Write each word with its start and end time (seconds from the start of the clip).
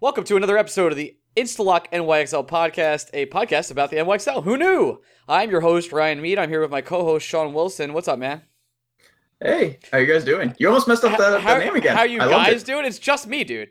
Welcome 0.00 0.22
to 0.24 0.36
another 0.36 0.56
episode 0.56 0.92
of 0.92 0.96
the 0.96 1.16
Instalock 1.36 1.90
NYXL 1.92 2.46
podcast, 2.46 3.10
a 3.12 3.26
podcast 3.26 3.72
about 3.72 3.90
the 3.90 3.96
NYXL. 3.96 4.44
Who 4.44 4.56
knew? 4.56 5.00
I'm 5.28 5.50
your 5.50 5.60
host, 5.60 5.90
Ryan 5.90 6.20
Mead. 6.20 6.38
I'm 6.38 6.48
here 6.48 6.60
with 6.60 6.70
my 6.70 6.80
co 6.82 7.02
host, 7.04 7.26
Sean 7.26 7.52
Wilson. 7.52 7.92
What's 7.92 8.06
up, 8.06 8.18
man? 8.18 8.42
Hey, 9.40 9.80
how 9.90 9.98
you 9.98 10.06
guys 10.06 10.24
doing? 10.24 10.54
You 10.58 10.68
almost 10.68 10.86
messed 10.86 11.02
up 11.04 11.16
the, 11.18 11.40
how, 11.40 11.54
the 11.58 11.64
name 11.64 11.74
again. 11.74 11.96
How 11.96 12.04
you 12.04 12.20
I 12.20 12.28
guys 12.28 12.62
it. 12.62 12.66
doing? 12.66 12.84
It's 12.84 13.00
just 13.00 13.26
me, 13.26 13.42
dude. 13.42 13.70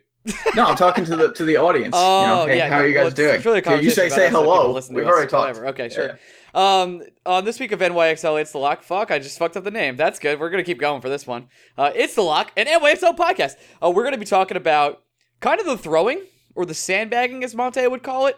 No, 0.54 0.66
I'm 0.66 0.76
talking 0.76 1.06
to 1.06 1.16
the 1.16 1.32
to 1.32 1.44
the 1.46 1.56
audience. 1.56 1.94
Oh, 1.96 2.20
you 2.20 2.26
know, 2.26 2.46
hey, 2.46 2.58
yeah. 2.58 2.68
how 2.68 2.76
are 2.80 2.86
you 2.86 2.92
guys 2.92 3.12
it's- 3.12 3.16
doing? 3.16 3.34
it's 3.36 3.46
really 3.46 3.62
a 3.64 3.80
you 3.82 3.90
say 3.90 4.10
say 4.10 4.16
about 4.16 4.18
us, 4.18 4.18
let 4.18 4.28
people 4.28 4.42
hello. 4.42 4.72
We've 4.74 5.06
us, 5.06 5.10
already 5.10 5.30
talked. 5.30 5.48
Whatever. 5.56 5.66
Okay, 5.68 5.88
sure. 5.88 6.18
Um, 6.54 7.02
on 7.24 7.46
this 7.46 7.58
week 7.58 7.72
of 7.72 7.80
NYXL, 7.80 8.38
it's 8.40 8.52
the 8.52 8.58
lock. 8.58 8.82
Fuck, 8.82 9.10
I 9.10 9.18
just 9.18 9.38
fucked 9.38 9.56
up 9.56 9.64
the 9.64 9.70
name. 9.70 9.96
That's 9.96 10.18
good. 10.18 10.38
We're 10.38 10.50
gonna 10.50 10.64
keep 10.64 10.78
going 10.78 11.00
for 11.00 11.08
this 11.08 11.26
one. 11.26 11.48
Uh, 11.78 11.92
it's 11.94 12.14
the 12.14 12.22
lock, 12.22 12.52
an 12.58 12.66
NYXL 12.66 13.16
podcast. 13.16 13.54
Uh, 13.82 13.90
we're 13.90 14.04
gonna 14.04 14.18
be 14.18 14.26
talking 14.26 14.58
about 14.58 15.02
kind 15.40 15.60
of 15.60 15.66
the 15.66 15.78
throwing 15.78 16.22
or 16.54 16.66
the 16.66 16.74
sandbagging, 16.74 17.44
as 17.44 17.54
Monte 17.54 17.86
would 17.86 18.02
call 18.02 18.26
it, 18.26 18.36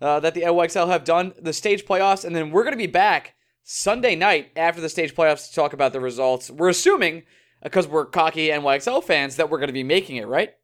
uh, 0.00 0.20
that 0.20 0.34
the 0.34 0.42
NYXL 0.42 0.88
have 0.88 1.04
done, 1.04 1.34
the 1.40 1.52
stage 1.52 1.84
playoffs, 1.84 2.24
and 2.24 2.34
then 2.34 2.50
we're 2.50 2.64
gonna 2.64 2.76
be 2.76 2.86
back 2.86 3.34
Sunday 3.62 4.16
night 4.16 4.50
after 4.56 4.80
the 4.80 4.88
stage 4.88 5.14
playoffs 5.14 5.48
to 5.48 5.54
talk 5.54 5.72
about 5.72 5.92
the 5.92 6.00
results. 6.00 6.50
We're 6.50 6.70
assuming 6.70 7.24
because 7.62 7.86
we're 7.86 8.06
cocky 8.06 8.48
NYXL 8.48 9.04
fans 9.04 9.36
that 9.36 9.50
we're 9.50 9.60
gonna 9.60 9.72
be 9.72 9.84
making 9.84 10.16
it, 10.16 10.26
right? 10.26 10.54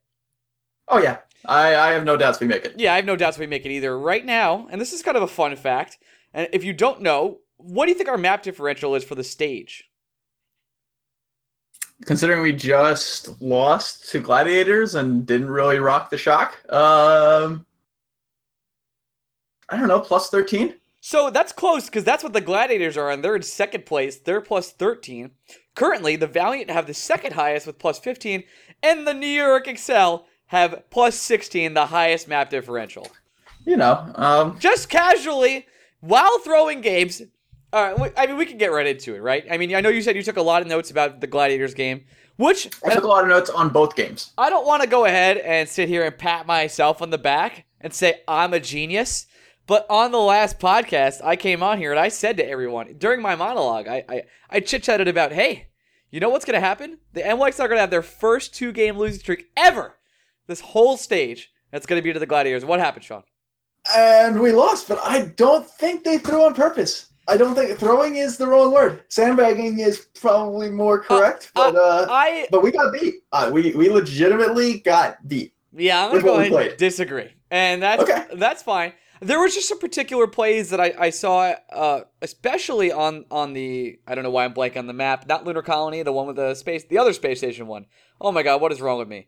Oh 0.87 0.99
yeah, 0.99 1.17
I 1.45 1.75
I 1.75 1.91
have 1.91 2.05
no 2.05 2.17
doubts 2.17 2.39
we 2.39 2.47
make 2.47 2.65
it. 2.65 2.73
Yeah, 2.77 2.93
I 2.93 2.95
have 2.95 3.05
no 3.05 3.15
doubts 3.15 3.37
we 3.37 3.47
make 3.47 3.65
it 3.65 3.71
either. 3.71 3.97
Right 3.97 4.25
now, 4.25 4.67
and 4.71 4.81
this 4.81 4.93
is 4.93 5.03
kind 5.03 5.17
of 5.17 5.23
a 5.23 5.27
fun 5.27 5.55
fact, 5.55 5.97
and 6.33 6.47
if 6.53 6.63
you 6.63 6.73
don't 6.73 7.01
know, 7.01 7.39
what 7.57 7.85
do 7.85 7.91
you 7.91 7.97
think 7.97 8.09
our 8.09 8.17
map 8.17 8.43
differential 8.43 8.95
is 8.95 9.03
for 9.03 9.15
the 9.15 9.23
stage? 9.23 9.86
Considering 12.05 12.41
we 12.41 12.53
just 12.53 13.41
lost 13.41 14.09
to 14.11 14.19
Gladiators 14.19 14.95
and 14.95 15.25
didn't 15.25 15.49
really 15.49 15.79
rock 15.79 16.09
the 16.09 16.17
shock, 16.17 16.57
um, 16.71 17.65
I 19.69 19.77
don't 19.77 19.87
know, 19.87 19.99
plus 19.99 20.29
thirteen. 20.29 20.75
So 21.01 21.29
that's 21.29 21.53
close 21.53 21.85
because 21.85 22.03
that's 22.03 22.23
what 22.23 22.33
the 22.33 22.41
Gladiators 22.41 22.97
are, 22.97 23.09
and 23.09 23.23
they're 23.23 23.35
in 23.35 23.41
second 23.41 23.85
place. 23.85 24.17
They're 24.17 24.41
plus 24.41 24.71
13. 24.71 25.31
Currently, 25.73 26.17
the 26.17 26.27
Valiant 26.27 26.69
have 26.69 26.85
the 26.85 26.93
second 26.93 27.33
highest 27.33 27.65
with 27.65 27.79
plus 27.79 27.97
15, 27.97 28.43
and 28.83 29.07
the 29.07 29.13
New 29.13 29.25
York 29.25 29.69
Excel 29.69 30.25
have 30.47 30.83
plus 30.89 31.15
16, 31.15 31.73
the 31.75 31.85
highest 31.85 32.27
map 32.27 32.49
differential. 32.49 33.07
You 33.65 33.77
know, 33.77 34.11
um, 34.15 34.59
Just 34.59 34.89
casually, 34.89 35.65
while 36.01 36.39
throwing 36.39 36.81
games. 36.81 37.21
All 37.73 37.97
right, 37.97 38.13
I 38.15 38.27
mean, 38.27 38.37
we 38.37 38.45
can 38.45 38.57
get 38.57 38.71
right 38.71 38.87
into 38.87 39.15
it, 39.15 39.19
right? 39.19 39.45
I 39.51 39.57
mean, 39.57 39.75
I 39.75 39.81
know 39.81 39.89
you 39.89 40.01
said 40.01 40.15
you 40.15 40.23
took 40.23 40.37
a 40.37 40.41
lot 40.41 40.61
of 40.61 40.67
notes 40.67 40.89
about 40.89 41.19
the 41.19 41.27
Gladiators 41.27 41.73
game, 41.73 42.05
which 42.37 42.69
I 42.85 42.93
took 42.93 43.03
a 43.03 43.07
lot 43.07 43.23
of 43.23 43.29
notes 43.29 43.49
on 43.49 43.69
both 43.69 43.95
games. 43.95 44.31
I 44.37 44.49
don't 44.49 44.65
want 44.65 44.83
to 44.83 44.89
go 44.89 45.05
ahead 45.05 45.37
and 45.37 45.67
sit 45.67 45.89
here 45.89 46.05
and 46.05 46.17
pat 46.17 46.47
myself 46.47 47.01
on 47.01 47.09
the 47.09 47.17
back 47.17 47.65
and 47.81 47.93
say 47.93 48.21
I'm 48.27 48.53
a 48.53 48.59
genius. 48.59 49.27
But 49.65 49.85
on 49.89 50.11
the 50.11 50.19
last 50.19 50.59
podcast, 50.59 51.21
I 51.21 51.35
came 51.35 51.61
on 51.61 51.77
here 51.77 51.91
and 51.91 51.99
I 51.99 52.07
said 52.07 52.37
to 52.37 52.49
everyone 52.49 52.95
during 52.97 53.21
my 53.21 53.35
monologue, 53.35 53.87
I 53.89 54.05
I, 54.07 54.23
I 54.49 54.59
chit 54.61 54.83
chatted 54.83 55.09
about, 55.09 55.33
hey, 55.33 55.67
you 56.09 56.21
know 56.21 56.29
what's 56.29 56.45
going 56.45 56.53
to 56.53 56.65
happen? 56.65 56.99
The 57.11 57.21
NYX 57.21 57.59
are 57.59 57.67
going 57.67 57.77
to 57.77 57.81
have 57.81 57.91
their 57.91 58.01
first 58.01 58.55
two 58.55 58.71
game 58.71 58.97
losing 58.97 59.19
streak 59.19 59.47
ever 59.57 59.95
this 60.47 60.61
whole 60.61 60.95
stage. 60.95 61.51
That's 61.71 61.85
going 61.85 61.99
to 61.99 62.03
be 62.03 62.13
to 62.13 62.19
the 62.19 62.25
Gladiators. 62.25 62.63
What 62.63 62.79
happened, 62.79 63.03
Sean? 63.03 63.23
And 63.93 64.39
we 64.39 64.53
lost, 64.53 64.87
but 64.87 64.99
I 65.03 65.33
don't 65.35 65.69
think 65.69 66.03
they 66.03 66.17
threw 66.17 66.45
on 66.45 66.53
purpose. 66.53 67.07
I 67.29 67.35
don't 67.37 67.55
think 67.55 67.77
throwing 67.77 68.15
is 68.15 68.37
the 68.37 68.47
wrong 68.47 68.71
word. 68.73 69.03
Sandbagging 69.09 69.79
is 69.79 70.07
probably 70.19 70.69
more 70.69 70.99
correct, 70.99 71.51
but 71.53 71.75
uh, 71.75 72.07
I 72.09 72.47
but 72.51 72.63
we 72.63 72.71
got 72.71 72.93
beat. 72.93 73.15
Uh, 73.31 73.49
we 73.51 73.73
we 73.73 73.89
legitimately 73.89 74.79
got 74.79 75.27
beat. 75.27 75.53
Yeah, 75.75 76.05
I'm 76.05 76.11
gonna 76.11 76.23
go 76.23 76.39
ahead 76.39 76.53
and 76.53 76.77
disagree, 76.77 77.29
and 77.51 77.83
that's 77.83 78.03
Okay. 78.03 78.25
that's 78.35 78.63
fine. 78.63 78.93
There 79.19 79.39
was 79.39 79.55
just 79.55 79.67
some 79.67 79.79
particular 79.79 80.27
plays 80.27 80.69
that 80.69 80.79
I, 80.79 80.93
I 80.97 81.09
saw, 81.09 81.55
uh, 81.71 82.01
especially 82.21 82.91
on 82.91 83.25
on 83.29 83.53
the 83.53 83.99
I 84.07 84.15
don't 84.15 84.23
know 84.23 84.29
why 84.31 84.45
I'm 84.45 84.53
blank 84.53 84.77
on 84.77 84.87
the 84.87 84.93
map, 84.93 85.27
not 85.27 85.43
Lunar 85.43 85.61
Colony, 85.63 86.03
the 86.03 86.13
one 86.13 86.27
with 86.27 86.35
the 86.37 86.53
space, 86.55 86.85
the 86.85 86.97
other 86.99 87.13
space 87.13 87.39
station 87.39 87.67
one. 87.67 87.87
Oh 88.21 88.31
my 88.31 88.43
god, 88.43 88.61
what 88.61 88.71
is 88.71 88.79
wrong 88.79 88.99
with 88.99 89.07
me? 89.09 89.27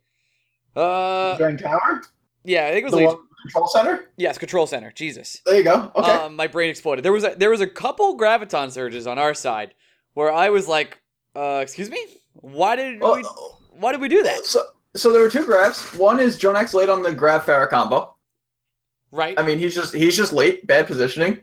Uh, 0.75 1.35
Dragon 1.37 1.57
Tower, 1.57 2.03
yeah, 2.45 2.67
I 2.67 2.71
think 2.71 2.81
it 2.81 2.85
was 2.85 2.91
the 2.93 2.97
Legion. 2.99 3.15
one 3.15 3.25
control 3.41 3.67
center. 3.67 4.05
yes, 4.17 4.37
Control 4.37 4.67
Center. 4.67 4.91
Jesus, 4.91 5.41
There 5.45 5.55
you 5.57 5.63
go. 5.63 5.91
Okay. 5.95 6.11
um, 6.11 6.35
my 6.35 6.47
brain 6.47 6.69
exploded. 6.69 7.03
There 7.05 7.13
was 7.13 7.23
a, 7.23 7.35
there 7.37 7.49
was 7.49 7.61
a 7.61 7.67
couple 7.67 8.17
graviton 8.17 8.71
surges 8.71 9.07
on 9.07 9.17
our 9.17 9.33
side 9.33 9.73
where 10.13 10.31
I 10.31 10.49
was 10.49 10.67
like, 10.67 11.01
uh, 11.35 11.59
excuse 11.61 11.89
me, 11.89 12.03
why 12.33 12.75
did 12.75 12.99
well, 13.01 13.15
we 13.15 13.23
why 13.71 13.91
did 13.91 14.01
we 14.01 14.07
do 14.09 14.23
that? 14.23 14.45
so 14.45 14.63
so 14.95 15.11
there 15.11 15.21
were 15.21 15.29
two 15.29 15.45
grabs. 15.45 15.81
One 15.93 16.19
is 16.19 16.37
Jonak's 16.39 16.73
late 16.73 16.89
on 16.89 17.01
the 17.03 17.13
grab 17.13 17.43
Pharah 17.43 17.69
combo. 17.69 18.15
Right? 19.11 19.39
I 19.39 19.43
mean, 19.43 19.57
he's 19.59 19.75
just 19.75 19.93
he's 19.93 20.17
just 20.17 20.33
late, 20.33 20.65
bad 20.67 20.87
positioning. 20.87 21.39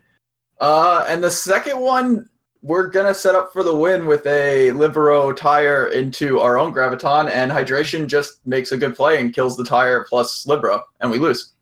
Uh, 0.60 1.04
and 1.08 1.22
the 1.22 1.30
second 1.30 1.78
one, 1.78 2.28
we're 2.62 2.88
gonna 2.88 3.14
set 3.14 3.34
up 3.34 3.52
for 3.52 3.62
the 3.62 3.74
win 3.74 4.06
with 4.06 4.26
a 4.26 4.72
Libero 4.72 5.32
tire 5.32 5.88
into 5.88 6.40
our 6.40 6.58
own 6.58 6.72
graviton, 6.72 7.30
and 7.30 7.50
hydration 7.50 8.06
just 8.06 8.44
makes 8.46 8.72
a 8.72 8.76
good 8.76 8.94
play 8.96 9.20
and 9.20 9.34
kills 9.34 9.56
the 9.56 9.64
tire 9.64 10.04
plus 10.08 10.46
Libero, 10.46 10.82
and 11.00 11.10
we 11.10 11.18
lose. 11.18 11.52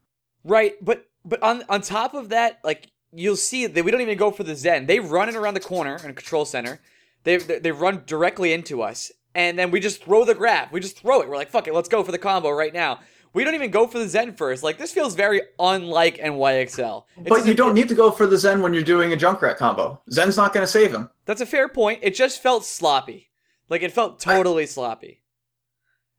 Right, 0.45 0.75
but 0.83 1.07
but 1.25 1.43
on 1.43 1.63
on 1.69 1.81
top 1.81 2.15
of 2.15 2.29
that, 2.29 2.61
like 2.63 2.91
you'll 3.13 3.37
see 3.37 3.67
that 3.67 3.85
we 3.85 3.91
don't 3.91 4.01
even 4.03 4.19
go 4.19 4.31
for 4.31 4.45
the 4.45 4.55
Zen. 4.55 4.87
They 4.87 5.01
run 5.01 5.29
it 5.29 5.35
around 5.37 5.55
the 5.55 5.61
corner 5.61 5.97
in 6.05 6.11
a 6.11 6.15
control 6.15 6.45
center. 6.45 6.81
They 7.25 7.39
they 7.39 7.59
they 7.59 7.73
run 7.73 8.03
directly 8.07 8.53
into 8.53 8.83
us, 8.83 9.11
and 9.35 9.59
then 9.59 9.71
we 9.71 9.81
just 9.81 10.05
throw 10.05 10.25
the 10.25 10.35
grab. 10.35 10.69
We 10.71 10.81
just 10.81 10.99
throw 10.99 11.21
it. 11.23 11.29
We're 11.29 11.37
like, 11.37 11.51
fuck 11.51 11.67
it, 11.67 11.75
let's 11.75 11.89
go 11.89 12.03
for 12.05 12.13
the 12.13 12.19
combo 12.19 12.51
right 12.51 12.75
now. 12.75 13.01
We 13.33 13.43
don't 13.43 13.55
even 13.57 13.73
go 13.73 13.89
for 13.89 13.99
the 13.99 14.09
Zen 14.09 14.35
first. 14.35 14.63
Like 14.63 14.79
this 14.79 14.93
feels 14.93 15.15
very 15.15 15.41
unlike 15.59 16.19
NYXL. 16.19 17.05
It's 17.17 17.29
But 17.29 17.47
you 17.47 17.55
don't 17.55 17.75
need 17.75 17.89
to 17.89 17.95
go 17.95 18.11
for 18.11 18.27
the 18.27 18.37
Zen 18.39 18.61
when 18.63 18.73
you're 18.75 18.83
doing 18.85 19.13
a 19.13 19.17
Junkrat 19.17 19.57
combo. 19.57 20.01
Zen's 20.11 20.37
not 20.37 20.53
gonna 20.53 20.67
save 20.67 20.93
him. 20.93 21.09
That's 21.25 21.41
a 21.41 21.47
fair 21.47 21.69
point. 21.69 22.01
It 22.03 22.15
just 22.15 22.43
felt 22.43 22.65
sloppy. 22.65 23.31
Like 23.71 23.83
it 23.83 23.93
felt 23.93 24.21
totally 24.21 24.67
sloppy. 24.67 25.23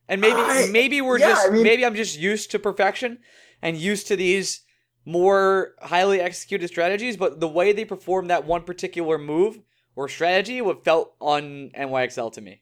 And 0.10 0.20
maybe 0.20 0.36
I- 0.40 0.70
maybe 0.72 1.00
we're 1.02 1.20
yeah, 1.20 1.30
just 1.30 1.48
I 1.48 1.52
mean- 1.52 1.64
maybe 1.64 1.86
I'm 1.86 1.96
just 1.96 2.18
used 2.18 2.52
to 2.52 2.60
perfection 2.60 3.20
and 3.66 3.76
used 3.78 4.06
to 4.06 4.16
these 4.16 4.62
more 5.06 5.74
highly 5.82 6.22
executed 6.22 6.68
strategies, 6.68 7.18
but 7.18 7.40
the 7.40 7.48
way 7.48 7.74
they 7.74 7.84
performed 7.84 8.30
that 8.30 8.46
one 8.46 8.62
particular 8.62 9.18
move 9.18 9.60
or 9.96 10.08
strategy 10.08 10.62
what 10.62 10.86
felt 10.86 11.16
on 11.20 11.72
NYXL 11.76 12.32
to 12.34 12.42
me. 12.42 12.62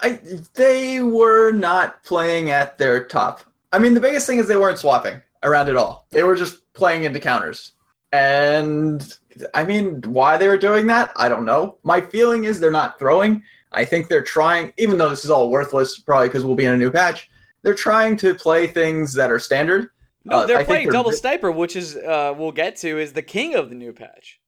I, 0.00 0.18
they 0.54 1.00
were 1.00 1.52
not 1.52 2.02
playing 2.02 2.50
at 2.50 2.76
their 2.76 3.04
top. 3.04 3.42
I 3.72 3.78
mean, 3.78 3.94
the 3.94 4.00
biggest 4.00 4.26
thing 4.26 4.38
is 4.38 4.48
they 4.48 4.56
weren't 4.56 4.80
swapping 4.80 5.22
around 5.44 5.68
at 5.68 5.76
all. 5.76 6.08
They 6.10 6.24
were 6.24 6.34
just 6.34 6.72
playing 6.72 7.04
into 7.04 7.20
counters. 7.20 7.72
And 8.10 9.16
I 9.54 9.62
mean, 9.62 10.02
why 10.02 10.38
they 10.38 10.48
were 10.48 10.58
doing 10.58 10.88
that, 10.88 11.12
I 11.14 11.28
don't 11.28 11.44
know. 11.44 11.78
My 11.84 12.00
feeling 12.00 12.44
is 12.44 12.58
they're 12.58 12.72
not 12.72 12.98
throwing. 12.98 13.44
I 13.70 13.84
think 13.84 14.08
they're 14.08 14.24
trying, 14.24 14.72
even 14.76 14.98
though 14.98 15.08
this 15.08 15.24
is 15.24 15.30
all 15.30 15.50
worthless, 15.50 16.00
probably 16.00 16.28
because 16.28 16.44
we'll 16.44 16.56
be 16.56 16.64
in 16.64 16.74
a 16.74 16.76
new 16.76 16.90
patch, 16.90 17.30
they're 17.62 17.74
trying 17.74 18.16
to 18.16 18.34
play 18.34 18.66
things 18.66 19.14
that 19.14 19.30
are 19.30 19.38
standard. 19.38 19.90
No, 20.24 20.38
Uh, 20.38 20.46
they're 20.46 20.58
I 20.58 20.64
playing 20.64 20.86
they're 20.86 20.92
double 20.92 21.10
vi- 21.10 21.16
sniper, 21.16 21.50
which 21.50 21.76
is 21.76 21.96
uh 21.96 22.34
we'll 22.36 22.52
get 22.52 22.76
to 22.76 22.98
is 22.98 23.12
the 23.12 23.22
king 23.22 23.54
of 23.54 23.68
the 23.68 23.74
new 23.74 23.92
patch. 23.92 24.40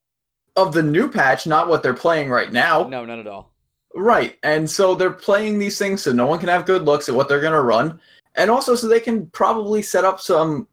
Of 0.55 0.73
the 0.73 0.83
new 0.83 1.09
patch, 1.09 1.45
not 1.45 1.67
what 1.67 1.83
they're 1.83 1.93
playing 1.93 2.29
right 2.29 2.51
now. 2.51 2.83
No, 2.87 3.03
not 3.05 3.19
at 3.19 3.27
all. 3.27 3.51
Right. 3.93 4.37
And 4.43 4.69
so 4.69 4.95
they're 4.95 5.09
playing 5.11 5.59
these 5.59 5.77
things 5.77 6.01
so 6.03 6.11
no 6.11 6.25
one 6.27 6.39
can 6.39 6.49
have 6.49 6.65
good 6.65 6.83
looks 6.83 7.07
at 7.09 7.15
what 7.15 7.27
they're 7.29 7.41
going 7.41 7.53
to 7.53 7.61
run. 7.61 7.99
And 8.35 8.49
also 8.51 8.75
so 8.75 8.87
they 8.87 8.99
can 8.99 9.27
probably 9.27 9.81
set 9.81 10.03
up 10.05 10.19
some 10.19 10.67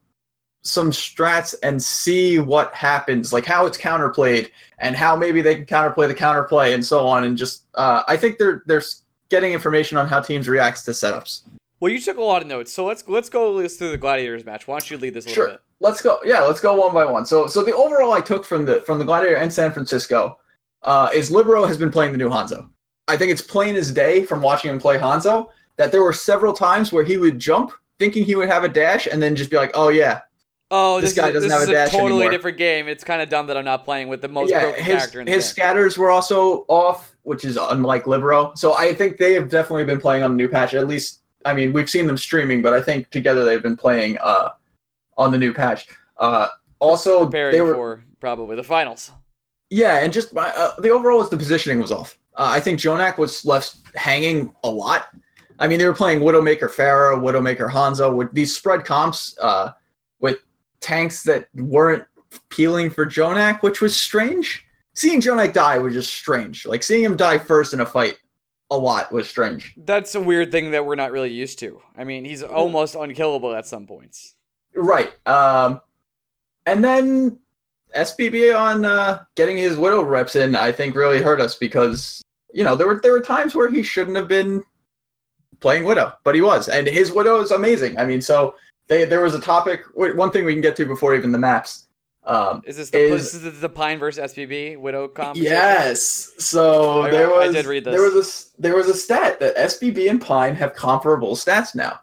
some 0.64 0.92
strats 0.92 1.56
and 1.64 1.82
see 1.82 2.38
what 2.38 2.72
happens, 2.72 3.32
like 3.32 3.44
how 3.44 3.66
it's 3.66 3.76
counterplayed 3.78 4.50
and 4.78 4.94
how 4.94 5.16
maybe 5.16 5.42
they 5.42 5.56
can 5.56 5.66
counterplay 5.66 6.06
the 6.06 6.14
counterplay 6.14 6.72
and 6.74 6.84
so 6.84 7.04
on 7.06 7.24
and 7.24 7.36
just 7.36 7.64
uh, 7.74 8.02
I 8.06 8.16
think 8.16 8.38
they're 8.38 8.62
they're 8.66 8.82
getting 9.28 9.52
information 9.52 9.98
on 9.98 10.06
how 10.06 10.20
teams 10.20 10.48
reacts 10.48 10.84
to 10.84 10.92
setups. 10.92 11.42
Well, 11.82 11.91
you 11.91 11.98
took 12.00 12.16
a 12.16 12.22
lot 12.22 12.43
of 12.43 12.47
notes, 12.47 12.72
so 12.72 12.84
let's 12.84 13.03
let's 13.09 13.28
go 13.28 13.66
through 13.66 13.91
the 13.91 13.98
gladiators 13.98 14.44
match. 14.44 14.69
Why 14.69 14.78
don't 14.78 14.88
you 14.88 14.98
lead 14.98 15.15
this 15.15 15.24
a 15.24 15.30
little 15.30 15.45
Sure. 15.47 15.51
bit? 15.54 15.60
Let's 15.80 16.01
go. 16.01 16.21
Yeah, 16.24 16.42
let's 16.42 16.60
go 16.60 16.77
one 16.77 16.95
by 16.95 17.04
one. 17.04 17.27
So 17.27 17.48
so 17.48 17.65
the 17.65 17.74
overall 17.74 18.12
I 18.12 18.21
took 18.21 18.45
from 18.45 18.65
the 18.65 18.83
from 18.83 19.01
the 19.01 19.04
Gladiator 19.04 19.34
and 19.34 19.53
San 19.53 19.72
Francisco 19.72 20.39
uh, 20.84 21.09
is 21.12 21.33
Libero 21.33 21.66
has 21.66 21.77
been 21.77 21.91
playing 21.91 22.12
the 22.12 22.18
new 22.18 22.28
Hanzo. 22.28 22.68
I 23.09 23.16
think 23.16 23.33
it's 23.33 23.42
plain 23.42 23.74
as 23.74 23.91
day 23.91 24.24
from 24.24 24.42
watching 24.42 24.71
him 24.71 24.78
play 24.78 24.97
Hanzo 24.97 25.48
that 25.77 25.91
there 25.91 26.04
were 26.04 26.12
several 26.12 26.53
times 26.53 26.92
where 26.92 27.03
he 27.03 27.16
would 27.16 27.41
jump 27.41 27.72
thinking 27.98 28.24
he 28.24 28.36
would 28.36 28.48
have 28.48 28.62
a 28.62 28.68
dash 28.68 29.09
and 29.09 29.21
then 29.21 29.34
just 29.34 29.51
be 29.51 29.56
like, 29.56 29.72
oh 29.74 29.89
yeah, 29.89 30.21
Oh, 30.71 31.01
This 31.01 31.10
this, 31.10 31.18
guy 31.18 31.28
is, 31.30 31.34
doesn't 31.34 31.48
this 31.48 31.53
have 31.53 31.62
is 31.65 31.68
a 31.68 31.72
dash 31.72 31.91
totally 31.91 32.10
anymore. 32.12 32.30
different 32.30 32.59
game. 32.59 32.86
It's 32.86 33.03
kind 33.03 33.21
of 33.21 33.28
dumb 33.28 33.48
that 33.48 33.56
I'm 33.56 33.65
not 33.65 33.84
playing 33.84 34.06
with 34.06 34.22
the 34.22 34.28
most 34.28 34.51
yeah. 34.51 34.60
broken 34.62 34.84
His 34.84 34.95
character 34.95 35.21
in 35.21 35.27
the 35.27 35.33
his 35.33 35.45
scatters 35.48 35.98
were 35.98 36.10
also 36.10 36.65
off, 36.68 37.16
which 37.24 37.45
is 37.45 37.59
unlike 37.60 38.06
Libero. 38.06 38.53
So 38.54 38.74
I 38.74 38.95
think 38.95 39.18
they 39.18 39.34
have 39.34 39.48
definitely 39.51 39.84
been 39.84 40.01
playing 40.01 40.22
on 40.22 40.30
the 40.30 40.36
new 40.36 40.48
patch. 40.48 40.74
At 40.74 40.86
least 40.86 41.22
I 41.44 41.54
mean 41.54 41.72
we've 41.72 41.91
seen 41.91 42.06
them 42.06 42.16
streaming, 42.16 42.62
but 42.62 42.72
I 42.72 42.80
think 42.80 43.10
together 43.10 43.44
they've 43.44 43.62
been 43.62 43.77
playing 43.77 44.18
uh, 44.18 44.50
on 45.16 45.33
the 45.33 45.39
new 45.39 45.53
patch. 45.53 45.86
Uh, 46.18 46.48
also, 46.78 47.24
preparing 47.24 47.53
they 47.53 47.60
were 47.60 47.74
for 47.74 48.04
probably 48.21 48.56
the 48.56 48.65
finals. 48.65 49.10
Yeah, 49.71 49.98
and 49.98 50.12
just 50.12 50.36
uh, 50.36 50.72
the 50.78 50.91
overall 50.91 51.22
is 51.22 51.30
the 51.30 51.36
positioning 51.36 51.80
was 51.80 51.92
off. 51.92 52.18
Uh, 52.36 52.48
I 52.50 52.60
think 52.60 52.78
Jonak 52.78 53.18
was 53.18 53.44
left 53.44 53.77
hanging 53.94 54.54
a 54.65 54.71
lot. 54.71 55.09
I 55.59 55.68
mean, 55.68 55.78
they 55.78 55.86
were 55.86 55.94
playing 55.94 56.21
Widowmaker 56.21 56.68
Pharah, 56.68 57.21
Widowmaker 57.21 57.71
Hanzo 57.71 58.15
with 58.15 58.33
these 58.33 58.54
spread 58.54 58.84
comps 58.84 59.36
uh, 59.41 59.72
with 60.21 60.39
tanks 60.80 61.22
that 61.24 61.48
weren't 61.54 62.04
peeling 62.48 62.91
for 62.91 63.06
Jonak, 63.06 63.62
which 63.62 63.80
was 63.80 63.97
strange. 63.97 64.65
Seeing 64.94 65.21
Jonak 65.21 65.53
die 65.53 65.78
was 65.78 65.94
just 65.94 66.12
strange. 66.12 66.66
Like 66.66 66.83
seeing 66.83 67.04
him 67.04 67.16
die 67.16 67.39
first 67.39 67.74
in 67.74 67.80
a 67.80 67.86
fight 67.86 68.18
a 68.72 68.78
lot 68.78 69.13
was 69.13 69.28
strange. 69.28 69.74
That's 69.77 70.15
a 70.15 70.21
weird 70.21 70.51
thing 70.51 70.71
that 70.71 70.86
we're 70.86 70.95
not 70.95 71.13
really 71.13 71.30
used 71.30 71.59
to. 71.59 71.80
I 71.97 72.04
mean, 72.04 72.24
he's 72.24 72.42
almost 72.42 72.95
unkillable 72.95 73.54
at 73.54 73.66
some 73.66 73.86
points. 73.86 74.34
Right. 74.74 75.13
Um, 75.27 75.80
and 76.65 76.83
then 76.83 77.39
SBB 77.95 78.59
on 78.59 78.84
uh, 78.84 79.24
getting 79.36 79.59
his 79.59 79.77
Widow 79.77 80.03
reps 80.03 80.36
in, 80.36 80.57
I 80.57 80.72
think, 80.72 80.95
really 80.95 81.21
hurt 81.21 81.41
us 81.41 81.54
because 81.57 82.22
you 82.54 82.65
know 82.65 82.77
there 82.77 82.86
were 82.86 83.01
there 83.03 83.13
were 83.13 83.21
times 83.21 83.54
where 83.54 83.71
he 83.71 83.83
shouldn't 83.83 84.16
have 84.16 84.28
been 84.28 84.63
playing 85.60 85.84
Widow, 85.84 86.15
but 86.25 86.34
he 86.34 86.41
was, 86.41 86.68
and 86.68 86.86
his 86.86 87.13
Widow 87.13 87.41
is 87.41 87.51
amazing. 87.51 87.98
I 87.98 88.07
mean, 88.07 88.22
so 88.22 88.54
they 88.89 89.04
there 89.04 89.22
was 89.22 89.34
a 89.34 89.41
topic. 89.41 89.83
One 89.95 90.30
thing 90.30 90.45
we 90.45 90.54
can 90.54 90.63
get 90.63 90.77
to 90.77 90.86
before 90.86 91.15
even 91.15 91.33
the 91.33 91.39
maps. 91.39 91.89
Um, 92.24 92.63
is 92.65 92.77
this 92.77 92.91
the, 92.91 92.98
is, 92.98 93.42
this 93.42 93.59
the 93.59 93.69
Pine 93.69 93.98
versus 93.98 94.33
SBB 94.33 94.78
Widow 94.78 95.09
comp? 95.09 95.36
Yes. 95.36 96.33
So 96.39 97.03
I, 97.03 97.10
there 97.10 97.28
was 97.28 97.51
I 97.51 97.53
did 97.53 97.66
read 97.66 97.84
this. 97.84 97.92
there 97.92 98.03
was 98.03 98.53
a 98.59 98.63
there 98.63 98.77
was 98.77 98.89
a 98.89 98.95
stat 98.95 99.41
that 99.41 99.57
SBB 99.57 100.09
and 100.09 100.21
Pine 100.21 100.54
have 100.54 100.74
comparable 100.74 101.34
stats 101.34 101.74
now. 101.74 102.01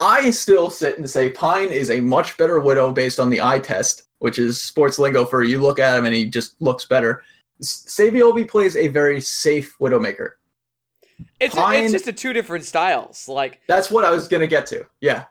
I 0.00 0.30
still 0.30 0.68
sit 0.68 0.98
and 0.98 1.08
say 1.08 1.30
Pine 1.30 1.68
is 1.68 1.90
a 1.90 2.00
much 2.00 2.36
better 2.36 2.60
Widow 2.60 2.92
based 2.92 3.18
on 3.18 3.30
the 3.30 3.40
eye 3.40 3.60
test, 3.60 4.02
which 4.18 4.38
is 4.38 4.60
sports 4.60 4.98
lingo 4.98 5.24
for 5.24 5.42
you 5.44 5.60
look 5.60 5.78
at 5.78 5.96
him 5.96 6.04
and 6.04 6.14
he 6.14 6.26
just 6.26 6.60
looks 6.60 6.84
better. 6.84 7.22
Sabiobi 7.62 8.46
plays 8.46 8.76
a 8.76 8.88
very 8.88 9.20
safe 9.20 9.78
Widowmaker. 9.78 10.32
It's 11.40 11.54
Pine, 11.54 11.82
a, 11.82 11.84
it's 11.84 11.92
just 11.92 12.08
a 12.08 12.12
two 12.12 12.32
different 12.32 12.64
styles. 12.64 13.28
Like 13.28 13.60
that's 13.66 13.90
what 13.90 14.04
I 14.04 14.10
was 14.10 14.28
gonna 14.28 14.46
get 14.46 14.66
to. 14.66 14.84
Yeah. 15.00 15.24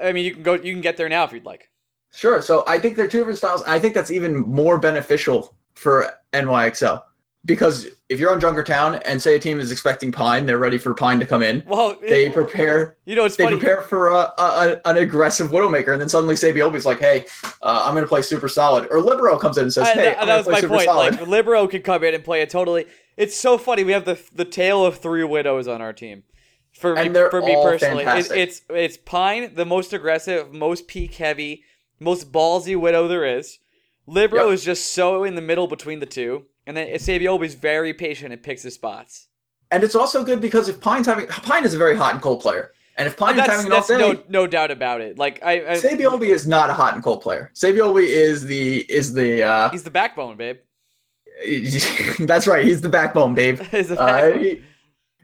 I 0.00 0.12
mean, 0.12 0.24
you 0.24 0.34
can 0.34 0.42
go. 0.44 0.54
You 0.54 0.72
can 0.72 0.82
get 0.82 0.96
there 0.96 1.08
now 1.08 1.24
if 1.24 1.32
you'd 1.32 1.44
like. 1.44 1.69
Sure. 2.12 2.42
So 2.42 2.64
I 2.66 2.78
think 2.78 2.96
they're 2.96 3.08
two 3.08 3.18
different 3.18 3.38
styles. 3.38 3.62
I 3.64 3.78
think 3.78 3.94
that's 3.94 4.10
even 4.10 4.40
more 4.40 4.78
beneficial 4.78 5.54
for 5.74 6.10
NYXL 6.32 7.02
because 7.44 7.86
if 8.08 8.20
you're 8.20 8.32
on 8.32 8.40
Junkertown 8.40 9.00
and 9.04 9.22
say 9.22 9.36
a 9.36 9.38
team 9.38 9.60
is 9.60 9.72
expecting 9.72 10.12
Pine, 10.12 10.46
they're 10.46 10.58
ready 10.58 10.78
for 10.78 10.92
Pine 10.94 11.18
to 11.20 11.26
come 11.26 11.42
in. 11.42 11.62
Well, 11.66 11.96
they 12.00 12.28
prepare. 12.28 12.96
You 13.06 13.16
know, 13.16 13.24
it's 13.24 13.36
they 13.36 13.44
funny. 13.44 13.56
prepare 13.56 13.82
for 13.82 14.08
a, 14.08 14.32
a, 14.36 14.80
an 14.84 14.98
aggressive 14.98 15.50
Widowmaker, 15.50 15.92
and 15.92 16.00
then 16.00 16.08
suddenly 16.08 16.34
Sabiobi's 16.34 16.84
like, 16.84 16.98
"Hey, 16.98 17.26
uh, 17.62 17.84
I'm 17.84 17.94
going 17.94 18.04
to 18.04 18.08
play 18.08 18.22
super 18.22 18.48
solid." 18.48 18.88
Or 18.90 19.00
Libero 19.00 19.38
comes 19.38 19.56
in 19.56 19.64
and 19.64 19.72
says, 19.72 19.88
"Hey, 19.88 20.14
I, 20.14 20.24
that 20.26 20.46
was 20.46 20.48
my 20.48 20.68
point. 20.68 20.84
Solid. 20.84 21.20
Like 21.20 21.26
Libero 21.28 21.66
could 21.66 21.84
come 21.84 22.04
in 22.04 22.14
and 22.14 22.24
play 22.24 22.42
it 22.42 22.50
totally. 22.50 22.86
It's 23.16 23.36
so 23.36 23.56
funny. 23.56 23.84
We 23.84 23.92
have 23.92 24.04
the 24.04 24.20
the 24.34 24.44
tale 24.44 24.84
of 24.84 24.98
three 24.98 25.24
widows 25.24 25.66
on 25.68 25.80
our 25.80 25.92
team. 25.92 26.24
For 26.72 26.94
me, 26.94 27.08
for 27.08 27.42
me 27.42 27.54
personally, 27.62 28.04
it, 28.04 28.30
it's 28.30 28.62
it's 28.68 28.96
Pine, 28.96 29.54
the 29.54 29.66
most 29.66 29.92
aggressive, 29.92 30.52
most 30.52 30.86
peak 30.86 31.14
heavy, 31.14 31.64
most 32.00 32.32
ballsy 32.32 32.78
widow 32.78 33.06
there 33.06 33.24
is. 33.24 33.58
Libero 34.06 34.46
yep. 34.46 34.54
is 34.54 34.64
just 34.64 34.92
so 34.92 35.22
in 35.22 35.36
the 35.36 35.42
middle 35.42 35.68
between 35.68 36.00
the 36.00 36.06
two, 36.06 36.46
and 36.66 36.76
then 36.76 36.88
Sabiobi 36.94 37.44
is 37.44 37.54
very 37.54 37.94
patient 37.94 38.32
and 38.32 38.42
picks 38.42 38.62
his 38.62 38.74
spots. 38.74 39.28
And 39.70 39.84
it's 39.84 39.94
also 39.94 40.24
good 40.24 40.40
because 40.40 40.68
if 40.68 40.80
Pine's 40.80 41.06
having 41.06 41.26
Pine 41.28 41.64
is 41.64 41.74
a 41.74 41.78
very 41.78 41.96
hot 41.96 42.14
and 42.14 42.22
cold 42.22 42.40
player. 42.40 42.72
And 42.96 43.06
if 43.06 43.16
Pine 43.16 43.38
oh, 43.38 43.42
is 43.42 43.48
having 43.48 43.66
an 43.66 43.72
off 43.72 43.86
day, 43.86 43.98
no, 43.98 44.22
no 44.28 44.46
doubt 44.46 44.70
about 44.70 45.00
it. 45.00 45.16
Like 45.16 45.40
I, 45.44 45.52
I 45.52 45.74
Sabiobi 45.76 46.28
is 46.28 46.46
not 46.46 46.70
a 46.70 46.74
hot 46.74 46.94
and 46.94 47.02
cold 47.04 47.22
player. 47.22 47.52
Sabiobi 47.54 48.04
is 48.04 48.44
the 48.44 48.80
is 48.90 49.12
the 49.12 49.42
uh 49.42 49.70
he's 49.70 49.84
the 49.84 49.90
backbone, 49.90 50.36
babe. 50.36 50.58
that's 52.20 52.46
right. 52.46 52.64
He's 52.64 52.80
the 52.80 52.88
backbone, 52.88 53.34
babe. 53.34 53.58
the 53.70 53.82
backbone. 53.82 53.98
Uh, 53.98 54.38
he, 54.38 54.62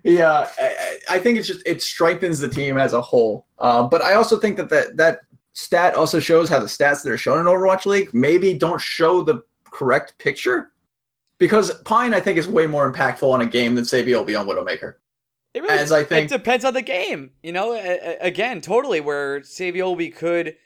he, 0.05 0.23
uh, 0.23 0.47
I, 0.59 0.99
I 1.11 1.19
think 1.19 1.39
it's 1.39 1.49
just 1.49 1.67
it 1.67 1.83
strengthens 1.83 2.39
the 2.39 2.49
team 2.49 2.79
as 2.79 2.93
a 2.93 3.01
whole. 3.01 3.47
Uh, 3.59 3.83
but 3.83 4.01
I 4.01 4.15
also 4.15 4.39
think 4.39 4.57
that 4.57 4.71
that 4.71 4.97
that 4.97 5.21
stat 5.57 5.95
also 5.95 6.21
shows 6.21 6.51
how 6.51 6.59
the 6.59 6.67
stats 6.67 7.03
that 7.03 7.11
are 7.11 7.17
shown 7.17 7.39
in 7.39 7.47
Overwatch 7.47 7.87
League 7.87 8.13
maybe 8.13 8.53
don't 8.53 8.81
show 8.81 9.23
the 9.23 9.43
correct 9.65 10.17
picture. 10.19 10.73
Because 11.39 11.73
Pine, 11.83 12.15
I 12.15 12.21
think, 12.21 12.39
is 12.39 12.47
way 12.47 12.67
more 12.67 12.91
impactful 12.91 13.29
on 13.29 13.41
a 13.41 13.47
game 13.47 13.75
than 13.75 13.85
Sabiobi 13.85 14.39
on 14.39 14.47
Widowmaker. 14.47 14.95
It 15.55 15.63
really 15.63 15.79
As 15.79 15.93
I 15.93 16.05
think, 16.05 16.31
it 16.31 16.35
depends 16.35 16.65
on 16.65 16.75
the 16.75 16.83
game. 16.83 17.31
You 17.43 17.53
know, 17.53 17.73
again, 18.21 18.61
totally. 18.61 19.01
Where 19.01 19.41
Sabiobi 19.41 20.15
could, 20.15 20.57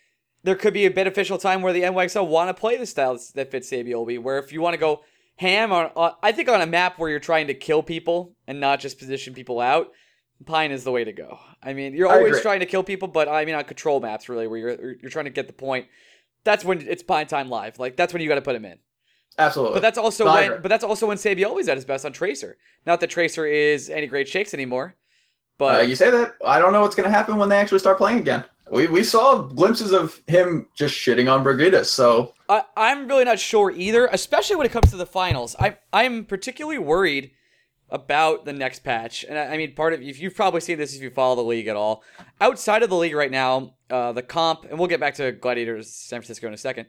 there 0.42 0.56
could 0.56 0.74
be 0.74 0.86
a 0.86 0.90
beneficial 0.90 1.38
time 1.38 1.62
where 1.62 1.72
the 1.72 1.82
NYXL 1.82 2.26
want 2.26 2.48
to 2.48 2.60
play 2.60 2.76
the 2.76 2.86
styles 2.86 3.30
that 3.32 3.52
fit 3.52 3.62
Sabiobi. 3.62 4.20
Where 4.20 4.38
if 4.38 4.52
you 4.52 4.60
want 4.60 4.74
to 4.74 4.78
go 4.78 5.02
ham 5.36 5.72
on, 5.72 5.90
uh, 5.94 6.12
I 6.22 6.32
think 6.32 6.48
on 6.48 6.60
a 6.60 6.66
map 6.66 6.98
where 6.98 7.10
you're 7.10 7.20
trying 7.20 7.46
to 7.46 7.54
kill 7.54 7.82
people 7.82 8.34
and 8.48 8.58
not 8.58 8.80
just 8.80 8.98
position 8.98 9.34
people 9.34 9.60
out, 9.60 9.92
Pine 10.46 10.70
is 10.70 10.84
the 10.84 10.90
way 10.90 11.04
to 11.04 11.12
go. 11.12 11.38
I 11.62 11.74
mean, 11.74 11.94
you're 11.94 12.10
always 12.10 12.40
trying 12.40 12.60
to 12.60 12.66
kill 12.66 12.82
people, 12.82 13.08
but 13.08 13.28
I 13.28 13.44
mean 13.44 13.54
on 13.54 13.64
control 13.64 14.00
maps 14.00 14.28
really, 14.28 14.46
where 14.46 14.58
you're 14.58 14.96
you're 15.00 15.10
trying 15.10 15.26
to 15.26 15.30
get 15.30 15.46
the 15.46 15.52
point. 15.52 15.86
That's 16.44 16.64
when 16.64 16.86
it's 16.86 17.02
Pine 17.02 17.26
time 17.26 17.48
live. 17.48 17.78
Like 17.78 17.96
that's 17.96 18.12
when 18.12 18.22
you 18.22 18.28
got 18.28 18.36
to 18.36 18.42
put 18.42 18.56
him 18.56 18.64
in. 18.64 18.78
Absolutely. 19.38 19.74
But 19.74 19.82
that's 19.82 19.98
also 19.98 20.24
no, 20.24 20.34
when 20.34 20.62
but 20.62 20.68
that's 20.68 20.84
also 20.84 21.06
when 21.06 21.16
Sabiobi's 21.16 21.68
at 21.68 21.76
his 21.76 21.84
best 21.84 22.04
on 22.04 22.12
Tracer. 22.12 22.56
Not 22.86 23.00
that 23.00 23.10
Tracer 23.10 23.46
is 23.46 23.90
any 23.90 24.06
great 24.06 24.28
shakes 24.28 24.54
anymore. 24.54 24.96
But 25.58 25.80
uh, 25.80 25.82
you 25.82 25.94
say 25.94 26.10
that 26.10 26.34
I 26.44 26.58
don't 26.58 26.72
know 26.72 26.80
what's 26.80 26.94
going 26.94 27.08
to 27.08 27.14
happen 27.14 27.36
when 27.36 27.48
they 27.48 27.58
actually 27.58 27.80
start 27.80 27.98
playing 27.98 28.18
again. 28.18 28.44
We, 28.70 28.86
we 28.86 29.02
saw 29.02 29.42
glimpses 29.42 29.92
of 29.92 30.22
him 30.28 30.68
just 30.76 30.94
shitting 30.94 31.30
on 31.30 31.42
Brigitte, 31.42 31.86
so 31.86 32.34
I, 32.48 32.62
I'm 32.76 33.08
really 33.08 33.24
not 33.24 33.40
sure 33.40 33.70
either, 33.72 34.06
especially 34.06 34.56
when 34.56 34.64
it 34.64 34.70
comes 34.72 34.90
to 34.90 34.96
the 34.96 35.06
finals. 35.06 35.56
I 35.58 35.76
I'm 35.92 36.24
particularly 36.24 36.78
worried 36.78 37.32
about 37.90 38.44
the 38.44 38.52
next 38.52 38.84
patch, 38.84 39.24
and 39.28 39.38
I, 39.38 39.54
I 39.54 39.56
mean, 39.56 39.74
part 39.74 39.92
of 39.92 40.00
if 40.00 40.20
you've 40.20 40.34
probably 40.34 40.60
seen 40.60 40.78
this 40.78 40.94
if 40.94 41.02
you 41.02 41.10
follow 41.10 41.36
the 41.36 41.42
league 41.42 41.66
at 41.66 41.76
all. 41.76 42.02
Outside 42.40 42.82
of 42.82 42.90
the 42.90 42.96
league 42.96 43.14
right 43.14 43.30
now, 43.30 43.74
uh, 43.90 44.12
the 44.12 44.22
comp, 44.22 44.64
and 44.64 44.78
we'll 44.78 44.88
get 44.88 45.00
back 45.00 45.14
to 45.14 45.32
Gladiators 45.32 45.90
San 45.90 46.20
Francisco 46.20 46.46
in 46.46 46.54
a 46.54 46.58
second, 46.58 46.86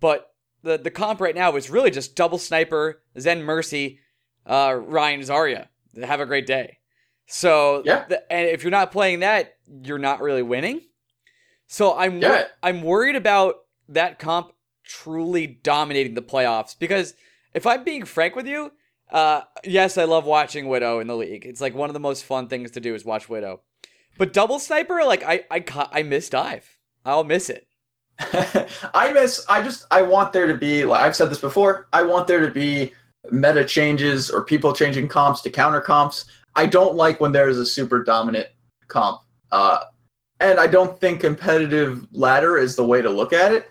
but 0.00 0.32
the 0.62 0.78
the 0.78 0.90
comp 0.90 1.20
right 1.20 1.34
now 1.34 1.54
is 1.56 1.70
really 1.70 1.90
just 1.90 2.16
double 2.16 2.38
sniper, 2.38 3.02
Zen 3.18 3.42
Mercy, 3.42 4.00
uh, 4.46 4.78
Rein 4.80 5.20
Zarya. 5.20 5.68
Have 6.02 6.20
a 6.20 6.26
great 6.26 6.46
day. 6.46 6.78
So 7.26 7.82
yeah, 7.84 8.04
the, 8.08 8.32
and 8.32 8.48
if 8.48 8.62
you're 8.62 8.70
not 8.70 8.92
playing 8.92 9.20
that, 9.20 9.54
you're 9.82 9.98
not 9.98 10.20
really 10.20 10.42
winning. 10.42 10.80
So 11.66 11.96
I'm 11.96 12.20
yeah. 12.20 12.44
I'm 12.62 12.82
worried 12.82 13.16
about 13.16 13.56
that 13.88 14.18
comp 14.18 14.52
truly 14.84 15.46
dominating 15.46 16.14
the 16.14 16.22
playoffs 16.22 16.78
because 16.78 17.14
if 17.54 17.66
I'm 17.66 17.84
being 17.84 18.04
frank 18.04 18.36
with 18.36 18.46
you, 18.46 18.72
uh, 19.10 19.42
yes, 19.64 19.98
I 19.98 20.04
love 20.04 20.24
watching 20.24 20.68
Widow 20.68 21.00
in 21.00 21.06
the 21.06 21.16
league. 21.16 21.46
It's 21.46 21.60
like 21.60 21.74
one 21.74 21.90
of 21.90 21.94
the 21.94 22.00
most 22.00 22.24
fun 22.24 22.48
things 22.48 22.70
to 22.72 22.80
do 22.80 22.94
is 22.94 23.04
watch 23.04 23.28
Widow. 23.28 23.60
But 24.16 24.32
double 24.32 24.58
sniper, 24.58 25.04
like 25.04 25.22
I 25.24 25.44
I 25.50 25.64
I 25.92 26.02
miss 26.02 26.28
dive. 26.28 26.78
I'll 27.04 27.24
miss 27.24 27.50
it. 27.50 27.66
I 28.94 29.12
miss. 29.12 29.44
I 29.48 29.62
just. 29.62 29.86
I 29.90 30.02
want 30.02 30.32
there 30.32 30.46
to 30.46 30.54
be. 30.54 30.84
Like 30.84 31.02
I've 31.02 31.16
said 31.16 31.30
this 31.30 31.40
before. 31.40 31.88
I 31.92 32.02
want 32.02 32.26
there 32.26 32.40
to 32.40 32.52
be 32.52 32.92
meta 33.30 33.64
changes 33.64 34.30
or 34.30 34.44
people 34.44 34.72
changing 34.72 35.08
comps 35.08 35.40
to 35.42 35.50
counter 35.50 35.80
comps. 35.80 36.26
I 36.56 36.66
don't 36.66 36.94
like 36.94 37.20
when 37.20 37.32
there 37.32 37.48
is 37.48 37.58
a 37.58 37.66
super 37.66 38.04
dominant 38.04 38.48
comp. 38.88 39.22
Uh, 39.50 39.80
and 40.40 40.60
I 40.60 40.66
don't 40.66 40.98
think 41.00 41.20
competitive 41.20 42.06
ladder 42.12 42.58
is 42.58 42.76
the 42.76 42.84
way 42.84 43.02
to 43.02 43.10
look 43.10 43.32
at 43.32 43.52
it. 43.52 43.70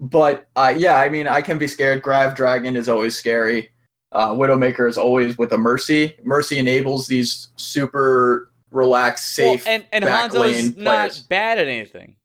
But 0.00 0.48
uh, 0.56 0.74
yeah, 0.76 0.96
I 0.96 1.08
mean, 1.08 1.28
I 1.28 1.42
can 1.42 1.58
be 1.58 1.68
scared. 1.68 2.02
Grav 2.02 2.34
Dragon 2.34 2.76
is 2.76 2.88
always 2.88 3.16
scary. 3.16 3.70
Uh, 4.12 4.30
Widowmaker 4.30 4.88
is 4.88 4.98
always 4.98 5.38
with 5.38 5.52
a 5.52 5.58
Mercy. 5.58 6.14
Mercy 6.22 6.58
enables 6.58 7.06
these 7.06 7.48
super 7.56 8.52
relaxed, 8.70 9.34
safe. 9.34 9.64
Well, 9.64 9.74
and 9.74 9.86
and 9.92 10.04
Hanzo's 10.04 10.76
not 10.76 11.22
bad 11.28 11.58
at 11.58 11.66
anything. 11.66 12.16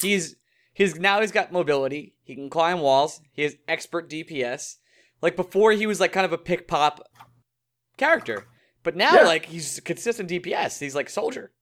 He's 0.00 0.36
he's 0.72 0.98
now 0.98 1.20
he's 1.20 1.32
got 1.32 1.52
mobility. 1.52 2.14
He 2.24 2.34
can 2.34 2.48
climb 2.48 2.80
walls. 2.80 3.20
He 3.32 3.42
has 3.42 3.56
expert 3.68 4.08
DPS. 4.08 4.76
Like 5.22 5.36
before, 5.36 5.72
he 5.72 5.86
was 5.86 6.00
like 6.00 6.12
kind 6.12 6.26
of 6.26 6.32
a 6.32 6.38
pick 6.38 6.66
pop 6.66 7.06
character, 7.96 8.46
but 8.82 8.96
now 8.96 9.14
yeah. 9.14 9.22
like 9.22 9.46
he's 9.46 9.80
consistent 9.80 10.30
DPS. 10.30 10.78
He's 10.78 10.94
like 10.94 11.10
soldier. 11.10 11.52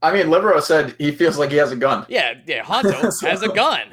I 0.00 0.12
mean, 0.12 0.30
Libero 0.30 0.60
said 0.60 0.94
he 0.98 1.10
feels 1.10 1.38
like 1.38 1.50
he 1.50 1.56
has 1.56 1.72
a 1.72 1.76
gun. 1.76 2.06
Yeah, 2.08 2.34
yeah. 2.46 2.62
Hanzo 2.62 3.12
so, 3.12 3.26
has 3.28 3.42
a 3.42 3.48
gun. 3.48 3.88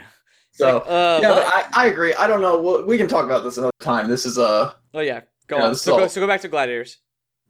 So 0.55 0.79
uh, 0.79 1.19
yeah, 1.21 1.33
I, 1.33 1.83
I 1.83 1.88
agree. 1.88 2.13
I 2.13 2.27
don't 2.27 2.41
know. 2.41 2.62
We'll, 2.62 2.85
we 2.85 2.97
can 2.97 3.09
talk 3.09 3.25
about 3.25 3.43
this 3.43 3.57
another 3.57 3.74
time. 3.81 4.09
This 4.09 4.25
is 4.25 4.38
a. 4.38 4.45
Uh, 4.45 4.74
oh 4.93 5.01
yeah, 5.01 5.21
go 5.47 5.57
on. 5.57 5.75
So 5.75 5.97
go, 5.97 6.07
so 6.07 6.21
go 6.21 6.27
back 6.27 6.39
to 6.41 6.47
gladiators. 6.47 7.00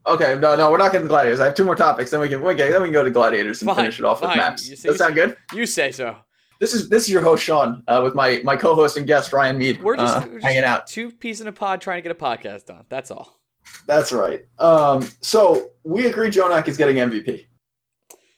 Okay, 0.08 0.36
no, 0.40 0.56
no, 0.56 0.72
we're 0.72 0.78
not 0.78 0.90
getting 0.90 1.06
gladiators. 1.06 1.38
I 1.38 1.44
have 1.44 1.54
two 1.54 1.64
more 1.64 1.76
topics. 1.76 2.10
Then 2.10 2.18
we 2.18 2.28
can, 2.28 2.40
can 2.40 2.56
then 2.56 2.82
we 2.82 2.88
can 2.88 2.92
go 2.92 3.04
to 3.04 3.10
gladiators 3.10 3.62
and 3.62 3.68
fine, 3.68 3.76
finish 3.76 4.00
it 4.00 4.04
off 4.04 4.20
fine. 4.20 4.30
with 4.30 4.36
maps. 4.38 4.68
Does 4.68 4.82
that 4.82 4.98
sound 4.98 5.14
good? 5.14 5.36
You 5.52 5.66
say 5.66 5.92
so. 5.92 6.16
This 6.58 6.74
is 6.74 6.88
this 6.88 7.04
is 7.04 7.10
your 7.10 7.22
host 7.22 7.44
Sean 7.44 7.84
uh, 7.86 8.00
with 8.02 8.16
my 8.16 8.40
my 8.42 8.56
co-host 8.56 8.96
and 8.96 9.06
guest 9.06 9.32
Ryan 9.32 9.56
Mead. 9.56 9.80
We're 9.82 9.96
just, 9.96 10.16
uh, 10.16 10.22
we're 10.26 10.34
just 10.34 10.44
hanging 10.44 10.64
out. 10.64 10.88
Two 10.88 11.12
peas 11.12 11.40
in 11.40 11.46
a 11.46 11.52
pod 11.52 11.80
trying 11.80 11.98
to 11.98 12.08
get 12.08 12.12
a 12.12 12.20
podcast 12.20 12.66
done. 12.66 12.84
That's 12.88 13.12
all. 13.12 13.38
That's 13.86 14.12
right. 14.12 14.44
Um, 14.58 15.08
so 15.20 15.70
we 15.84 16.06
agree 16.06 16.30
Jonak 16.30 16.66
is 16.66 16.76
getting 16.76 16.96
MVP. 16.96 17.46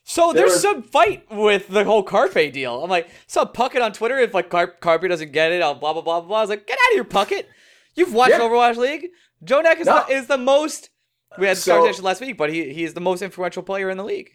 So 0.09 0.33
there 0.33 0.45
there's 0.45 0.53
was... 0.53 0.63
some 0.63 0.83
fight 0.83 1.31
with 1.31 1.69
the 1.69 1.85
whole 1.85 2.03
Carpe 2.03 2.51
deal. 2.51 2.83
I'm 2.83 2.89
like, 2.89 3.11
saw 3.27 3.45
Puckett 3.45 3.83
on 3.83 3.93
Twitter. 3.93 4.19
If 4.19 4.33
like 4.33 4.49
Car- 4.49 4.75
Carpe 4.81 5.07
doesn't 5.07 5.33
get 5.33 5.53
it, 5.53 5.61
I'll 5.61 5.75
blah 5.75 5.93
blah 5.93 6.01
blah 6.01 6.23
blah. 6.23 6.39
I 6.39 6.41
was 6.41 6.49
like, 6.49 6.67
get 6.67 6.79
out 6.83 6.93
of 6.93 6.95
here, 6.95 7.05
Puckett. 7.05 7.45
You've 7.95 8.15
watched 8.15 8.31
yeah. 8.31 8.41
Overwatch 8.41 8.79
League. 8.79 9.09
Jonak 9.45 9.79
is, 9.79 9.87
no. 9.87 10.07
the, 10.09 10.15
is 10.15 10.27
the 10.27 10.39
most 10.39 10.89
We 11.39 11.47
had 11.47 11.59
So- 11.59 11.75
conversation 11.75 12.05
last 12.05 12.23
week, 12.23 12.39
but 12.39 12.51
he 12.51 12.73
he 12.73 12.85
is 12.85 12.95
the 12.95 13.03
most 13.03 13.21
influential 13.21 13.63
player 13.63 13.91
in 13.91 13.99
the 13.99 14.05
league. 14.05 14.31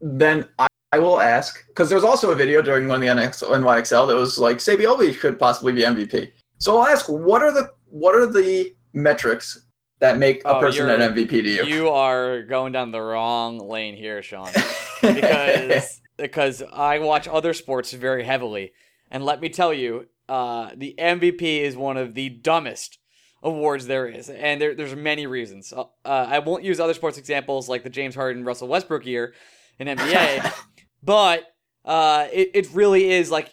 Then 0.00 0.48
I, 0.58 0.66
I 0.92 0.98
will 0.98 1.20
ask 1.20 1.62
because 1.68 1.90
there's 1.90 2.04
also 2.04 2.30
a 2.30 2.34
video 2.34 2.62
during 2.62 2.88
one 2.88 3.02
of 3.02 3.02
the 3.02 3.22
NX, 3.22 3.42
NYXL 3.42 4.08
that 4.08 4.16
was 4.16 4.38
like 4.38 4.56
Sabiobi 4.56 5.18
could 5.20 5.38
possibly 5.38 5.74
be 5.74 5.82
MVP. 5.82 6.32
So 6.56 6.78
I'll 6.78 6.86
ask, 6.88 7.06
what 7.06 7.42
are 7.42 7.52
the 7.52 7.70
what 7.84 8.14
are 8.14 8.26
the 8.26 8.74
metrics 8.94 9.67
that 10.00 10.18
make 10.18 10.44
a 10.44 10.56
Oh, 10.56 10.60
person 10.60 10.88
an 10.88 11.00
MVP 11.00 11.30
to 11.30 11.48
you? 11.48 11.64
You 11.64 11.88
are 11.88 12.42
going 12.42 12.72
down 12.72 12.92
the 12.92 13.00
wrong 13.00 13.58
lane 13.58 13.96
here, 13.96 14.22
Sean. 14.22 14.50
because 15.02 16.00
because 16.16 16.62
I 16.72 16.98
watch 16.98 17.28
other 17.28 17.54
sports 17.54 17.92
very 17.92 18.24
heavily, 18.24 18.72
and 19.10 19.24
let 19.24 19.40
me 19.40 19.48
tell 19.48 19.72
you, 19.72 20.06
uh, 20.28 20.70
the 20.76 20.94
MVP 20.98 21.60
is 21.60 21.76
one 21.76 21.96
of 21.96 22.14
the 22.14 22.28
dumbest 22.28 22.98
awards 23.42 23.86
there 23.86 24.06
is, 24.06 24.28
and 24.28 24.60
there, 24.60 24.74
there's 24.74 24.96
many 24.96 25.26
reasons. 25.26 25.72
Uh, 25.72 25.84
I 26.04 26.40
won't 26.40 26.64
use 26.64 26.80
other 26.80 26.94
sports 26.94 27.18
examples 27.18 27.68
like 27.68 27.84
the 27.84 27.90
James 27.90 28.14
Harden, 28.16 28.44
Russell 28.44 28.68
Westbrook 28.68 29.06
year 29.06 29.32
in 29.78 29.86
NBA, 29.86 30.52
but 31.02 31.44
uh, 31.84 32.26
it 32.32 32.50
it 32.54 32.68
really 32.72 33.10
is 33.10 33.30
like 33.30 33.50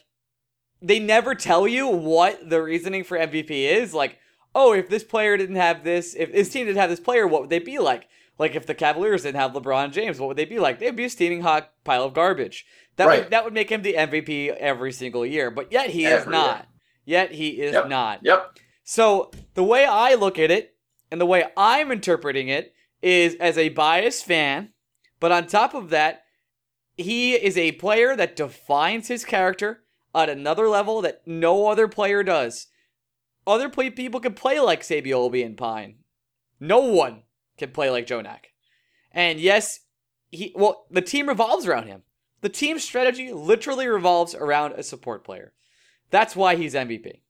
they 0.82 1.00
never 1.00 1.34
tell 1.36 1.68
you 1.68 1.88
what 1.88 2.50
the 2.50 2.62
reasoning 2.62 3.04
for 3.04 3.18
MVP 3.18 3.50
is. 3.50 3.94
Like, 3.94 4.20
oh, 4.56 4.74
if 4.74 4.90
this 4.90 5.04
player 5.04 5.36
didn't 5.38 5.58
have 5.58 5.84
this, 5.84 6.16
if 6.16 6.32
this 6.32 6.50
team 6.50 6.66
didn't 6.66 6.80
have 6.80 6.90
this 6.90 7.00
player, 7.00 7.28
what 7.28 7.42
would 7.42 7.50
they 7.50 7.60
be 7.60 7.78
like? 7.78 8.08
Like 8.40 8.56
if 8.56 8.66
the 8.66 8.74
Cavaliers 8.74 9.24
didn't 9.24 9.40
have 9.40 9.52
LeBron 9.52 9.92
James, 9.92 10.20
what 10.20 10.28
would 10.28 10.38
they 10.38 10.46
be 10.46 10.60
like? 10.60 10.80
They'd 10.80 10.96
be 10.96 11.06
a 11.06 11.10
steaming 11.10 11.42
hot 11.42 11.72
pile 11.84 12.04
of 12.04 12.14
garbage. 12.14 12.66
That 12.96 13.08
Right. 13.08 13.20
would 13.24 13.30
that 13.32 13.44
would 13.44 13.54
make 13.54 13.70
him 13.70 13.82
the 13.82 13.96
MVP 13.98 14.50
every 14.50 14.92
single 14.94 15.26
year. 15.26 15.52
But 15.52 15.72
yet 15.72 15.90
he 15.92 16.06
is 16.06 16.22
Every 16.22 16.34
year. 16.34 16.42
not. 16.44 16.68
Yet 17.06 17.32
he 17.32 17.50
is 17.62 17.74
Yep. 17.74 17.88
not. 17.90 18.20
yep. 18.24 18.58
So 18.84 19.30
the 19.54 19.64
way 19.64 19.86
I 19.86 20.16
look 20.16 20.40
at 20.40 20.52
it 20.52 20.76
and 21.12 21.20
the 21.20 21.26
way 21.26 21.46
I'm 21.58 21.92
interpreting 21.92 22.48
it 22.48 22.74
is 23.02 23.36
as 23.36 23.58
a 23.58 23.70
biased 23.70 24.26
fan, 24.26 24.72
but 25.20 25.32
on 25.32 25.48
top 25.48 25.74
of 25.74 25.90
that, 25.90 26.24
he 26.98 27.34
is 27.36 27.58
a 27.58 27.74
player 27.74 28.16
that 28.16 28.36
defines 28.36 29.08
his 29.10 29.26
character 29.26 29.84
at 30.14 30.30
another 30.30 30.68
level 30.70 31.02
that 31.02 31.22
no 31.26 31.68
other 31.68 31.88
player 31.88 32.24
does. 32.24 32.68
Other 33.48 33.70
play- 33.70 33.90
people 33.90 34.20
can 34.20 34.34
play 34.34 34.60
like 34.60 34.82
Sabiobi 34.82 35.46
and 35.46 35.58
Pine. 35.58 35.98
No 36.60 36.80
one 36.80 37.24
can 37.58 37.72
play 37.72 37.90
like 37.90 38.08
Jonak. 38.08 38.46
And 39.12 39.40
yes, 39.40 39.82
he 40.32 40.54
well, 40.56 40.86
the 40.90 41.02
team 41.02 41.28
revolves 41.28 41.66
around 41.68 41.88
him. 41.88 42.04
The 42.42 42.50
team 42.50 42.80
strategy 42.80 43.32
literally 43.32 43.88
revolves 43.88 44.36
around 44.36 44.74
a 44.74 44.84
support 44.84 45.24
player. 45.24 45.54
That's 46.12 46.36
why 46.36 46.56
he's 46.56 46.74
MVP. 46.74 47.22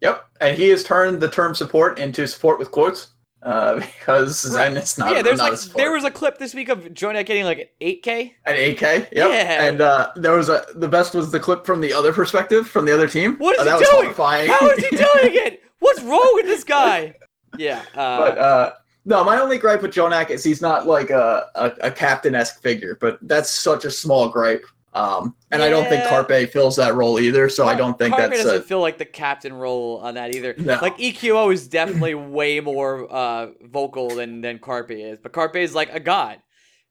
Yep. 0.00 0.24
And 0.40 0.56
he 0.56 0.68
has 0.68 0.84
turned 0.84 1.20
the 1.20 1.30
term 1.30 1.54
support 1.54 1.98
into 1.98 2.26
support 2.26 2.58
with 2.58 2.70
quotes. 2.70 3.08
Uh, 3.42 3.76
because 3.98 4.52
Right. 4.54 4.72
it's 4.76 4.98
not, 4.98 5.12
yeah, 5.14 5.22
there's 5.22 5.38
not 5.38 5.52
like 5.52 5.60
there 5.76 5.92
was 5.92 6.04
a 6.04 6.10
clip 6.10 6.38
this 6.38 6.54
week 6.54 6.68
of 6.68 6.80
Jonak 6.86 7.26
getting 7.26 7.44
like 7.44 7.58
an 7.58 7.66
8K. 7.80 8.32
an 8.46 8.54
8K. 8.56 8.80
Yep. 8.80 9.12
Yeah. 9.12 9.64
And 9.64 9.80
uh, 9.80 10.10
there 10.16 10.32
was 10.32 10.48
a 10.48 10.64
the 10.74 10.88
best 10.88 11.14
was 11.14 11.30
the 11.30 11.38
clip 11.40 11.64
from 11.64 11.80
the 11.80 11.92
other 11.92 12.12
perspective 12.12 12.68
from 12.68 12.84
the 12.84 12.92
other 12.92 13.06
team. 13.08 13.36
What 13.38 13.58
is 13.60 13.66
Uh, 13.66 13.78
he 13.78 13.84
doing? 13.84 14.02
horrifying. 14.04 14.50
How 14.50 14.68
is 14.70 14.84
he 14.84 14.96
doing 14.96 15.34
it? 15.46 15.62
What's 15.78 16.02
wrong 16.02 16.30
with 16.34 16.46
this 16.46 16.64
guy? 16.64 17.14
Yeah, 17.56 17.82
uh, 17.94 18.18
but 18.18 18.38
uh, 18.38 18.72
no, 19.04 19.22
my 19.24 19.38
only 19.40 19.56
gripe 19.56 19.82
with 19.82 19.92
Jonak 19.92 20.30
is 20.30 20.42
he's 20.44 20.60
not 20.60 20.86
like 20.86 21.10
a, 21.10 21.46
a, 21.54 21.72
a 21.82 21.90
captain 21.90 22.34
esque 22.34 22.60
figure, 22.60 22.98
but 23.00 23.18
that's 23.22 23.48
such 23.50 23.84
a 23.84 23.90
small 23.90 24.28
gripe. 24.28 24.64
Um, 24.94 25.36
and 25.50 25.62
I 25.62 25.68
don't 25.68 25.88
think 25.88 26.04
Carpe 26.08 26.50
fills 26.50 26.76
that 26.76 26.94
role 26.94 27.20
either, 27.20 27.48
so 27.48 27.66
I 27.68 27.74
don't 27.74 27.96
think 27.98 28.14
Carpe 28.16 28.30
that's 28.30 28.42
doesn't 28.42 28.62
a, 28.62 28.64
feel 28.64 28.80
like 28.80 28.98
the 28.98 29.04
captain 29.04 29.52
role 29.52 29.98
on 30.02 30.14
that 30.14 30.34
either. 30.34 30.54
No. 30.58 30.78
Like 30.80 30.96
EQO 30.98 31.52
is 31.52 31.68
definitely 31.68 32.14
way 32.14 32.60
more 32.60 33.10
uh, 33.12 33.48
vocal 33.62 34.08
than 34.08 34.40
than 34.40 34.58
Carpe 34.58 34.90
is, 34.92 35.18
but 35.18 35.32
Carpe 35.32 35.56
is 35.56 35.74
like 35.74 35.92
a 35.92 36.00
god. 36.00 36.40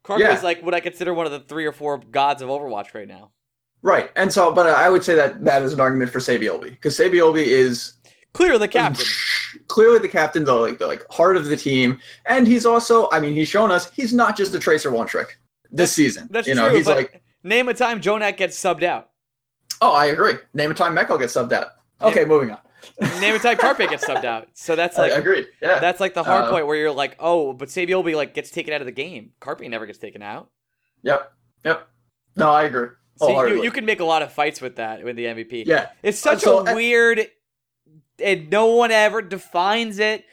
Carpe 0.04 0.22
Yeah. 0.22 0.36
is 0.36 0.44
like 0.44 0.64
what 0.64 0.74
I 0.74 0.80
consider 0.80 1.14
one 1.14 1.26
of 1.26 1.32
the 1.32 1.40
three 1.42 1.66
or 1.66 1.72
four 1.74 1.98
gods 1.98 2.42
of 2.42 2.50
Overwatch 2.50 2.94
right 2.94 3.08
now. 3.08 3.32
right. 3.82 4.10
And 4.16 4.32
so, 4.32 4.54
but 4.54 4.68
I 4.68 4.90
would 4.90 5.04
say 5.04 5.16
that 5.16 5.44
that 5.44 5.64
is 5.64 5.74
an 5.74 5.80
argument 5.82 6.12
for 6.12 6.20
Sabiobi 6.20 6.70
because 6.70 6.98
Sabiobi 6.98 7.46
is 7.46 7.94
Clearly 8.34 8.60
the 8.60 8.68
captain. 8.68 9.06
clearly 9.68 9.98
the 10.00 10.08
captain, 10.08 10.44
the 10.44 10.54
like 10.54 10.78
the 10.78 10.86
like 10.88 11.04
heart 11.10 11.36
of 11.36 11.46
the 11.46 11.58
team, 11.58 12.00
and 12.28 12.48
he's 12.48 12.66
also, 12.66 13.10
I 13.12 13.20
mean, 13.20 13.34
he's 13.34 13.48
shown 13.50 13.72
us 13.72 13.90
he's 13.92 14.14
not 14.14 14.38
just 14.38 14.54
a 14.54 14.60
tracer 14.60 14.92
one 14.92 15.08
trick 15.08 15.40
this 15.72 15.92
season. 15.94 16.28
That's 16.30 16.48
you 16.48 16.54
know, 16.54 16.68
true. 16.68 16.78
he's 16.78 16.86
but 16.86 16.98
like, 16.98 17.24
name 17.44 17.70
a 17.70 17.74
time 17.74 18.02
Jonak 18.02 18.38
gets 18.38 18.58
subbed 18.62 18.84
out. 18.84 19.10
oh, 19.82 19.94
I 19.94 20.08
agree. 20.08 20.34
Name 20.54 20.72
a 20.72 20.74
time 20.74 20.96
Meko 20.96 21.20
gets 21.20 21.34
subbed 21.34 21.52
out. 21.54 21.68
Okay, 22.02 22.26
moving 22.26 22.52
on. 22.52 22.60
Name 23.20 23.36
a 23.36 23.40
time 23.40 23.58
Carpe 23.58 23.80
gets 23.90 24.06
subbed 24.06 24.24
out. 24.24 24.48
So 24.54 24.76
that's 24.76 24.98
like 25.00 25.12
I 25.12 25.16
agreed. 25.18 25.48
Yeah. 25.62 25.80
That's 25.80 26.00
like 26.00 26.14
the 26.14 26.24
hard 26.24 26.46
Uh, 26.46 26.52
point 26.52 26.68
where 26.68 26.76
you're 26.76 26.92
like, 26.92 27.16
oh, 27.20 27.54
but 27.54 27.70
Sabiobi 27.70 28.16
like 28.16 28.34
gets 28.34 28.52
taken 28.52 28.74
out 28.74 28.82
of 28.82 28.86
the 28.86 28.92
game. 28.92 29.32
Carpe 29.40 29.62
never 29.62 29.86
gets 29.86 29.98
taken 30.00 30.22
out. 30.22 30.50
Yep. 31.04 31.32
Yep. 31.66 31.88
No, 32.36 32.50
I 32.52 32.64
agree. 32.64 32.90
So 33.18 33.46
you, 33.48 33.64
you 33.64 33.72
can 33.72 33.86
make 33.86 34.00
a 34.00 34.06
lot 34.06 34.22
of 34.22 34.32
fights 34.32 34.62
with 34.62 34.76
that 34.76 35.04
with 35.04 35.16
the 35.16 35.26
MVP. 35.26 35.64
Yeah. 35.66 35.88
It's 36.04 36.20
such 36.20 36.42
so- 36.42 36.66
a 36.68 36.76
weird, 36.76 37.28
and 38.24 38.50
no 38.52 38.68
one 38.68 38.92
ever 38.92 39.22
defines 39.24 39.98
it. 40.00 40.24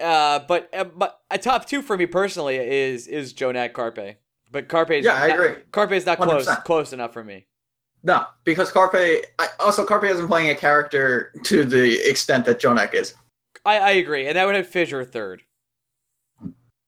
Uh, 0.00 0.38
but 0.48 0.70
uh, 0.72 0.84
but 0.84 1.20
a 1.30 1.38
top 1.38 1.66
two 1.66 1.82
for 1.82 1.96
me 1.96 2.06
personally 2.06 2.56
is 2.56 3.06
is 3.08 3.34
Jonak 3.34 3.72
Carpe, 3.72 4.16
but 4.52 4.68
Carpe's 4.68 5.04
Yeah, 5.04 5.14
I 5.14 5.28
not, 5.28 5.38
agree. 5.40 5.62
Carpe's 5.72 6.06
not 6.06 6.18
close 6.18 6.46
100%. 6.46 6.64
close 6.64 6.92
enough 6.92 7.12
for 7.12 7.24
me. 7.24 7.46
No, 8.04 8.24
because 8.44 8.70
Carpe. 8.70 8.94
I, 9.38 9.48
also, 9.60 9.84
Carpe 9.84 10.04
isn't 10.04 10.26
playing 10.28 10.50
a 10.50 10.54
character 10.54 11.32
to 11.44 11.64
the 11.64 11.98
extent 12.08 12.44
that 12.46 12.60
Jonak 12.60 12.94
is. 12.94 13.14
I, 13.64 13.78
I 13.78 13.90
agree, 13.92 14.26
and 14.26 14.36
that 14.36 14.44
would 14.44 14.54
have 14.56 14.66
Fissure 14.66 15.04
third. 15.04 15.42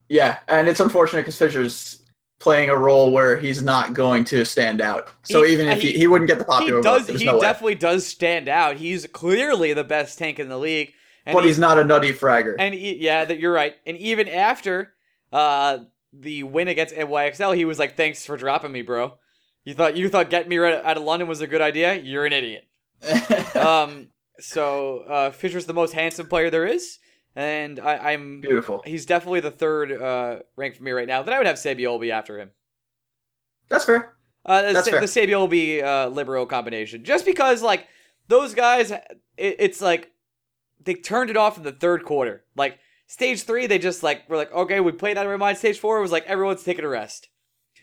Yeah, 0.09 0.39
and 0.49 0.69
it's 0.69 0.81
unfortunate 0.81 1.23
because 1.23 1.39
Fissure's 1.39 2.03
playing 2.41 2.69
a 2.69 2.77
role 2.77 3.11
where 3.11 3.37
he's 3.39 3.63
not 3.63 3.95
going 3.95 4.25
to 4.25 4.45
stand 4.45 4.81
out. 4.81 5.09
So 5.23 5.43
He- 5.45 5.53
even 5.53 5.69
if 5.69 5.81
he, 5.81 5.93
he- 5.93 5.99
he 6.01 6.07
wouldn't 6.07 6.29
get 6.29 6.39
the 6.39 6.45
He 6.45 6.51
popular 6.51 6.83
does. 6.83 7.07
vote, 7.09 7.19
He 7.19 7.25
no 7.25 7.35
way. 7.35 7.41
definitely 7.41 7.75
does 7.77 8.07
stand 8.07 8.49
out. 8.49 8.77
He's 8.77 9.07
clearly 9.07 9.73
the 9.73 9.85
best 9.85 10.19
tank 10.19 10.39
in 10.39 10.49
the 10.49 10.59
league. 10.59 10.93
And 11.25 11.33
But 11.35 11.45
he- 11.45 11.49
he's 11.51 11.59
not 11.59 11.79
a 11.79 11.85
nutty 11.85 12.13
fragger. 12.13 12.55
And 12.59 12.75
yeah, 12.75 13.25
that 13.25 13.39
you're 13.39 13.53
right. 13.53 13.77
And 13.87 13.97
even 13.97 14.29
after 14.29 14.93
uh 15.33 15.79
the 16.21 16.43
win 16.45 16.69
against 16.69 16.95
NYXL, 16.95 17.57
he 17.57 17.65
was 17.65 17.79
like, 17.79 17.97
"Thanks 17.97 18.25
for 18.25 18.37
dropping 18.37 18.73
me, 18.73 18.83
bro. 18.83 19.19
You 19.65 19.75
thought 19.75 19.97
you 19.97 20.09
thought 20.09 20.31
getting 20.31 20.49
me 20.49 20.59
right 20.59 20.85
out 20.85 20.97
of 20.97 21.03
London 21.03 21.29
was 21.29 21.41
a 21.41 21.47
good 21.47 21.61
idea. 21.63 21.95
You're 21.95 22.27
an 22.27 22.33
idiot." 22.33 22.65
Um. 23.57 24.09
So 24.41 24.99
uh, 25.09 25.31
Fissure's 25.31 25.67
the 25.67 25.73
most 25.75 25.93
handsome 25.93 26.27
player 26.27 26.51
there 26.51 26.67
is, 26.67 26.99
and 27.37 27.79
I, 27.79 28.13
I'm 28.13 28.41
Beautiful. 28.41 28.83
he's 28.85 29.07
definitely 29.07 29.41
the 29.41 29.51
third 29.53 29.93
uh 29.93 30.41
ranked 30.57 30.77
for 30.79 30.83
me 30.83 30.91
right 30.91 31.07
now. 31.07 31.23
Then 31.23 31.35
I 31.35 31.39
would 31.39 31.47
have 31.47 31.57
Sabiobi 31.57 32.11
after 32.11 32.39
him. 32.41 32.51
That's 33.69 33.85
fair. 33.85 34.15
Uh, 34.45 34.63
the, 34.63 34.73
That's 34.73 34.85
Sa- 34.87 34.91
fair. 34.91 35.01
the 35.01 35.07
Sabiobi 35.07 35.83
uh, 35.83 36.09
Libero 36.11 36.45
combination, 36.47 37.05
just 37.05 37.25
because 37.25 37.63
like 37.63 37.87
those 38.29 38.55
guys, 38.55 38.91
it, 38.91 39.03
it's 39.39 39.81
like 39.81 40.11
they 40.83 40.95
turned 40.95 41.31
it 41.31 41.37
off 41.37 41.57
in 41.57 41.63
the 41.63 41.73
third 41.73 42.05
quarter. 42.05 42.45
Like 42.57 42.79
stage 43.07 43.43
three, 43.45 43.67
they 43.67 43.79
just 43.79 44.03
like 44.03 44.29
were 44.29 44.37
like, 44.37 44.53
okay, 44.53 44.81
we 44.81 44.93
played 44.93 45.19
out 45.19 45.27
of 45.27 45.33
our 45.33 45.39
mind. 45.39 45.59
Stage 45.59 45.79
four 45.79 46.01
was 46.01 46.13
like 46.13 46.27
everyone's 46.27 46.63
taking 46.63 46.85
a 46.85 46.89
rest. 46.89 47.29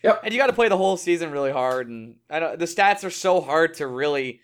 Yep. 0.04 0.22
And 0.24 0.34
you 0.34 0.40
got 0.40 0.48
to 0.48 0.54
play 0.54 0.68
the 0.68 0.78
whole 0.78 0.98
season 0.98 1.32
really 1.32 1.52
hard, 1.52 1.88
and 1.88 2.16
I 2.30 2.40
don't, 2.40 2.58
the 2.58 2.66
stats 2.66 3.04
are 3.04 3.12
so 3.12 3.40
hard 3.40 3.76
to 3.76 3.88
really 3.88 4.42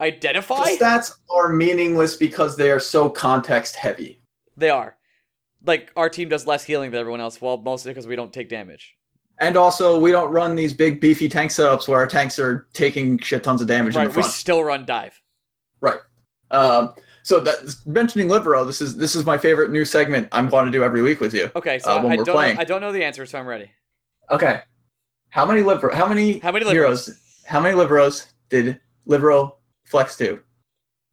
identify. 0.00 0.76
The 0.76 0.84
stats 0.84 1.12
are 1.30 1.48
meaningless 1.48 2.16
because 2.16 2.56
they 2.56 2.70
are 2.70 2.80
so 2.80 3.08
context 3.08 3.74
heavy. 3.74 4.20
they 4.56 4.70
are. 4.70 4.96
Like 5.64 5.90
our 5.96 6.08
team 6.08 6.28
does 6.28 6.46
less 6.46 6.62
healing 6.62 6.90
than 6.90 7.00
everyone 7.00 7.20
else, 7.20 7.40
well, 7.40 7.56
mostly 7.56 7.90
because 7.90 8.06
we 8.06 8.16
don't 8.16 8.32
take 8.32 8.48
damage. 8.48 8.94
And 9.40 9.56
also, 9.56 9.98
we 9.98 10.10
don't 10.10 10.30
run 10.30 10.54
these 10.56 10.74
big 10.74 11.00
beefy 11.00 11.28
tank 11.28 11.52
setups 11.52 11.88
where 11.88 11.98
our 11.98 12.06
tanks 12.06 12.38
are 12.38 12.68
taking 12.74 13.18
shit 13.18 13.42
tons 13.44 13.60
of 13.60 13.66
damage 13.66 13.96
in 13.96 14.06
Right, 14.06 14.16
we 14.16 14.22
still 14.24 14.62
run 14.62 14.84
dive. 14.84 15.20
Right. 15.80 16.00
Um, 16.50 16.94
so 17.22 17.40
that 17.40 17.74
mentioning 17.86 18.28
Libero, 18.28 18.64
this 18.64 18.80
is 18.80 18.96
this 18.96 19.14
is 19.14 19.24
my 19.26 19.36
favorite 19.38 19.70
new 19.70 19.84
segment 19.84 20.28
I'm 20.32 20.48
going 20.48 20.66
to 20.66 20.72
do 20.72 20.82
every 20.82 21.02
week 21.02 21.20
with 21.20 21.34
you. 21.34 21.50
Okay, 21.56 21.78
so 21.78 21.90
Uh, 21.98 22.02
when 22.02 22.12
I 22.12 22.16
we're 22.16 22.24
don't 22.24 22.34
playing. 22.34 22.54
know, 22.56 22.60
I 22.60 22.64
don't 22.64 22.80
know 22.80 22.92
the 22.92 23.04
answer, 23.04 23.24
so 23.26 23.38
I'm 23.38 23.46
ready. 23.46 23.70
Okay. 24.30 24.60
How 25.30 25.44
many 25.46 25.62
Libero? 25.62 25.94
How 25.94 26.06
many? 26.06 26.38
How 26.38 26.52
many 26.52 26.66
heroes? 26.68 27.10
How 27.46 27.60
many 27.60 27.76
Liberos 27.76 28.26
did 28.48 28.80
Libero 29.06 29.58
flex 29.84 30.16
to 30.18 30.40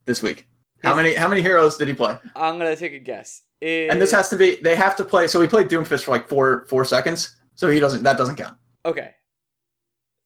this 0.06 0.22
week? 0.22 0.48
How 0.84 0.92
Is- 0.92 0.98
many? 0.98 1.14
How 1.16 1.28
many 1.28 1.42
heroes 1.42 1.78
did 1.78 1.88
he 1.88 1.94
play? 1.94 2.18
I'm 2.36 2.58
gonna 2.58 2.76
take 2.76 2.94
a 2.94 3.00
guess. 3.00 3.42
And 3.62 4.00
this 4.02 4.12
has 4.12 4.30
to 4.30 4.36
be. 4.38 4.58
They 4.58 4.76
have 4.76 4.96
to 4.98 5.04
play. 5.06 5.28
So 5.28 5.40
we 5.40 5.48
played 5.48 5.70
Doomfist 5.70 6.04
for 6.04 6.12
like 6.12 6.28
four 6.30 6.66
four 6.70 6.86
seconds. 6.86 7.36
So 7.56 7.70
he 7.70 7.80
doesn't. 7.80 8.04
That 8.04 8.18
doesn't 8.18 8.36
count. 8.36 8.58
Okay. 8.86 9.12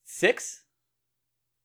Six? 0.06 0.64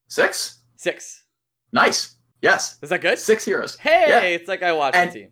Six. 0.08 0.60
Six. 0.76 1.24
Nice. 1.72 2.13
Yes. 2.44 2.78
Is 2.82 2.90
that 2.90 3.00
good? 3.00 3.18
Six 3.18 3.44
heroes. 3.44 3.76
Hey, 3.76 4.04
Yeah. 4.08 4.20
it's 4.20 4.48
like 4.48 4.62
I 4.62 4.72
watched 4.72 4.96
And- 4.96 5.10
the 5.10 5.20
team. 5.20 5.30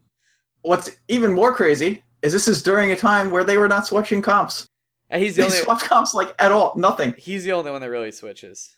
What's 0.62 0.90
even 1.08 1.32
more 1.32 1.52
crazy 1.54 2.02
is 2.22 2.32
this 2.32 2.46
is 2.48 2.62
during 2.62 2.90
a 2.92 2.96
time 2.96 3.30
where 3.30 3.44
they 3.44 3.58
were 3.58 3.68
not 3.68 3.86
switching 3.86 4.22
comps. 4.22 4.66
And 5.10 5.22
he's 5.22 5.34
the 5.36 5.42
They 5.42 5.46
only 5.48 5.58
swapped 5.58 5.82
comps 5.82 6.14
like 6.14 6.34
at 6.38 6.52
all. 6.52 6.72
Nothing. 6.76 7.14
he's 7.18 7.44
the 7.44 7.52
only 7.52 7.70
one 7.70 7.80
that 7.82 7.90
really 7.90 8.12
switches. 8.12 8.76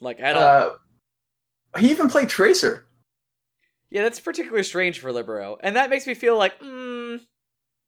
Like 0.00 0.20
at 0.20 0.36
all. 0.36 0.42
Uh, 1.74 1.78
he 1.80 1.90
even 1.90 2.08
played 2.08 2.28
Tracer. 2.28 2.86
yeah, 3.90 4.02
that's 4.02 4.20
particularly 4.20 4.62
strange 4.62 5.00
for 5.00 5.10
Libero. 5.10 5.56
And 5.62 5.74
that 5.76 5.88
makes 5.90 6.06
me 6.06 6.14
feel 6.14 6.36
like, 6.36 6.60
mm, 6.60 7.20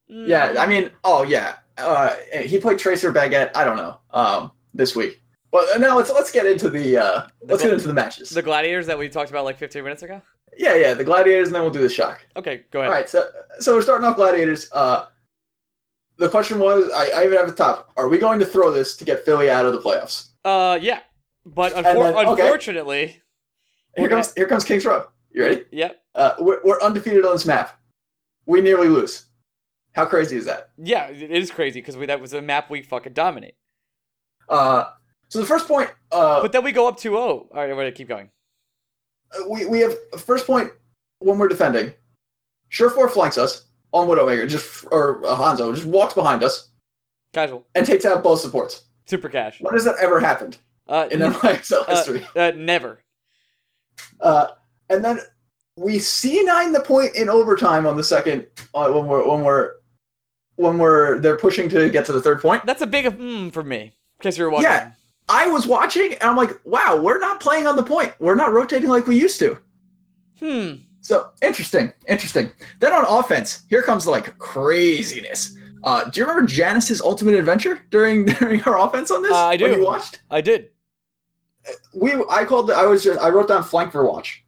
Yeah, 0.08 0.54
I 0.58 0.66
mean, 0.66 0.90
oh 1.04 1.22
yeah, 1.22 1.56
uh, 1.78 2.16
he 2.44 2.58
played 2.58 2.78
Tracer 2.80 3.12
Baguette. 3.12 3.50
I 3.54 3.64
don't 3.64 3.76
know 3.76 4.00
um, 4.10 4.50
this 4.74 4.96
week. 4.96 5.20
Well, 5.52 5.78
now 5.80 5.96
let's 5.96 6.10
let's 6.10 6.30
get 6.30 6.46
into 6.46 6.70
the 6.70 6.96
uh, 6.96 7.26
let's 7.42 7.62
get 7.62 7.72
into 7.72 7.88
the 7.88 7.94
matches. 7.94 8.30
the 8.30 8.42
gladiators 8.42 8.86
that 8.86 8.98
we 8.98 9.08
talked 9.08 9.30
about 9.30 9.44
like 9.44 9.58
15 9.58 9.82
minutes 9.82 10.02
ago. 10.02 10.22
yeah, 10.56 10.74
yeah, 10.76 10.94
the 10.94 11.04
Gladiators, 11.04 11.48
and 11.48 11.54
then 11.54 11.62
we'll 11.62 11.70
do 11.72 11.80
the 11.80 11.88
shock. 11.88 12.24
Okay, 12.36 12.64
go 12.70 12.80
ahead. 12.80 12.90
All 12.90 12.94
right, 12.96 13.08
so 13.08 13.28
so 13.58 13.74
we're 13.74 13.82
starting 13.82 14.06
off 14.06 14.16
Gladiators. 14.16 14.70
Uh, 14.72 15.06
the 16.18 16.28
question 16.28 16.58
was, 16.58 16.90
I, 16.94 17.20
I 17.20 17.24
even 17.24 17.36
have 17.38 17.46
the 17.48 17.54
top: 17.54 17.90
Are 17.96 18.08
we 18.08 18.18
going 18.18 18.38
to 18.40 18.46
throw 18.46 18.70
this 18.70 18.96
to 18.98 19.04
get 19.04 19.24
Philly 19.24 19.50
out 19.50 19.66
of 19.66 19.72
the 19.72 19.80
playoffs? 19.80 20.28
Uh, 20.44 20.78
yeah, 20.80 21.00
but 21.44 21.72
unfor- 21.72 21.82
then- 21.82 22.26
okay. 22.28 22.42
unfortunately, 22.42 23.22
Here 23.96 24.08
comes 24.08 24.32
here 24.34 24.46
comes 24.46 24.64
Kings 24.64 24.84
Row. 24.84 25.06
You 25.32 25.42
ready? 25.44 25.64
yep, 25.70 26.02
Uh, 26.14 26.34
we're, 26.40 26.60
we're 26.64 26.80
undefeated 26.80 27.24
on 27.24 27.32
this 27.32 27.46
map. 27.46 27.78
We 28.46 28.60
nearly 28.60 28.88
lose. 28.88 29.26
How 29.92 30.04
crazy 30.06 30.36
is 30.36 30.44
that? 30.46 30.70
yeah, 30.76 31.08
it 31.08 31.30
is 31.30 31.50
crazy 31.50 31.80
because 31.80 31.96
that 31.96 32.20
was 32.20 32.32
a 32.32 32.42
map 32.42 32.68
we 32.70 32.82
fucking 32.82 33.12
dominate. 33.12 33.54
Uh, 34.48 34.84
so 35.30 35.38
the 35.40 35.46
first 35.46 35.66
point, 35.66 35.90
uh, 36.12 36.42
But 36.42 36.52
then 36.52 36.62
we 36.62 36.72
go 36.72 36.86
up 36.86 36.98
2-0. 36.98 37.14
All 37.16 37.48
right, 37.54 37.68
we're 37.68 37.74
gonna 37.76 37.92
keep 37.92 38.08
going. 38.08 38.30
we, 39.48 39.64
we 39.64 39.80
have 39.80 39.94
first 40.18 40.46
point 40.46 40.70
when 41.20 41.38
we're 41.38 41.48
defending. 41.48 41.94
Surefour 42.68 43.08
flanks 43.08 43.38
us 43.38 43.66
on 43.92 44.06
Widowmaker, 44.06 44.48
just 44.48 44.84
or 44.92 45.24
uh, 45.26 45.36
Hanzo 45.36 45.74
just 45.74 45.86
walks 45.86 46.14
behind 46.14 46.42
us 46.44 46.68
Casual, 47.32 47.64
and 47.74 47.84
takes 47.86 48.04
out 48.04 48.22
both 48.22 48.40
supports. 48.40 48.82
super 49.06 49.28
cash. 49.28 49.60
When 49.60 49.72
has 49.74 49.84
that 49.84 49.96
ever 50.00 50.20
happened 50.20 50.58
Uh, 50.88 51.08
in 51.10 51.20
NYXL 51.20 51.82
uh, 51.88 51.94
history? 51.96 52.26
uh, 52.36 52.52
never. 52.56 53.00
Uh, 54.20 54.48
and 54.88 55.04
then 55.04 55.18
we 55.76 55.96
C9 55.96 56.72
the 56.72 56.80
point 56.80 57.14
in 57.16 57.28
overtime 57.28 57.86
on 57.86 57.96
the 57.96 58.04
second 58.04 58.46
uh, 58.74 58.90
when 58.90 59.06
we're 59.06 59.26
when 59.28 59.42
we're 59.42 59.72
when 60.56 60.78
we're 60.78 61.18
they're 61.20 61.36
pushing 61.38 61.68
to 61.70 61.88
get 61.90 62.04
to 62.06 62.12
the 62.12 62.20
third 62.22 62.40
point. 62.40 62.64
That's 62.66 62.82
a 62.82 62.86
big 62.86 63.06
mm 63.06 63.52
for 63.52 63.62
me. 63.64 63.80
In 63.82 64.22
case 64.22 64.36
you 64.38 64.44
were 64.44 64.50
wondering. 64.50 64.72
Yeah. 64.74 64.92
I 65.30 65.46
was 65.46 65.66
watching 65.66 66.14
and 66.14 66.22
I'm 66.24 66.36
like, 66.36 66.58
wow, 66.64 67.00
we're 67.00 67.20
not 67.20 67.38
playing 67.38 67.68
on 67.68 67.76
the 67.76 67.84
point. 67.84 68.12
We're 68.18 68.34
not 68.34 68.52
rotating 68.52 68.88
like 68.88 69.06
we 69.06 69.18
used 69.18 69.38
to. 69.38 69.58
Hmm. 70.40 70.72
So 71.02 71.30
interesting, 71.40 71.92
interesting. 72.08 72.50
Then 72.80 72.92
on 72.92 73.04
offense, 73.06 73.62
here 73.70 73.82
comes 73.82 74.06
like 74.06 74.36
craziness. 74.38 75.56
Uh, 75.84 76.04
do 76.04 76.20
you 76.20 76.26
remember 76.26 76.46
Janus's 76.46 77.00
ultimate 77.00 77.34
adventure 77.36 77.80
during 77.90 78.24
during 78.40 78.62
our 78.64 78.78
offense 78.78 79.10
on 79.10 79.22
this? 79.22 79.32
Uh, 79.32 79.46
I 79.46 79.56
do. 79.56 79.70
you 79.70 79.84
watched? 79.84 80.20
I 80.30 80.40
did. 80.40 80.70
we 81.94 82.12
I 82.28 82.44
called 82.44 82.66
the, 82.66 82.74
I 82.74 82.84
was 82.86 83.04
just 83.04 83.20
I 83.20 83.28
wrote 83.28 83.48
down 83.48 83.62
flank 83.62 83.92
for 83.92 84.04
watch. 84.04 84.44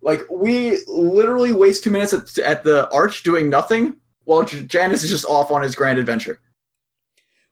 Like 0.00 0.22
we 0.30 0.78
literally 0.86 1.52
waste 1.52 1.84
two 1.84 1.90
minutes 1.90 2.12
at, 2.12 2.38
at 2.38 2.64
the 2.64 2.90
arch 2.90 3.24
doing 3.24 3.50
nothing 3.50 3.96
while 4.24 4.44
Janus 4.44 5.04
is 5.04 5.10
just 5.10 5.26
off 5.26 5.50
on 5.50 5.62
his 5.62 5.74
grand 5.74 5.98
adventure. 5.98 6.40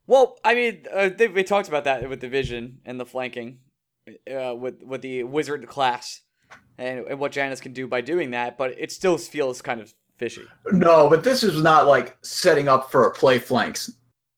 Well, 0.07 0.39
I 0.45 0.55
mean, 0.55 0.85
uh, 0.93 1.09
they, 1.09 1.29
we 1.29 1.43
talked 1.43 1.69
about 1.69 1.85
that 1.85 2.09
with 2.09 2.21
the 2.21 2.29
vision 2.29 2.79
and 2.85 3.01
the 3.01 3.07
flanking, 3.07 3.59
uh, 4.09 4.55
with 4.55 4.83
with 4.83 5.03
the 5.03 5.25
wizard 5.25 5.67
class, 5.67 6.21
and, 6.79 7.01
and 7.07 7.19
what 7.19 7.33
Janus 7.33 7.61
can 7.61 7.73
do 7.73 7.87
by 7.87 8.01
doing 8.01 8.31
that. 8.31 8.57
But 8.57 8.79
it 8.79 8.93
still 8.93 9.19
feels 9.19 9.61
kind 9.63 9.81
of 9.81 9.93
fishy. 10.17 10.43
No, 10.73 11.11
but 11.11 11.25
this 11.25 11.43
is 11.43 11.63
not 11.63 11.87
like 11.87 12.17
setting 12.23 12.69
up 12.69 12.91
for 12.91 13.07
a 13.07 13.13
play 13.13 13.39
flanks. 13.39 13.93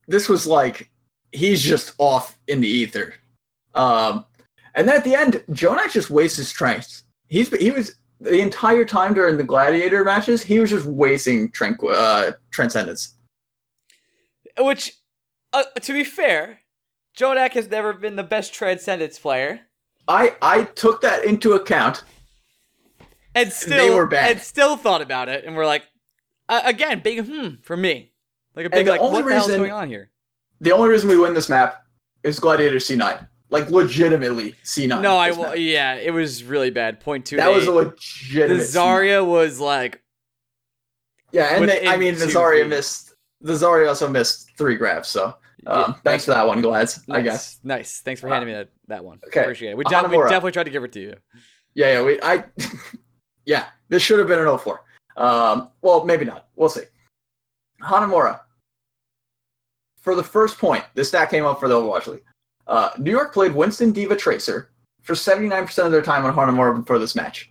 This 0.06 0.28
was 0.28 0.46
like 0.46 0.90
he's 1.32 1.62
just 1.62 1.94
off 1.98 2.38
in 2.46 2.60
the 2.60 2.68
ether. 2.68 3.14
Um, 3.75 4.25
and 4.75 4.88
then 4.88 4.96
at 4.96 5.04
the 5.04 5.14
end, 5.14 5.44
Jonak 5.50 5.92
just 5.92 6.10
wastes 6.10 6.38
his 6.38 6.48
strength. 6.48 7.02
He's 7.28 7.54
he 7.56 7.70
was 7.70 7.96
the 8.20 8.40
entire 8.40 8.84
time 8.84 9.14
during 9.14 9.37
the 9.37 9.44
gladiator 9.44 10.04
matches. 10.04 10.42
He 10.42 10.58
was 10.58 10.70
just 10.70 10.87
wasting 10.87 11.50
tranqu- 11.50 11.92
uh, 11.94 12.32
transcendence. 12.50 13.14
Which, 14.58 14.97
uh, 15.58 15.80
to 15.80 15.92
be 15.92 16.04
fair, 16.04 16.60
Jonak 17.16 17.52
has 17.52 17.68
never 17.68 17.92
been 17.92 18.16
the 18.16 18.22
best 18.22 18.52
transcendence 18.54 19.18
player, 19.18 19.60
I 20.06 20.36
I 20.40 20.64
took 20.64 21.00
that 21.02 21.24
into 21.24 21.52
account. 21.52 22.04
and 23.34 23.52
still 23.52 23.94
were 23.94 24.06
bad. 24.06 24.32
and 24.32 24.40
still 24.40 24.76
thought 24.76 25.02
about 25.02 25.28
it, 25.28 25.44
and 25.44 25.56
we're 25.56 25.66
like, 25.66 25.85
uh, 26.48 26.62
again, 26.64 27.00
big 27.00 27.24
hmm 27.26 27.56
for 27.62 27.76
me, 27.76 28.12
like 28.54 28.66
a 28.66 28.70
big 28.70 28.87
like, 28.87 29.00
what 29.00 29.24
the 29.24 29.33
hell's 29.33 29.48
reason- 29.48 29.61
going 29.61 29.72
on 29.72 29.88
here? 29.88 30.11
The 30.61 30.72
only 30.72 30.88
reason 30.88 31.09
we 31.09 31.16
win 31.16 31.35
this 31.35 31.48
map 31.48 31.85
is 32.24 32.40
Gladiator 32.40 32.78
C9. 32.78 33.28
Like 33.50 33.70
legitimately 33.70 34.54
C9. 34.64 35.00
No, 35.00 35.16
I 35.16 35.30
will. 35.30 35.56
Yeah, 35.56 35.94
it 35.94 36.12
was 36.12 36.44
really 36.44 36.70
bad. 36.70 37.00
Point 37.00 37.24
two. 37.24 37.37
That 37.37 37.50
was 37.50 37.62
a 37.62 37.66
the 37.66 37.72
legitimate. 37.72 38.62
C9. 38.64 38.74
Zarya 38.74 39.26
was 39.26 39.59
like 39.59 40.02
Yeah, 41.33 41.56
and 41.56 41.68
they, 41.68 41.87
I 41.87 41.96
mean 41.96 42.18
the 42.18 42.26
Zarya 42.26 42.68
missed. 42.68 43.14
The 43.40 43.54
Zarya 43.54 43.88
also 43.88 44.09
missed 44.09 44.50
three 44.59 44.76
grabs. 44.76 45.09
So 45.09 45.35
um, 45.66 45.97
thanks 46.05 46.25
for 46.25 46.31
that 46.33 46.47
one, 46.47 46.61
Glads. 46.61 47.01
I 47.09 47.14
Nice. 47.18 47.25
guess. 47.25 47.59
Nice. 47.64 48.01
Thanks 48.01 48.21
for 48.21 48.29
handing 48.29 48.49
me 48.49 48.55
that, 48.55 48.68
that 48.88 49.05
one. 49.05 49.18
Okay. 49.27 49.40
Appreciate 49.40 49.71
it. 49.71 49.77
We, 49.77 49.85
de- 49.85 50.09
we 50.09 50.18
definitely 50.18 50.53
tried 50.53 50.64
to 50.64 50.71
give 50.71 50.85
it 50.85 50.92
to 50.92 51.01
you. 51.01 51.14
Yeah, 51.75 51.92
yeah. 51.94 52.03
We 52.03 52.21
I. 52.23 52.44
yeah, 53.44 53.66
this 53.88 54.03
should 54.03 54.18
have 54.18 54.29
been 54.29 54.38
an 54.38 54.59
04. 54.59 54.81
Um, 55.16 55.71
well, 55.83 56.05
maybe 56.05 56.25
not. 56.25 56.49
We'll 56.57 56.68
see. 56.68 56.83
Hanamura. 57.83 58.40
For 60.01 60.14
the 60.14 60.23
first 60.23 60.59
point, 60.59 60.85
this 60.94 61.09
stat 61.09 61.31
came 61.31 61.44
up 61.44 61.59
for 61.61 61.68
the 61.68 61.75
Overwatch 61.75 62.07
League. 62.07 62.23
Uh, 62.66 62.90
New 62.99 63.11
York 63.11 63.33
played 63.35 63.55
Winston 63.55 63.90
D.Va 63.92 64.16
Tracer 64.16 64.71
for 65.03 65.14
79% 65.14 65.85
of 65.85 65.92
their 65.92 66.03
time 66.03 66.25
on 66.25 66.35
Hanamura 66.35 66.79
before 66.81 66.99
this 66.99 67.14
match. 67.14 67.51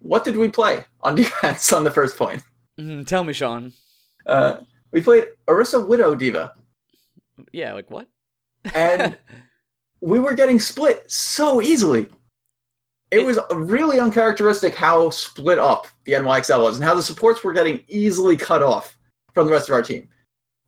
What 0.00 0.24
did 0.24 0.36
we 0.36 0.48
play 0.48 0.84
on 1.00 1.14
defense 1.16 1.72
on 1.72 1.82
the 1.84 1.90
first 1.90 2.16
point? 2.16 2.42
Mm, 2.78 3.06
tell 3.06 3.24
me, 3.24 3.32
Sean. 3.32 3.72
Uh, 4.26 4.58
we 4.92 5.00
played 5.00 5.26
Orisa 5.48 5.84
Widow 5.86 6.14
D.Va, 6.14 6.52
Yeah, 7.52 7.72
like 7.72 7.90
what? 7.90 8.08
and 8.74 9.16
we 10.00 10.18
were 10.18 10.34
getting 10.34 10.60
split 10.60 11.10
so 11.10 11.60
easily. 11.60 12.06
It 13.10 13.24
was 13.24 13.38
really 13.52 14.00
uncharacteristic 14.00 14.74
how 14.74 15.10
split 15.10 15.58
up 15.58 15.86
the 16.04 16.12
NYXL 16.12 16.62
was 16.62 16.76
and 16.76 16.84
how 16.84 16.94
the 16.94 17.02
supports 17.02 17.44
were 17.44 17.52
getting 17.52 17.84
easily 17.88 18.36
cut 18.36 18.62
off 18.62 18.98
from 19.32 19.46
the 19.46 19.52
rest 19.52 19.68
of 19.68 19.74
our 19.74 19.82
team. 19.82 20.08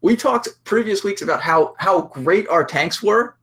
We 0.02 0.14
talked 0.14 0.48
previous 0.64 1.02
weeks 1.02 1.22
about 1.22 1.42
how 1.42 1.74
how 1.78 2.02
great 2.02 2.48
our 2.48 2.64
tanks 2.64 3.02
were 3.02 3.36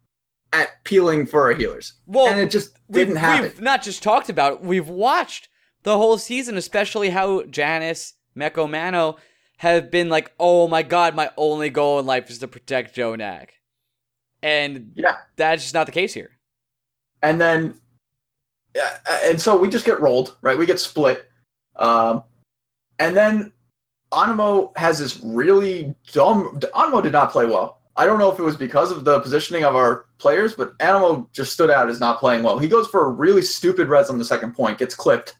at 0.53 0.81
peeling 0.85 1.25
for 1.25 1.41
our 1.41 1.53
healers, 1.53 1.93
well, 2.05 2.27
and 2.27 2.39
it 2.39 2.49
just 2.49 2.77
didn't 2.89 3.17
happen. 3.17 3.43
we've 3.43 3.61
not 3.61 3.81
just 3.83 4.01
talked 4.01 4.29
about 4.29 4.53
it. 4.53 4.61
We've 4.61 4.87
watched 4.87 5.49
the 5.83 5.97
whole 5.97 6.17
season, 6.17 6.55
especially 6.55 7.09
how 7.09 7.43
Janus, 7.43 8.13
Meko 8.37 8.69
Mano 8.69 9.17
have 9.57 9.89
been 9.91 10.09
like, 10.09 10.33
oh 10.39 10.67
my 10.67 10.83
god, 10.83 11.15
my 11.15 11.29
only 11.37 11.69
goal 11.69 11.99
in 11.99 12.05
life 12.05 12.29
is 12.29 12.39
to 12.39 12.47
protect 12.47 12.95
Jonak. 12.95 13.49
And 14.43 14.91
Yeah, 14.95 15.17
that's 15.37 15.63
just 15.63 15.73
not 15.73 15.85
the 15.85 15.91
case 15.91 16.13
here. 16.13 16.31
and 17.21 17.39
then 17.41 17.79
yeah, 18.75 18.97
and 19.23 19.39
so 19.41 19.55
we 19.57 19.69
just 19.69 19.85
get 19.85 20.01
rolled, 20.01 20.35
right? 20.41 20.57
We 20.57 20.65
get 20.65 20.79
split, 20.81 21.29
um, 21.77 22.23
and 22.99 23.15
then 23.15 23.53
Anamo 24.11 24.77
has 24.77 24.99
this 24.99 25.21
really 25.23 25.95
dumb. 26.11 26.59
Anamo 26.75 27.01
did 27.01 27.13
not 27.13 27.31
play 27.31 27.45
well. 27.45 27.79
I 27.95 28.05
don't 28.05 28.19
know 28.19 28.29
if 28.29 28.37
it 28.37 28.43
was 28.43 28.57
because 28.57 28.91
of 28.91 29.05
the 29.05 29.21
positioning 29.21 29.63
of 29.63 29.77
our 29.77 30.07
players, 30.17 30.53
but 30.55 30.77
Anamo 30.79 31.31
just 31.31 31.53
stood 31.53 31.71
out 31.71 31.89
as 31.89 32.01
not 32.01 32.19
playing 32.19 32.43
well. 32.43 32.59
He 32.59 32.67
goes 32.67 32.87
for 32.87 33.05
a 33.05 33.09
really 33.09 33.41
stupid 33.41 33.87
res 33.87 34.09
on 34.09 34.17
the 34.19 34.25
second 34.25 34.53
point, 34.53 34.77
gets 34.77 34.93
clipped, 34.93 35.37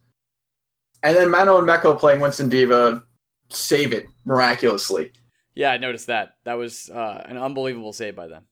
and 1.04 1.16
then 1.16 1.30
Mano 1.30 1.58
and 1.58 1.68
Meko 1.68 2.00
playing 2.00 2.22
Winston 2.22 2.48
D.Va 2.48 3.04
save 3.50 3.94
it 3.94 4.08
miraculously. 4.26 5.12
Yeah, 5.54 5.72
I 5.72 5.78
noticed 5.78 6.08
that. 6.08 6.36
That 6.44 6.56
was 6.56 6.90
uh, 6.90 7.24
an 7.26 7.38
unbelievable 7.38 7.94
save 7.94 8.16
by 8.16 8.28
them. 8.28 8.44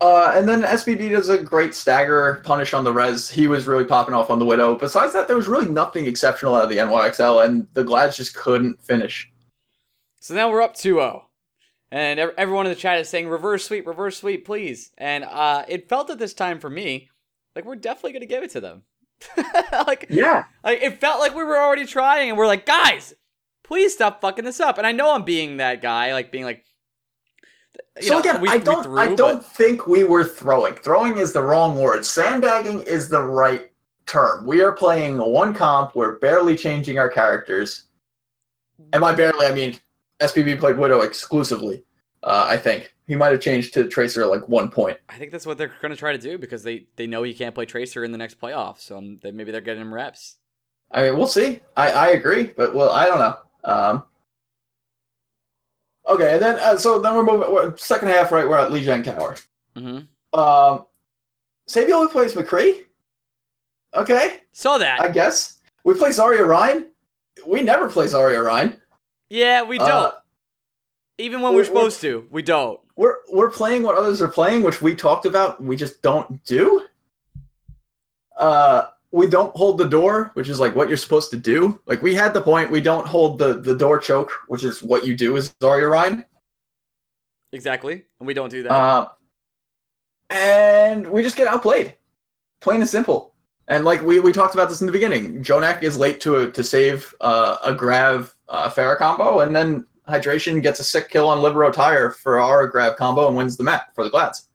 Uh, 0.00 0.32
and 0.34 0.46
then 0.46 0.62
SBB 0.62 1.10
does 1.10 1.30
a 1.30 1.38
great 1.38 1.74
stagger 1.74 2.42
punish 2.44 2.74
on 2.74 2.84
the 2.84 2.92
res. 2.92 3.30
He 3.30 3.46
was 3.46 3.66
really 3.66 3.84
popping 3.84 4.14
off 4.14 4.28
on 4.28 4.38
the 4.38 4.44
Widow. 4.44 4.74
Besides 4.74 5.12
that, 5.14 5.28
there 5.28 5.36
was 5.36 5.48
really 5.48 5.68
nothing 5.68 6.04
exceptional 6.06 6.54
out 6.54 6.64
of 6.64 6.68
the 6.68 6.76
NYXL, 6.76 7.44
and 7.46 7.66
the 7.72 7.84
Glads 7.84 8.16
just 8.16 8.34
couldn't 8.34 8.82
finish. 8.82 9.30
So 10.20 10.34
now 10.34 10.50
we're 10.50 10.60
up 10.62 10.74
2-0. 10.74 11.22
And 11.90 12.20
ev- 12.20 12.34
everyone 12.36 12.66
in 12.66 12.70
the 12.70 12.76
chat 12.78 12.98
is 12.98 13.08
saying 13.08 13.28
reverse 13.28 13.64
sweep, 13.64 13.86
reverse 13.86 14.18
sweep, 14.18 14.44
please. 14.44 14.90
And 14.98 15.24
uh, 15.24 15.64
it 15.68 15.88
felt 15.88 16.10
at 16.10 16.18
this 16.18 16.34
time 16.34 16.58
for 16.58 16.68
me 16.68 17.08
like 17.54 17.64
we're 17.64 17.76
definitely 17.76 18.12
going 18.12 18.20
to 18.22 18.26
give 18.26 18.42
it 18.42 18.50
to 18.50 18.60
them. 18.60 18.82
like, 19.86 20.06
Yeah. 20.10 20.44
like 20.64 20.82
it 20.82 21.00
felt 21.00 21.20
like 21.20 21.34
we 21.36 21.44
were 21.44 21.56
already 21.58 21.86
trying, 21.86 22.28
and 22.28 22.36
we're 22.36 22.48
like, 22.48 22.66
guys, 22.66 23.14
please 23.64 23.92
stop 23.92 24.20
fucking 24.20 24.44
this 24.44 24.60
up. 24.60 24.78
And 24.78 24.86
I 24.86 24.92
know 24.92 25.12
I'm 25.12 25.24
being 25.24 25.56
that 25.56 25.82
guy, 25.82 26.12
like 26.12 26.30
being 26.30 26.44
like, 26.44 26.64
so 28.00 28.14
know, 28.14 28.20
again, 28.20 28.40
we- 28.40 28.48
I 28.48 28.58
don't, 28.58 28.84
threw, 28.84 28.98
I 28.98 29.14
don't 29.14 29.44
think 29.44 29.86
we 29.88 30.04
were 30.04 30.24
throwing. 30.24 30.74
Throwing 30.74 31.18
is 31.18 31.32
the 31.32 31.42
wrong 31.42 31.76
word. 31.76 32.04
Sandbagging 32.06 32.82
is 32.82 33.08
the 33.08 33.22
right 33.22 33.72
term. 34.06 34.46
We 34.46 34.62
are 34.62 34.72
playing 34.72 35.18
one 35.18 35.54
comp. 35.54 35.96
We're 35.96 36.18
barely 36.18 36.56
changing 36.56 36.98
our 36.98 37.08
characters, 37.08 37.84
and 38.92 39.00
by 39.00 39.14
barely, 39.14 39.46
I 39.46 39.52
mean 39.54 39.78
SBB 40.20 40.58
played 40.58 40.76
Widow 40.76 41.00
exclusively. 41.00 41.84
Uh, 42.22 42.46
I 42.48 42.56
think 42.56 42.94
he 43.06 43.14
might 43.14 43.32
have 43.32 43.40
changed 43.40 43.74
to 43.74 43.88
Tracer 43.88 44.22
at 44.22 44.28
like 44.28 44.48
one 44.48 44.70
point. 44.70 44.98
I 45.08 45.14
think 45.16 45.30
that's 45.32 45.46
what 45.46 45.56
they're 45.58 45.72
going 45.80 45.90
to 45.90 45.96
try 45.96 46.12
to 46.12 46.18
do 46.18 46.36
because 46.38 46.62
they 46.62 46.86
they 46.96 47.06
know 47.06 47.22
he 47.22 47.32
can't 47.34 47.54
play 47.54 47.64
Tracer 47.64 48.04
in 48.04 48.12
the 48.12 48.18
next 48.18 48.40
playoff, 48.40 48.80
so 48.80 48.98
um, 48.98 49.20
maybe 49.22 49.52
they're 49.52 49.60
getting 49.60 49.82
him 49.82 49.94
reps. 49.94 50.36
I 50.90 51.02
mean, 51.02 51.16
we'll 51.16 51.26
see. 51.26 51.60
I, 51.76 51.90
I 51.90 52.06
agree, 52.08 52.52
but 52.56 52.74
well, 52.74 52.90
I 52.90 53.06
don't 53.06 53.18
know. 53.18 53.36
Um, 53.64 54.04
Okay, 56.06 56.34
and 56.34 56.42
then 56.42 56.58
uh, 56.58 56.76
so 56.76 56.98
then 56.98 57.14
we're 57.14 57.22
moving. 57.24 57.50
We're, 57.50 57.74
second 57.78 58.08
half, 58.08 58.30
right? 58.30 58.46
We're 58.46 58.58
at 58.58 58.70
Lee 58.70 58.84
Tower. 58.84 59.36
Mm-hmm. 59.74 60.38
Um, 60.38 60.84
Sabiel 61.66 62.10
plays 62.10 62.34
McCree. 62.34 62.82
Okay, 63.94 64.40
Saw 64.52 64.76
that. 64.76 65.00
I 65.00 65.08
guess 65.08 65.60
we 65.82 65.94
play 65.94 66.10
Zarya 66.10 66.46
Rein. 66.46 66.88
We 67.46 67.62
never 67.62 67.88
play 67.88 68.04
Zarya 68.06 68.44
Rein. 68.44 68.78
yeah, 69.30 69.62
we 69.62 69.78
don't. 69.78 69.88
Uh, 69.88 70.12
Even 71.16 71.40
when 71.40 71.54
we're- 71.54 71.62
we're 71.62 71.64
supposed 71.64 72.00
to, 72.02 72.26
we 72.30 72.42
don't. 72.42 72.78
we're 72.96 73.16
we're 73.32 73.50
playing 73.50 73.82
what 73.82 73.96
others 73.96 74.20
are 74.20 74.28
playing, 74.28 74.62
which 74.62 74.82
we 74.82 74.94
talked 74.94 75.24
about. 75.24 75.62
We 75.64 75.74
just 75.74 76.02
don't 76.02 76.44
do. 76.44 76.84
Uh, 78.36 78.88
we 79.14 79.28
don't 79.28 79.54
hold 79.54 79.78
the 79.78 79.88
door, 79.88 80.32
which 80.34 80.48
is 80.48 80.58
like 80.58 80.74
what 80.74 80.88
you're 80.88 80.96
supposed 80.96 81.30
to 81.30 81.36
do. 81.36 81.80
Like 81.86 82.02
we 82.02 82.16
had 82.16 82.34
the 82.34 82.40
point. 82.40 82.72
We 82.72 82.80
don't 82.80 83.06
hold 83.06 83.38
the 83.38 83.60
the 83.60 83.76
door 83.76 84.00
choke, 84.00 84.32
which 84.48 84.64
is 84.64 84.82
what 84.82 85.06
you 85.06 85.16
do 85.16 85.36
as 85.36 85.54
Zarya 85.60 85.88
Rein. 85.88 86.24
Exactly. 87.52 88.04
And 88.18 88.26
we 88.26 88.34
don't 88.34 88.50
do 88.50 88.64
that. 88.64 88.72
Uh, 88.72 89.08
and 90.30 91.08
we 91.08 91.22
just 91.22 91.36
get 91.36 91.46
outplayed, 91.46 91.94
plain 92.60 92.80
and 92.80 92.90
simple. 92.90 93.34
And 93.68 93.84
like 93.84 94.02
we, 94.02 94.18
we 94.18 94.32
talked 94.32 94.54
about 94.54 94.68
this 94.68 94.80
in 94.80 94.86
the 94.86 94.92
beginning, 94.92 95.44
Jonak 95.44 95.84
is 95.84 95.96
late 95.96 96.20
to 96.22 96.50
to 96.50 96.64
save 96.64 97.14
uh, 97.20 97.58
a 97.64 97.72
Grav 97.72 98.34
uh, 98.48 98.68
Pharah 98.68 98.98
combo, 98.98 99.40
and 99.40 99.54
then 99.54 99.86
Hydration 100.08 100.60
gets 100.60 100.80
a 100.80 100.84
sick 100.84 101.08
kill 101.08 101.28
on 101.28 101.40
Libero 101.40 101.70
Tire 101.70 102.10
for 102.10 102.40
our 102.40 102.66
Grav 102.66 102.96
combo 102.96 103.28
and 103.28 103.36
wins 103.36 103.56
the 103.56 103.64
map 103.64 103.94
for 103.94 104.02
the 104.02 104.10
Glads. 104.10 104.48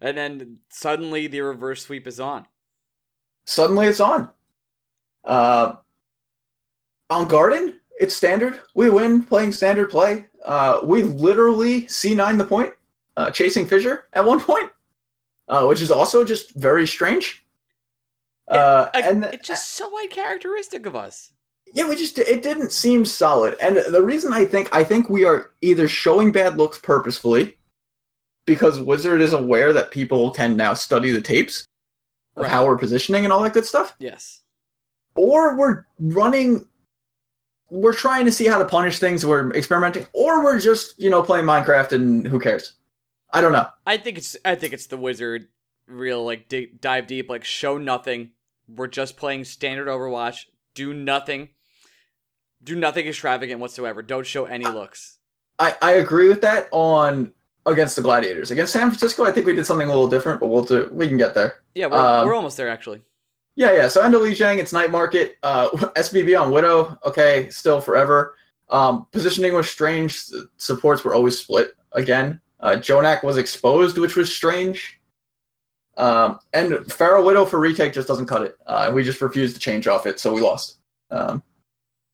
and 0.00 0.18
then 0.18 0.58
suddenly 0.68 1.28
the 1.28 1.42
reverse 1.42 1.82
sweep 1.82 2.08
is 2.08 2.18
on. 2.18 2.46
Suddenly 3.48 3.86
it's 3.86 3.98
on. 3.98 4.28
Uh, 5.24 5.76
on 7.08 7.26
Garden, 7.28 7.80
it's 7.98 8.14
standard. 8.14 8.60
We 8.74 8.90
win 8.90 9.22
playing 9.22 9.52
standard 9.52 9.88
play. 9.88 10.26
Uh, 10.44 10.80
we 10.84 11.02
literally 11.02 11.84
C9 11.84 12.36
the 12.36 12.44
point, 12.44 12.74
uh, 13.16 13.30
chasing 13.30 13.66
Fissure 13.66 14.04
at 14.12 14.22
one 14.22 14.38
point, 14.38 14.70
uh, 15.48 15.64
which 15.64 15.80
is 15.80 15.90
also 15.90 16.24
just 16.24 16.54
very 16.56 16.86
strange. 16.86 17.42
Uh, 18.48 18.90
Like, 18.92 19.06
and 19.06 19.24
it's 19.24 19.48
just 19.48 19.70
so 19.70 19.98
uncharacteristic 19.98 20.84
of 20.84 20.94
us. 20.94 21.32
yeah, 21.72 21.88
we 21.88 21.96
just 21.96 22.18
it 22.18 22.42
didn't 22.42 22.70
seem 22.70 23.06
solid. 23.06 23.56
And 23.62 23.78
the 23.78 24.02
reason 24.02 24.30
I 24.34 24.44
think 24.44 24.68
I 24.76 24.84
think 24.84 25.08
we 25.08 25.24
are 25.24 25.52
either 25.62 25.88
showing 25.88 26.32
bad 26.32 26.58
looks 26.58 26.78
purposefully 26.80 27.56
because 28.44 28.78
Wizard 28.78 29.22
is 29.22 29.32
aware 29.32 29.72
that 29.72 29.90
people 29.90 30.32
can 30.32 30.54
now 30.54 30.74
study 30.74 31.10
the 31.12 31.22
tapes 31.22 31.66
of 32.38 32.42
Right. 32.44 32.50
how 32.50 32.66
we're 32.66 32.78
positioning 32.78 33.24
and 33.24 33.32
all 33.32 33.42
that 33.42 33.52
good 33.52 33.66
stuff. 33.66 33.94
Yes. 33.98 34.42
or 35.14 35.56
we're 35.56 35.84
running 35.98 36.66
we're 37.70 37.92
trying 37.94 38.24
to 38.24 38.32
see 38.32 38.46
how 38.46 38.56
to 38.58 38.64
punish 38.64 38.98
things 38.98 39.26
we're 39.26 39.50
experimenting 39.52 40.06
or 40.12 40.42
we're 40.42 40.58
just 40.60 40.98
you 40.98 41.10
know 41.10 41.22
playing 41.22 41.44
minecraft 41.44 41.92
and 41.92 42.26
who 42.26 42.38
cares 42.40 42.74
i 43.32 43.40
don't 43.40 43.52
know 43.52 43.66
I 43.84 43.96
think 43.98 44.16
it's 44.18 44.36
I 44.44 44.54
think 44.54 44.72
it's 44.72 44.86
the 44.86 44.96
wizard 44.96 45.48
real 45.86 46.24
like 46.24 46.48
di- 46.48 46.72
dive 46.80 47.06
deep 47.06 47.28
like 47.28 47.44
show 47.44 47.76
nothing. 47.78 48.30
We're 48.68 48.86
just 48.86 49.16
playing 49.16 49.44
standard 49.44 49.88
Overwatch. 49.88 50.44
Do 50.74 50.92
nothing. 50.94 51.48
Do 52.62 52.74
nothing 52.76 53.06
extravagant 53.06 53.60
whatsoever. 53.60 54.02
Don't 54.02 54.26
show 54.26 54.44
any 54.44 54.66
looks. 54.66 55.18
i 55.58 55.74
i 55.82 55.92
agree 55.92 56.28
with 56.28 56.42
that 56.42 56.68
on 56.70 57.32
against 57.66 57.96
the 57.96 58.02
gladiators 58.02 58.50
against 58.50 58.72
san 58.72 58.88
francisco 58.88 59.24
i 59.24 59.32
think 59.32 59.46
we 59.46 59.54
did 59.54 59.66
something 59.66 59.86
a 59.88 59.90
little 59.90 60.08
different 60.08 60.40
but 60.40 60.46
we'll 60.48 60.64
do 60.64 60.88
we 60.92 61.06
can 61.08 61.16
get 61.18 61.34
there 61.34 61.56
Yeah, 61.74 61.86
we're, 61.86 61.98
Um, 61.98 62.26
we're 62.26 62.34
almost 62.34 62.56
there 62.56 62.68
actually. 62.68 63.02
yeah 63.56 63.72
yeah 63.72 63.88
so 63.88 64.02
Lijiang, 64.02 64.58
it's 64.58 64.72
night 64.72 64.90
market 64.90 65.36
uh 65.42 65.68
sbb 65.96 66.40
on 66.40 66.50
widow 66.50 66.98
okay 67.04 67.48
still 67.50 67.80
forever 67.80 68.36
um 68.70 69.06
positioning 69.12 69.52
was 69.54 69.68
strange 69.68 70.24
supports 70.56 71.04
were 71.04 71.14
always 71.14 71.38
split 71.38 71.72
again 71.92 72.40
uh 72.60 72.76
jonak 72.76 73.22
was 73.22 73.36
exposed 73.36 73.98
which 73.98 74.16
was 74.16 74.34
strange 74.34 74.94
Um, 75.98 76.38
and 76.52 76.72
Pharah 76.86 77.24
Widow 77.24 77.44
for 77.44 77.58
retake 77.58 77.92
just 77.92 78.06
doesn't 78.06 78.26
cut 78.30 78.42
it. 78.42 78.54
Uh, 78.66 78.92
we 78.94 79.02
just 79.02 79.20
refused 79.20 79.54
to 79.56 79.60
change 79.60 79.88
off 79.88 80.06
it, 80.06 80.20
so 80.20 80.32
we 80.32 80.40
lost. 80.40 80.78
Um, 81.10 81.42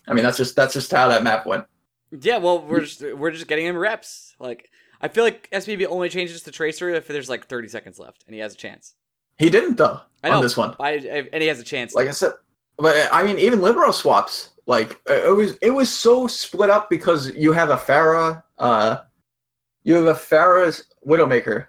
I 0.09 0.14
mean, 0.14 0.24
that's 0.24 0.38
just 0.38 0.57
that's 0.57 0.72
just 0.72 0.90
how 0.90 1.07
that 1.09 1.22
map 1.22 1.44
went. 1.44 1.66
Yeah, 2.11 2.38
well, 2.38 2.64
we're 2.64 2.80
just 2.80 3.02
we're 3.02 3.30
just 3.30 3.46
getting 3.46 3.66
him 3.66 3.76
reps. 3.76 4.35
Like 4.40 4.70
I 5.00 5.09
feel 5.09 5.24
like 5.24 5.48
SBB 5.50 5.87
only 5.87 6.09
changes 6.09 6.42
to 6.42 6.50
Tracer 6.50 6.90
if 6.90 7.09
there's 7.09 7.28
like 7.28 7.46
30 7.46 7.68
seconds 7.68 7.98
left 7.98 8.24
and 8.26 8.35
he 8.35 8.40
has 8.40 8.54
a 8.54 8.57
chance. 8.57 8.94
He 9.38 9.50
didn't 9.50 9.76
though 9.76 10.00
I 10.22 10.30
know 10.30 10.37
on 10.37 10.42
this 10.42 10.57
one. 10.57 10.74
I, 10.80 10.92
I 10.92 11.28
and 11.33 11.42
he 11.42 11.48
has 11.48 11.61
a 11.61 11.64
chance. 11.64 11.94
Like 11.94 12.09
I 12.09 12.12
said, 12.12 12.33
but 12.78 13.09
I 13.12 13.22
mean, 13.24 13.38
even 13.38 13.61
liberal 13.61 13.92
swaps. 13.92 14.50
Like 14.66 15.00
it 15.07 15.35
was 15.35 15.57
it 15.61 15.70
was 15.70 15.90
so 15.90 16.26
split 16.26 16.70
up 16.70 16.88
because 16.88 17.35
you 17.35 17.52
have 17.52 17.70
a 17.70 17.76
Pharah, 17.76 18.42
uh, 18.59 18.98
you 19.83 19.94
have 19.94 20.07
a 20.07 20.14
Pharah's 20.14 20.85
Widowmaker, 21.07 21.66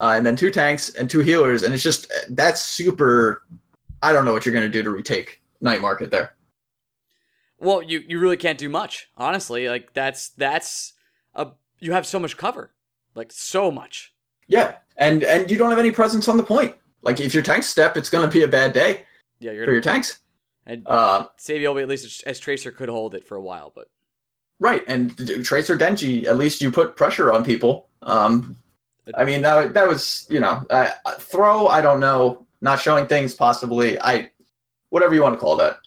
uh, 0.00 0.12
and 0.16 0.24
then 0.24 0.36
two 0.36 0.50
tanks 0.52 0.90
and 0.90 1.10
two 1.10 1.20
healers, 1.20 1.64
and 1.64 1.74
it's 1.74 1.82
just 1.82 2.12
that's 2.30 2.60
super. 2.60 3.42
I 4.02 4.12
don't 4.12 4.24
know 4.24 4.32
what 4.32 4.46
you're 4.46 4.54
gonna 4.54 4.68
do 4.68 4.82
to 4.82 4.90
retake 4.90 5.42
night 5.60 5.80
market 5.80 6.10
there. 6.12 6.36
well, 7.58 7.82
you 7.82 8.04
you 8.06 8.20
really 8.20 8.36
can't 8.36 8.58
do 8.58 8.68
much, 8.68 9.08
honestly. 9.16 9.68
Like 9.68 9.92
that's 9.94 10.28
that's 10.30 10.92
a 11.34 11.48
you 11.80 11.92
have 11.92 12.06
so 12.06 12.18
much 12.18 12.36
cover, 12.36 12.72
like 13.14 13.32
so 13.32 13.70
much. 13.70 14.12
Yeah, 14.48 14.76
and 14.96 15.22
and 15.24 15.50
you 15.50 15.58
don't 15.58 15.70
have 15.70 15.78
any 15.78 15.90
presence 15.90 16.28
on 16.28 16.36
the 16.36 16.42
point. 16.42 16.74
Like 17.02 17.20
if 17.20 17.34
your 17.34 17.42
tanks 17.42 17.66
step, 17.68 17.96
it's 17.96 18.10
gonna 18.10 18.28
be 18.28 18.42
a 18.42 18.48
bad 18.48 18.72
day 18.72 19.02
Yeah, 19.38 19.52
for 19.52 19.72
your 19.72 19.80
tanks. 19.80 20.20
and 20.66 20.86
Uh, 20.86 21.26
at 21.48 21.88
least 21.88 22.04
as, 22.04 22.22
as 22.26 22.38
Tracer 22.38 22.70
could 22.70 22.88
hold 22.88 23.14
it 23.14 23.26
for 23.26 23.36
a 23.36 23.42
while, 23.42 23.72
but 23.74 23.88
right, 24.58 24.82
and 24.88 25.44
Tracer 25.44 25.76
Genji, 25.76 26.26
at 26.26 26.36
least 26.38 26.60
you 26.60 26.70
put 26.70 26.96
pressure 26.96 27.32
on 27.32 27.44
people. 27.44 27.88
Um, 28.02 28.56
I 29.14 29.24
mean 29.24 29.42
that 29.42 29.74
that 29.74 29.86
was 29.86 30.26
you 30.30 30.40
know 30.40 30.64
uh, 30.70 30.90
throw. 31.18 31.66
I 31.68 31.80
don't 31.80 32.00
know, 32.00 32.46
not 32.60 32.80
showing 32.80 33.06
things 33.06 33.34
possibly. 33.34 34.00
I 34.00 34.30
whatever 34.90 35.14
you 35.14 35.22
want 35.22 35.34
to 35.34 35.40
call 35.40 35.56
that. 35.56 35.78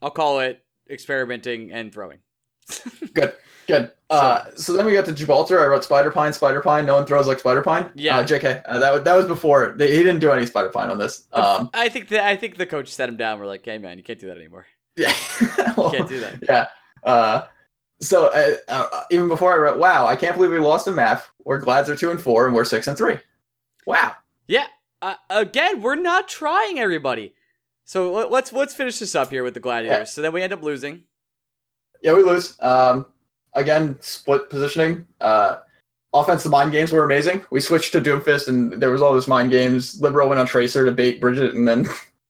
I'll 0.00 0.10
call 0.10 0.40
it 0.40 0.64
experimenting 0.90 1.72
and 1.72 1.92
throwing. 1.92 2.18
Good. 3.14 3.34
Uh, 4.10 4.44
so 4.56 4.72
then 4.72 4.86
we 4.86 4.92
got 4.94 5.04
to 5.04 5.12
Gibraltar. 5.12 5.60
I 5.60 5.66
wrote 5.66 5.84
Spider 5.84 6.10
Pine, 6.10 6.32
Spider 6.32 6.60
Pine. 6.62 6.86
No 6.86 6.94
one 6.94 7.04
throws 7.04 7.26
like 7.26 7.38
Spider 7.38 7.60
Pine. 7.62 7.90
Yeah. 7.94 8.18
Uh, 8.18 8.24
Jk. 8.24 8.62
Uh, 8.66 8.78
that 8.78 8.92
was 8.94 9.02
that 9.02 9.14
was 9.14 9.26
before. 9.26 9.74
They, 9.76 9.90
he 9.94 9.98
didn't 9.98 10.20
do 10.20 10.30
any 10.30 10.46
Spider 10.46 10.70
Pine 10.70 10.88
on 10.90 10.98
this. 10.98 11.26
Um, 11.32 11.68
I 11.74 11.88
think 11.90 12.08
that 12.08 12.24
I 12.24 12.36
think 12.36 12.56
the 12.56 12.66
coach 12.66 12.88
set 12.88 13.08
him 13.08 13.16
down. 13.18 13.38
We're 13.38 13.46
like, 13.46 13.64
hey 13.64 13.76
man, 13.78 13.98
you 13.98 14.04
can't 14.04 14.18
do 14.18 14.28
that 14.28 14.38
anymore. 14.38 14.66
yeah. 14.96 15.12
You 15.76 15.90
can't 15.90 16.08
do 16.08 16.20
that. 16.20 16.42
Yeah. 16.48 16.66
Uh, 17.04 17.42
so 18.00 18.26
uh, 18.28 18.54
uh, 18.68 19.02
even 19.10 19.28
before 19.28 19.52
I 19.52 19.56
wrote, 19.56 19.78
wow, 19.78 20.06
I 20.06 20.16
can't 20.16 20.36
believe 20.36 20.50
we 20.52 20.58
lost 20.58 20.86
a 20.86 20.92
map. 20.92 21.24
We're 21.44 21.58
Glads 21.58 21.90
are 21.90 21.96
two 21.96 22.10
and 22.10 22.20
four, 22.20 22.46
and 22.46 22.54
we're 22.54 22.64
six 22.64 22.86
and 22.86 22.96
three. 22.96 23.18
Wow. 23.86 24.14
Yeah. 24.46 24.66
Uh, 25.02 25.14
again, 25.30 25.82
we're 25.82 25.94
not 25.96 26.28
trying 26.28 26.78
everybody. 26.78 27.34
So 27.84 28.12
let- 28.12 28.30
let's 28.30 28.52
let's 28.52 28.74
finish 28.74 28.98
this 28.98 29.14
up 29.14 29.30
here 29.30 29.44
with 29.44 29.54
the 29.54 29.60
gladiators. 29.60 29.98
Yeah. 29.98 30.04
So 30.04 30.22
then 30.22 30.32
we 30.32 30.42
end 30.42 30.52
up 30.52 30.62
losing. 30.62 31.04
Yeah, 32.02 32.14
we 32.14 32.22
lose. 32.22 32.56
Um, 32.60 33.06
again, 33.58 33.96
split 34.00 34.50
positioning. 34.50 35.06
Uh, 35.20 35.56
offensive 36.12 36.50
mind 36.50 36.72
games 36.72 36.92
were 36.92 37.04
amazing. 37.04 37.44
We 37.50 37.60
switched 37.60 37.92
to 37.92 38.00
Doomfist, 38.00 38.48
and 38.48 38.72
there 38.72 38.90
was 38.90 39.02
all 39.02 39.14
this 39.14 39.28
mind 39.28 39.50
games. 39.50 40.00
Libero 40.00 40.28
went 40.28 40.40
on 40.40 40.46
Tracer 40.46 40.84
to 40.84 40.92
bait 40.92 41.20
Brigitte, 41.20 41.54
and 41.54 41.66
then 41.66 41.86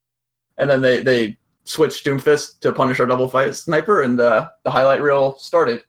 and 0.58 0.68
then 0.68 0.80
they 0.80 1.02
they 1.02 1.36
switched 1.64 2.04
Doomfist 2.04 2.60
to 2.60 2.72
punish 2.72 3.00
our 3.00 3.06
double 3.06 3.28
fight 3.28 3.54
sniper, 3.54 4.02
and 4.02 4.20
uh, 4.20 4.48
the 4.64 4.70
highlight 4.70 5.02
reel 5.02 5.38
started 5.38 5.82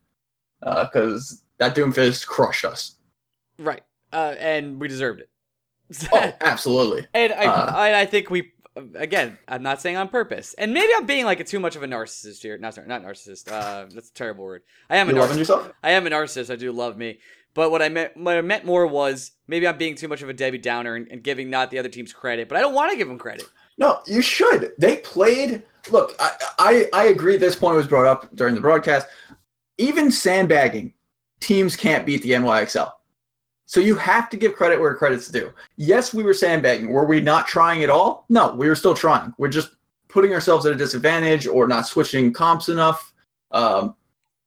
because 0.62 1.42
that 1.58 1.76
Doomfist 1.76 2.28
crushed 2.28 2.66
us. 2.66 2.96
Right. 3.58 3.84
Uh, 4.12 4.36
and 4.40 4.80
we 4.80 4.88
deserved 4.88 5.22
it. 5.22 5.30
Oh, 6.12 6.34
absolutely. 6.42 7.08
and 7.14 7.34
I, 7.34 7.46
uh, 7.46 7.72
I 7.76 8.00
I 8.02 8.06
think 8.06 8.30
we 8.30 8.52
again, 8.96 9.38
I'm 9.48 9.64
not 9.64 9.82
saying 9.82 9.98
on 9.98 10.08
purpose. 10.10 10.54
And 10.58 10.74
maybe 10.74 10.92
I'm 10.96 11.06
being 11.06 11.26
like 11.26 11.40
a 11.40 11.44
too 11.44 11.60
much 11.60 11.76
of 11.76 11.84
a 11.84 11.88
narcissist 11.88 12.42
here. 12.42 12.58
Not 12.58 12.76
sorry, 12.76 12.88
not 12.88 13.04
narcissist. 13.04 13.52
Uh, 13.52 13.86
that's 13.94 14.10
a 14.10 14.14
terrible 14.14 14.46
word. 14.46 14.64
I 14.90 14.98
am 14.98 15.10
a 15.10 15.14
You 15.14 15.20
loving 15.20 15.36
narcissist. 15.36 15.40
yourself? 15.40 15.72
I 15.84 15.92
am 15.92 16.06
a 16.08 16.10
narcissist. 16.10 16.52
I 16.52 16.56
do 16.56 16.72
love 16.72 16.98
me. 16.98 17.20
But 17.56 17.72
what 17.72 17.82
I 17.82 17.90
meant, 17.90 18.16
what 18.16 18.38
I 18.38 18.42
meant 18.42 18.66
more 18.66 18.86
was 18.88 19.32
maybe 19.48 19.68
I'm 19.68 19.78
being 19.78 19.96
too 19.96 20.08
much 20.08 20.22
of 20.22 20.30
a 20.30 20.34
Debbie 20.34 20.60
Downer 20.60 20.96
and, 20.96 21.08
and 21.12 21.24
giving 21.24 21.50
not 21.50 21.72
the 21.72 21.80
other 21.80 21.90
teams 21.90 22.14
credit. 22.14 22.48
But 22.48 22.58
I 22.58 22.62
don't 22.62 22.76
want 22.76 22.92
to 22.92 22.98
give 22.98 23.08
them 23.08 23.18
credit. 23.18 23.50
No, 23.78 24.00
you 24.06 24.22
should. 24.22 24.74
They 24.78 24.98
played. 24.98 25.64
Look, 25.90 26.14
I, 26.20 26.32
I 26.60 26.90
I 26.94 27.04
agree. 27.06 27.38
This 27.38 27.56
point 27.56 27.76
was 27.76 27.88
brought 27.88 28.06
up 28.06 28.34
during 28.36 28.54
the 28.54 28.62
broadcast. 28.62 29.08
Even 29.78 30.12
sandbagging, 30.12 30.94
teams 31.40 31.76
can't 31.76 32.06
beat 32.06 32.22
the 32.22 32.32
NYXL. 32.32 32.92
So 33.70 33.80
you 33.80 33.94
have 33.98 34.32
to 34.32 34.38
give 34.38 34.56
credit 34.56 34.80
where 34.80 34.96
credit's 34.96 35.28
due. 35.28 35.54
Yes, 35.78 36.12
we 36.12 36.24
were 36.24 36.34
sandbagging. 36.34 36.90
Were 36.90 37.06
we 37.06 37.22
not 37.22 37.48
trying 37.48 37.84
at 37.84 37.92
all? 37.92 38.26
No, 38.28 38.56
we 38.56 38.68
were 38.68 38.74
still 38.74 38.96
trying. 38.96 39.32
We're 39.38 39.48
just 39.48 39.70
putting 40.08 40.34
ourselves 40.34 40.66
at 40.66 40.72
a 40.72 40.76
disadvantage 40.76 41.46
or 41.46 41.68
not 41.68 41.86
switching 41.86 42.34
comps 42.34 42.70
enough. 42.70 43.14
Um, 43.52 43.96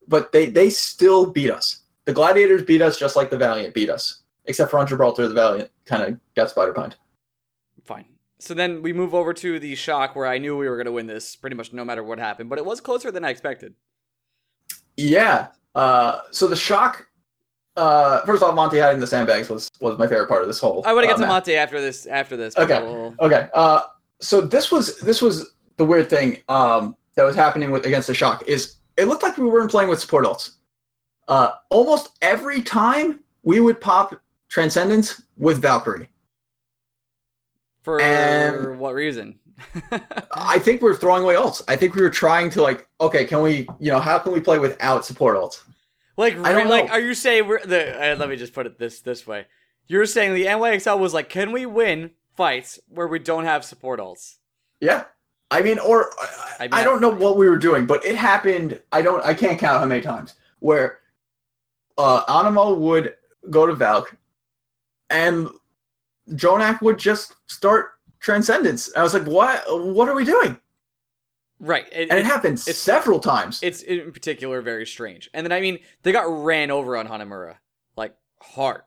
but 0.09 0.33
they 0.33 0.47
they 0.47 0.71
still 0.71 1.25
beat 1.25 1.53
us. 1.53 1.83
The 2.05 2.13
Gladiators 2.13 2.65
beat 2.65 2.83
us 2.83 2.99
just 2.99 3.15
like 3.15 3.31
the 3.31 3.39
Valiant 3.39 3.75
beat 3.75 3.91
us, 3.91 4.25
except 4.47 4.73
for 4.73 4.81
on 4.81 4.89
Gibraltar, 4.89 5.29
the 5.29 5.35
Valiant 5.35 5.71
kind 5.87 6.03
of 6.03 6.19
got 6.35 6.51
spider 6.51 6.73
pined. 6.73 6.97
Fine. 7.85 8.07
So 8.41 8.55
then 8.55 8.83
we 8.83 8.93
move 8.93 9.15
over 9.15 9.33
to 9.35 9.61
the 9.61 9.77
shock 9.77 10.17
where 10.17 10.27
I 10.27 10.39
knew 10.39 10.57
we 10.57 10.69
were 10.69 10.75
going 10.75 10.87
to 10.87 10.93
win 10.93 11.07
this 11.07 11.37
pretty 11.37 11.55
much 11.55 11.73
no 11.73 11.85
matter 11.85 12.03
what 12.03 12.19
happened. 12.19 12.51
But 12.51 12.59
it 12.59 12.65
was 12.65 12.81
closer 12.81 13.13
than 13.13 13.25
I 13.25 13.31
expected. 13.31 13.75
Yeah. 14.97 15.47
Uh, 15.77 16.23
so 16.33 16.49
the 16.49 16.57
shock 16.57 17.07
uh, 17.77 18.21
first 18.27 18.43
off, 18.43 18.55
Monte 18.55 18.79
hiding 18.79 19.01
the 19.01 19.07
sandbags 19.07 19.49
was 19.49 19.71
was 19.81 19.99
my 19.99 20.07
favorite 20.07 20.29
part 20.29 20.43
of 20.43 20.49
this 20.49 20.61
whole. 20.61 20.83
I 20.87 20.93
want 20.93 21.05
to 21.05 21.09
get 21.09 21.17
uh, 21.17 21.23
to. 21.23 21.27
Monte 21.27 21.55
after 21.57 21.81
this. 21.81 22.07
After 22.07 22.37
this. 22.37 22.57
Okay. 22.57 22.83
we'll- 22.83 23.15
Okay. 23.21 23.49
Uh, 23.55 23.83
so 24.21 24.41
this 24.41 24.71
was 24.71 24.99
this 25.01 25.21
was 25.23 25.53
the 25.77 25.85
weird 25.85 26.09
thing 26.11 26.39
um, 26.49 26.97
that 27.15 27.25
was 27.25 27.35
happening 27.35 27.71
with 27.71 27.87
against 27.87 28.07
the 28.09 28.15
shock 28.15 28.47
is 28.47 28.77
it 28.97 29.07
looked 29.07 29.23
like 29.23 29.37
we 29.39 29.47
weren't 29.49 29.71
playing 29.71 29.89
with 29.89 30.01
support 30.01 30.25
ults. 30.25 30.51
Uh, 31.29 31.53
almost 31.71 32.11
every 32.21 32.61
time 32.63 33.21
we 33.43 33.61
would 33.61 33.81
pop 33.81 34.15
Transcendence 34.49 35.23
with 35.39 35.63
Valkyrie. 35.63 36.09
For 37.83 38.01
And- 38.01 38.79
what 38.79 38.95
reason? 38.95 39.39
I 40.33 40.59
think 40.59 40.83
we're 40.83 40.95
throwing 40.97 41.23
away 41.23 41.35
ults. 41.37 41.63
I 41.69 41.77
think 41.77 41.95
we 41.95 42.03
were 42.03 42.11
trying 42.11 42.51
to 42.51 42.63
like, 42.63 42.87
okay, 43.01 43.25
can 43.25 43.43
we, 43.43 43.67
you 43.79 43.91
know, 43.93 43.99
how 44.01 44.19
can 44.19 44.33
we 44.33 44.41
play 44.41 44.59
without 44.59 45.05
support 45.05 45.37
ults? 45.37 45.63
Like, 46.17 46.37
like, 46.39 46.91
are 46.91 47.01
you 47.01 47.15
saying 47.15 47.49
we're 47.49 47.65
the? 47.65 48.13
Uh, 48.13 48.17
let 48.17 48.29
me 48.29 48.37
just 48.37 48.53
put 48.53 48.67
it 48.67 48.79
this 48.79 49.01
this 49.01 49.27
way. 49.27 49.47
You're 49.87 50.07
saying 50.07 50.35
the 50.35 50.47
NYXL 50.47 50.99
was 50.99 51.15
like, 51.15 51.29
can 51.29 51.53
we 51.53 51.67
win 51.67 52.11
fights 52.37 52.79
where 52.89 53.09
we 53.09 53.19
don't 53.19 53.45
have 53.45 53.65
support 53.65 53.99
ults? 53.99 54.37
Yeah. 54.81 55.05
I 55.51 55.61
mean, 55.61 55.79
or 55.79 56.11
I, 56.19 56.29
I 56.61 56.63
mean, 56.65 56.71
I 56.73 56.83
don't 56.83 57.01
know 57.01 57.11
what 57.11 57.37
we 57.37 57.49
were 57.49 57.59
doing, 57.59 57.87
but 57.87 58.05
it 58.07 58.17
happened. 58.17 58.81
I 58.91 59.03
don't. 59.03 59.23
I 59.25 59.35
can't 59.35 59.59
count 59.59 59.81
how 59.81 59.87
many 59.87 60.01
times 60.01 60.35
where 60.61 61.01
uh, 61.99 62.25
Anamo 62.25 62.79
would 62.79 63.15
go 63.51 63.67
to 63.67 63.75
Valk, 63.75 64.17
and 65.11 65.49
Jonak 66.31 66.81
would 66.81 66.99
just 66.99 67.35
start 67.47 67.91
Transcendence. 68.19 68.91
I 68.97 69.03
was 69.03 69.13
like, 69.13 69.27
"What? 69.27 69.63
What 69.69 70.09
are 70.09 70.15
we 70.15 70.25
doing?" 70.25 70.59
Right. 71.65 71.87
It, 71.93 72.11
And 72.11 72.19
it 72.19 72.23
it- 72.23 72.27
happened 72.27 72.59
it's- 72.59 72.77
several 72.77 73.21
times. 73.21 73.61
it's 73.63 73.81
in 73.83 74.11
particular 74.13 74.61
very 74.63 74.85
strange. 74.85 75.31
And 75.33 75.47
then 75.47 75.53
I 75.53 75.61
mean, 75.61 75.79
they 76.03 76.11
got 76.13 76.25
ran 76.25 76.71
over 76.73 76.97
on 76.97 77.07
Hanamura 77.09 77.55
like 77.97 78.15
hard, 78.43 78.83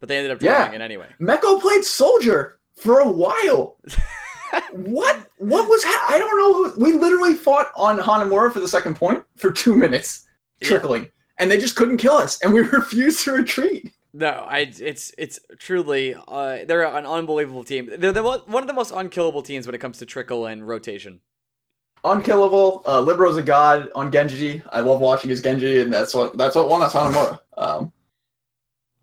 but 0.00 0.08
they 0.08 0.16
ended 0.18 0.32
up 0.32 0.42
Yeah. 0.42 0.72
it 0.72 0.80
anyway. 0.80 1.06
Meko 1.20 1.60
played 1.60 1.84
Soldier 1.84 2.58
for 2.76 2.98
a 2.98 3.08
while. 3.08 3.78
what? 4.72 5.16
What 5.38 5.68
was? 5.68 5.82
Ha- 5.84 6.06
I 6.14 6.18
don't 6.18 6.38
know. 6.78 6.84
We 6.84 6.92
literally 6.92 7.34
fought 7.34 7.70
on 7.76 7.98
Hanamura 7.98 8.52
for 8.52 8.60
the 8.60 8.68
second 8.68 8.96
point 8.96 9.22
for 9.36 9.50
two 9.52 9.74
minutes, 9.74 10.26
Yeah. 10.60 10.68
trickling, 10.68 11.08
and 11.38 11.50
they 11.50 11.58
just 11.58 11.76
couldn't 11.76 11.98
kill 11.98 12.14
us, 12.14 12.40
and 12.42 12.52
we 12.52 12.60
refused 12.78 13.24
to 13.24 13.32
retreat. 13.32 13.92
No, 14.12 14.28
I 14.46 14.70
it's 14.80 15.12
it's 15.16 15.40
truly 15.58 16.14
uh 16.28 16.58
they're 16.66 16.84
an 16.84 17.06
unbelievable 17.06 17.64
team. 17.64 17.88
They're 17.96 18.12
the, 18.12 18.22
one 18.22 18.62
of 18.62 18.66
the 18.66 18.74
most 18.74 18.90
unkillable 18.94 19.42
teams 19.42 19.66
when 19.66 19.74
it 19.74 19.78
comes 19.80 19.98
to 19.98 20.06
trickle 20.06 20.44
and 20.46 20.66
rotation. 20.68 21.20
Unkillable. 22.04 22.82
Uh, 22.86 23.00
Libero's 23.00 23.36
a 23.36 23.42
god 23.42 23.88
on 23.94 24.10
Genji. 24.10 24.62
I 24.70 24.80
love 24.80 25.00
watching 25.00 25.30
his 25.30 25.40
Genji, 25.40 25.80
and 25.80 25.92
that's 25.92 26.14
what 26.14 26.36
that's 26.36 26.56
what 26.56 26.68
won 26.68 26.82
us 26.82 26.92
Hanamura. 26.94 27.38
Um, 27.56 27.92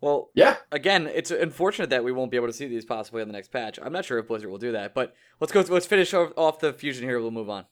Well, 0.02 0.30
yeah. 0.34 0.56
again, 0.70 1.06
it's 1.12 1.30
unfortunate 1.30 1.90
that 1.90 2.04
we 2.04 2.12
won't 2.12 2.30
be 2.30 2.36
able 2.36 2.48
to 2.48 2.52
see 2.52 2.66
these 2.68 2.84
possibly 2.84 3.22
in 3.22 3.28
the 3.28 3.32
next 3.32 3.48
patch. 3.52 3.78
I'm 3.82 3.92
not 3.92 4.04
sure 4.04 4.18
if 4.18 4.28
Blizzard 4.28 4.50
will 4.50 4.58
do 4.58 4.72
that, 4.72 4.94
but 4.94 5.14
let's 5.40 5.52
go. 5.52 5.60
Let's 5.66 5.86
finish 5.86 6.12
off 6.12 6.58
the 6.58 6.72
fusion 6.74 7.04
here. 7.04 7.18
We'll 7.20 7.30
move 7.30 7.48
on. 7.48 7.64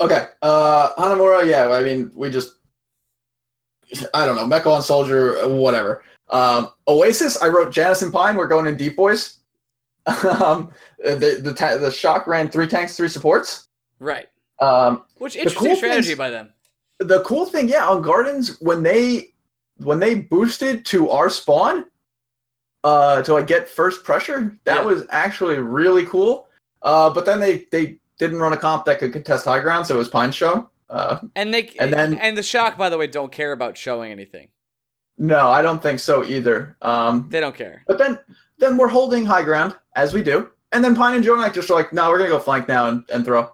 Okay. 0.00 0.26
Uh, 0.40 0.94
Hanamura. 0.94 1.46
Yeah. 1.46 1.68
I 1.70 1.82
mean, 1.82 2.10
we 2.14 2.30
just. 2.30 2.54
I 4.14 4.24
don't 4.26 4.36
know. 4.36 4.46
Meko 4.46 4.72
on 4.72 4.82
Soldier. 4.82 5.46
Whatever. 5.48 6.02
Um, 6.30 6.70
Oasis. 6.88 7.40
I 7.42 7.48
wrote 7.48 7.72
Janus 7.72 8.02
and 8.02 8.12
Pine. 8.12 8.36
We're 8.36 8.48
going 8.48 8.66
in 8.66 8.76
deep 8.76 8.96
boys. 8.96 9.38
um, 10.40 10.70
the 10.98 11.40
the 11.42 11.52
ta- 11.54 11.76
the 11.76 11.90
shock 11.90 12.26
ran 12.26 12.48
three 12.48 12.66
tanks, 12.66 12.96
three 12.96 13.08
supports. 13.08 13.68
Right. 13.98 14.28
Um, 14.60 15.04
Which 15.18 15.36
interesting 15.36 15.66
cool 15.68 15.76
strategy 15.76 16.08
things- 16.08 16.18
by 16.18 16.30
them. 16.30 16.52
the 16.98 17.20
cool 17.22 17.44
thing, 17.46 17.68
yeah, 17.68 17.86
on 17.88 18.02
Gardens 18.02 18.60
when 18.60 18.82
they 18.82 19.32
when 19.78 19.98
they 20.00 20.14
boosted 20.14 20.86
to 20.86 21.10
our 21.10 21.28
spawn, 21.28 21.84
uh, 22.84 23.20
to 23.22 23.34
like 23.34 23.46
get 23.46 23.68
first 23.68 24.04
pressure, 24.04 24.56
that 24.64 24.76
Yeah. 24.78 24.82
was 24.84 25.04
actually 25.10 25.58
really 25.58 26.06
cool. 26.06 26.48
Uh, 26.82 27.10
but 27.10 27.26
then 27.26 27.40
they 27.40 27.66
they 27.70 27.98
didn't 28.18 28.38
run 28.38 28.52
a 28.54 28.56
comp 28.56 28.86
that 28.86 28.98
could 28.98 29.12
contest 29.12 29.44
high 29.44 29.60
ground, 29.60 29.86
so 29.86 29.94
it 29.94 29.98
was 29.98 30.08
Pine 30.08 30.32
Show. 30.32 30.70
Uh, 30.88 31.18
And 31.34 31.52
they 31.52 31.74
And 31.78 31.92
then- 31.92 32.14
and 32.18 32.38
the 32.38 32.42
shock, 32.42 32.78
by 32.78 32.88
the 32.88 32.96
way, 32.96 33.06
don't 33.08 33.30
care 33.32 33.52
about 33.52 33.76
showing 33.76 34.10
anything. 34.12 34.48
no, 35.18 35.48
I 35.50 35.60
don't 35.62 35.82
think 35.82 35.98
so 36.00 36.24
either. 36.24 36.76
Um, 36.82 37.26
They 37.30 37.40
don't 37.40 37.54
care. 37.54 37.82
but 37.86 37.98
then 37.98 38.18
then 38.58 38.78
we're 38.78 38.88
holding 38.88 39.26
high 39.26 39.42
ground 39.42 39.76
as 39.96 40.14
we 40.14 40.22
do, 40.22 40.48
and 40.72 40.82
then 40.82 40.94
Pine 40.96 41.14
and 41.16 41.24
Jonak 41.24 41.52
just 41.52 41.70
are 41.70 41.74
like, 41.74 41.92
no, 41.92 42.08
we're 42.08 42.16
gonna 42.18 42.30
go 42.30 42.38
flank 42.38 42.68
now 42.68 42.86
and, 42.88 43.04
and 43.10 43.22
throw. 43.24 43.50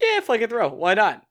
Yeah, 0.00 0.20
flank 0.20 0.42
and 0.42 0.50
throw. 0.50 0.68
Why 0.68 0.94
not? 0.94 1.24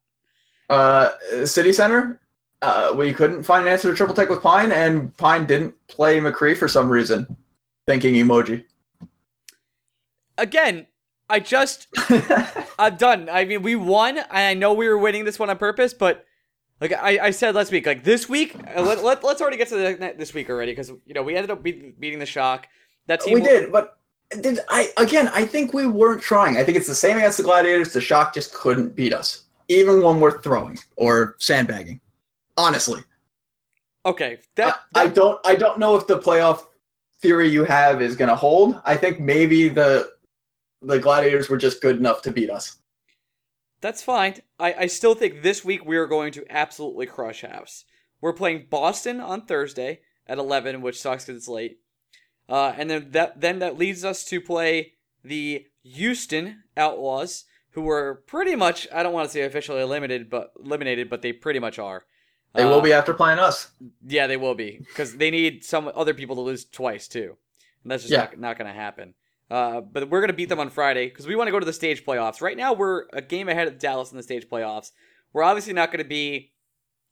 Uh, 0.70 1.12
City 1.46 1.72
Center, 1.72 2.20
uh, 2.62 2.94
we 2.96 3.14
couldn't 3.14 3.44
find 3.44 3.66
an 3.66 3.72
answer 3.72 3.90
to 3.90 3.96
triple 3.96 4.16
take 4.16 4.30
with 4.30 4.42
Pine, 4.42 4.72
and 4.72 5.16
Pine 5.18 5.46
didn't 5.46 5.76
play 5.88 6.20
McCree 6.20 6.58
for 6.58 6.68
some 6.68 6.90
reason. 6.90 7.38
Thinking 7.86 8.16
emoji. 8.16 8.66
Again, 10.38 10.88
I 11.30 11.40
just 11.40 11.88
I'm 12.80 12.96
done. 12.98 13.30
I 13.30 13.46
mean, 13.46 13.62
we 13.62 13.76
won, 13.76 14.18
and 14.18 14.28
I 14.30 14.54
know 14.54 14.74
we 14.74 14.88
were 14.88 14.98
winning 14.98 15.26
this 15.26 15.40
one 15.40 15.50
on 15.50 15.58
purpose, 15.58 15.94
but 15.94 16.26
like 16.80 16.94
I, 16.94 17.20
I 17.20 17.32
said 17.32 17.56
last 17.56 17.72
week, 17.72 17.86
like 17.86 18.04
this 18.04 18.30
week, 18.30 18.56
uh, 18.76 18.82
let, 18.82 19.04
let, 19.04 19.24
let's 19.24 19.42
already 19.42 19.58
get 19.58 19.70
to 19.70 19.76
the, 19.76 20.16
this 20.18 20.34
week 20.34 20.50
already 20.50 20.72
because 20.74 20.90
you 21.06 21.14
know 21.14 21.24
we 21.24 21.36
ended 21.36 21.52
up 21.52 21.64
beat, 21.64 22.00
beating 22.00 22.20
the 22.20 22.26
shock. 22.26 22.68
That 23.08 23.22
team 23.22 23.36
we 23.36 23.42
did, 23.42 23.72
but 23.72 23.97
did 24.42 24.60
I 24.70 24.92
again? 24.98 25.30
I 25.30 25.46
think 25.46 25.74
we 25.74 25.88
weren't 25.88 26.22
trying. 26.22 26.58
I 26.58 26.64
think 26.64 26.78
it's 26.78 26.88
the 26.88 26.96
same 26.96 27.18
against 27.18 27.38
the 27.38 27.44
Gladiators. 27.44 27.94
The 27.94 28.02
Shock 28.02 28.34
just 28.34 28.54
couldn't 28.54 28.96
beat 28.96 29.14
us, 29.14 29.44
even 29.68 30.02
when 30.02 30.20
we're 30.20 30.42
throwing 30.42 30.78
or 30.98 31.36
sandbagging. 31.40 32.00
Honestly, 32.58 33.02
Okay, 34.06 34.40
that, 34.56 34.80
I, 34.96 35.04
I 35.04 35.08
don't. 35.08 35.40
I 35.46 35.56
don't 35.56 35.80
know 35.80 35.96
if 35.96 36.08
the 36.08 36.18
playoff 36.20 36.66
theory 37.22 37.50
you 37.50 37.64
have 37.66 38.02
is 38.02 38.16
going 38.16 38.30
to 38.30 38.36
hold. 38.36 38.80
I 38.86 38.96
think 38.98 39.20
maybe 39.20 39.70
the 39.70 40.12
the 40.82 41.00
Gladiators 41.00 41.50
were 41.50 41.58
just 41.58 41.82
good 41.82 41.98
enough 41.98 42.22
to 42.24 42.32
beat 42.32 42.50
us. 42.50 42.78
that's 43.82 44.02
fine. 44.04 44.36
I, 44.60 44.74
I 44.74 44.88
still 44.88 45.16
think 45.16 45.42
this 45.42 45.64
week 45.66 45.86
we 45.86 45.98
are 45.98 46.08
going 46.08 46.32
to 46.34 46.46
absolutely 46.50 47.06
crush 47.06 47.42
house. 47.42 47.86
We're 48.22 48.34
playing 48.34 48.68
Boston 48.70 49.20
on 49.20 49.46
Thursday 49.46 50.02
at 50.28 50.38
11, 50.40 50.82
which 50.82 51.00
sucks 51.00 51.26
because 51.26 51.38
it's 51.38 51.48
late. 51.48 51.80
Uh, 52.50 52.74
and 52.78 52.90
then 52.90 53.12
that 53.12 53.42
then 53.42 53.60
that 53.60 53.78
leads 53.78 54.06
us 54.06 54.24
to 54.26 54.40
play 54.40 54.94
the 55.24 55.66
Houston 55.84 56.64
Outlaws, 56.78 57.46
who 57.72 57.82
were 57.82 58.24
pretty 58.28 58.56
much 58.56 58.88
I 58.94 59.04
don't 59.04 59.14
want 59.14 59.28
to 59.28 59.34
say 59.34 59.42
officially 59.42 59.82
eliminated, 59.82 60.30
but 60.30 60.52
eliminated, 60.64 61.10
but 61.10 61.22
they 61.22 61.34
pretty 61.34 61.60
much 61.60 61.78
are. 61.80 62.06
They 62.54 62.64
Uh, 62.64 62.70
will 62.70 62.82
be 62.82 62.94
after 62.94 63.14
playing 63.14 63.40
us. 63.40 63.72
Yeah, 64.06 64.28
they 64.28 64.38
will 64.38 64.56
be 64.56 64.80
because 64.88 65.18
they 65.18 65.30
need 65.32 65.64
some 65.66 65.92
other 65.94 66.14
people 66.14 66.36
to 66.38 66.42
lose 66.42 66.64
twice 66.66 67.08
too, 67.08 67.36
and 67.84 67.92
that's 67.92 68.04
just 68.04 68.12
Yeah. 68.14 68.20
not, 68.24 68.40
not 68.40 68.58
going 68.58 68.68
to 68.74 68.74
happen. 68.80 69.14
Uh, 69.50 69.80
but 69.82 70.10
we're 70.10 70.20
going 70.20 70.28
to 70.30 70.34
beat 70.34 70.50
them 70.50 70.60
on 70.60 70.70
Friday 70.70 71.08
because 71.08 71.26
we 71.28 71.36
want 71.36 71.48
to 71.48 71.52
go 71.52 71.60
to 71.60 71.66
the 71.66 71.72
stage 71.74 72.04
playoffs. 72.06 72.42
Right 72.42 72.58
now, 72.58 72.74
we're 72.74 73.06
a 73.14 73.22
game 73.22 73.48
ahead 73.48 73.68
of 73.68 73.80
Dallas 73.80 74.12
in 74.12 74.18
the 74.18 74.24
stage 74.24 74.48
playoffs. 74.50 74.92
We're 75.32 75.44
obviously 75.44 75.72
not 75.74 75.90
going 75.92 76.04
to 76.04 76.10
be 76.10 76.52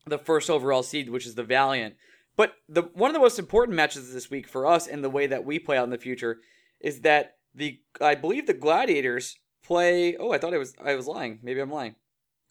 the 0.06 0.18
first 0.18 0.50
overall 0.50 0.84
seed, 0.84 1.10
which 1.10 1.26
is 1.26 1.36
the 1.36 1.44
Valiant. 1.44 1.96
But 2.38 2.54
the 2.68 2.84
one 2.94 3.10
of 3.10 3.14
the 3.14 3.20
most 3.20 3.40
important 3.40 3.76
matches 3.76 4.14
this 4.14 4.30
week 4.30 4.48
for 4.48 4.66
us 4.68 4.88
and 4.88 5.04
the 5.04 5.10
way 5.10 5.28
that 5.28 5.46
we 5.46 5.60
play 5.60 5.78
out 5.78 5.86
in 5.86 5.90
the 5.90 5.98
future 5.98 6.40
is 6.82 7.02
that 7.02 7.38
the 7.54 7.80
I 8.02 8.16
believe 8.16 8.48
the 8.48 8.54
Gladiators 8.54 9.38
play. 9.64 10.18
Oh, 10.18 10.32
I 10.32 10.38
thought 10.38 10.54
I 10.54 10.58
was 10.58 10.74
I 10.84 10.96
was 10.96 11.08
lying. 11.08 11.40
Maybe 11.42 11.60
I'm 11.62 11.72
lying. 11.72 11.96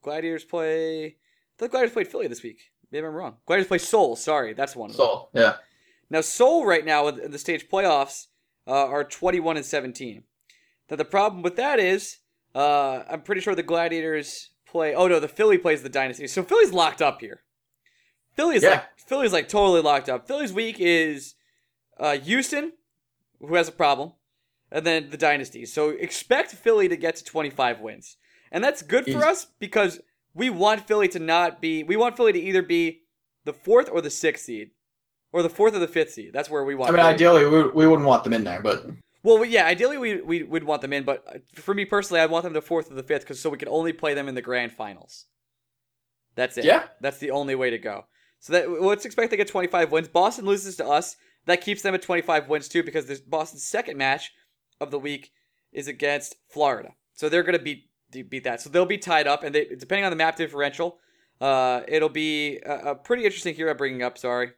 Gladiators 0.03 0.45
play. 0.45 1.07
I 1.07 1.15
thought 1.59 1.71
Gladiators 1.71 1.93
played 1.95 2.09
Philly 2.09 2.27
this 2.29 2.43
week. 2.43 2.71
Maybe 2.91 3.07
I'm 3.07 3.15
wrong. 3.15 3.37
Gladiators 3.47 3.69
play 3.69 3.79
Seoul. 3.79 4.17
Sorry, 4.17 4.55
that's 4.55 4.75
one. 4.77 4.91
of 4.91 4.97
them. 4.97 5.05
So 5.07 5.29
yeah, 5.35 5.57
Now, 6.11 6.21
Seoul 6.21 6.65
right 6.65 6.85
now 6.85 7.09
in 7.09 7.31
the 7.31 7.39
stage 7.39 7.69
playoffs 7.69 8.27
uh, 8.67 8.87
are 8.87 9.05
21 9.05 9.57
and 9.57 9.67
17. 9.67 10.23
Now, 10.91 10.97
the 10.97 11.05
problem 11.05 11.43
with 11.43 11.57
that 11.57 11.79
is 11.79 12.19
uh, 12.55 13.03
I'm 13.11 13.23
pretty 13.23 13.41
sure 13.41 13.55
the 13.55 13.63
Gladiators 13.63 14.51
play. 14.67 14.95
Oh 14.95 15.09
no, 15.09 15.21
the 15.21 15.29
Philly 15.29 15.59
plays 15.59 15.83
the 15.83 15.89
Dynasty. 15.89 16.27
So 16.27 16.43
Philly's 16.43 16.73
locked 16.73 17.03
up 17.03 17.21
here. 17.21 17.43
Philly's 18.37 18.63
Yeah. 18.63 18.71
like 18.71 18.85
Philly's 18.99 19.33
like 19.33 19.49
totally 19.49 19.81
locked 19.83 20.09
up. 20.09 20.27
Philly's 20.27 20.53
week 20.53 20.77
is 20.79 21.35
uh, 21.99 22.17
Houston, 22.19 22.73
who 23.41 23.55
has 23.55 23.69
a 23.69 23.73
problem, 23.73 24.13
and 24.71 24.85
then 24.87 25.11
the 25.11 25.17
Dynasty. 25.17 25.67
So 25.67 25.91
expect 25.91 26.51
Philly 26.53 26.89
to 26.89 26.97
get 26.97 27.17
to 27.17 27.25
25 27.25 27.81
wins, 27.81 28.17
and 28.51 28.63
that's 28.65 28.83
good 28.83 29.05
for 29.05 29.25
us 29.25 29.47
because 29.59 30.01
we 30.35 30.51
want 30.51 30.87
Philly 30.87 31.09
to 31.09 31.19
not 31.19 31.61
be. 31.61 31.83
We 31.85 31.97
want 31.97 32.17
Philly 32.17 32.33
to 32.33 32.41
either 32.41 32.63
be 32.63 33.03
the 33.45 33.53
fourth 33.53 33.89
or 33.93 34.01
the 34.01 34.11
sixth 34.11 34.45
seed, 34.47 34.71
or 35.33 35.43
the 35.43 35.51
fourth 35.51 35.75
or 35.75 35.79
the 35.79 35.87
fifth 35.89 36.13
seed. 36.13 36.33
That's 36.33 36.49
where 36.51 36.65
we 36.65 36.75
want. 36.75 36.89
I 36.89 36.93
mean, 36.93 37.01
Philly. 37.19 37.45
ideally 37.45 37.47
we, 37.47 37.69
we 37.71 37.87
wouldn't 37.87 38.09
want 38.09 38.25
them 38.25 38.33
in 38.33 38.43
there, 38.45 38.61
but 38.63 38.87
Well, 39.23 39.45
yeah, 39.45 39.67
ideally 39.67 39.99
we 39.99 40.21
we 40.23 40.43
would 40.43 40.65
want 40.65 40.81
them 40.83 40.93
in, 40.93 41.05
but 41.05 41.23
uh, 41.29 41.39
for 41.55 41.75
me 41.75 41.85
personally, 41.85 42.21
I 42.21 42.27
want 42.27 42.43
them 42.45 42.55
to 42.55 42.61
fourth 42.63 42.91
or 42.91 42.95
the 42.95 43.03
fifth, 43.03 43.23
because 43.23 43.39
so 43.39 43.51
we 43.51 43.59
can 43.59 43.69
only 43.69 43.93
play 43.93 44.15
them 44.15 44.29
in 44.29 44.35
the 44.35 44.43
grand 44.43 44.73
finals. 44.73 45.27
That's 46.37 46.57
it. 46.59 46.65
Yeah. 46.65 46.85
that's 47.01 47.19
the 47.19 47.31
only 47.31 47.55
way 47.55 47.71
to 47.71 47.79
go. 47.79 48.07
So 48.45 48.53
that 48.53 48.83
let's 48.83 49.07
expect 49.07 49.31
they 49.31 49.39
get 49.39 49.49
25 49.49 49.91
wins. 49.91 50.09
Boston 50.09 50.45
loses 50.45 50.77
to 50.77 50.87
us. 50.87 51.17
That 51.47 51.63
keeps 51.63 51.81
them 51.81 51.95
at 51.95 52.03
25 52.03 52.47
wins 52.47 52.69
too, 52.69 52.83
because 52.83 53.07
this 53.07 53.21
Boston's 53.21 53.65
second 53.65 53.97
match 53.97 54.33
of 54.83 54.91
the 54.91 54.99
week 54.99 55.33
is 55.73 55.89
against 55.89 56.37
Florida. 56.51 56.91
So 57.15 57.31
they're 57.31 57.43
gonna 57.43 57.59
beat 57.59 57.89
beat 58.11 58.45
that. 58.45 58.61
So 58.61 58.69
they'll 58.69 58.85
be 58.85 58.99
tied 58.99 59.27
up, 59.27 59.45
and 59.45 59.55
they 59.55 59.65
depending 59.65 60.05
on 60.05 60.11
the 60.11 60.17
map 60.17 60.37
differential, 60.37 60.99
uh, 61.41 61.85
it'll 61.89 62.11
be 62.11 62.59
a, 62.67 62.91
a 62.91 62.95
pretty 62.95 63.25
interesting 63.25 63.55
here. 63.55 63.71
I'm 63.71 63.79
bringing 63.79 64.03
up. 64.03 64.19
Sorry. 64.19 64.53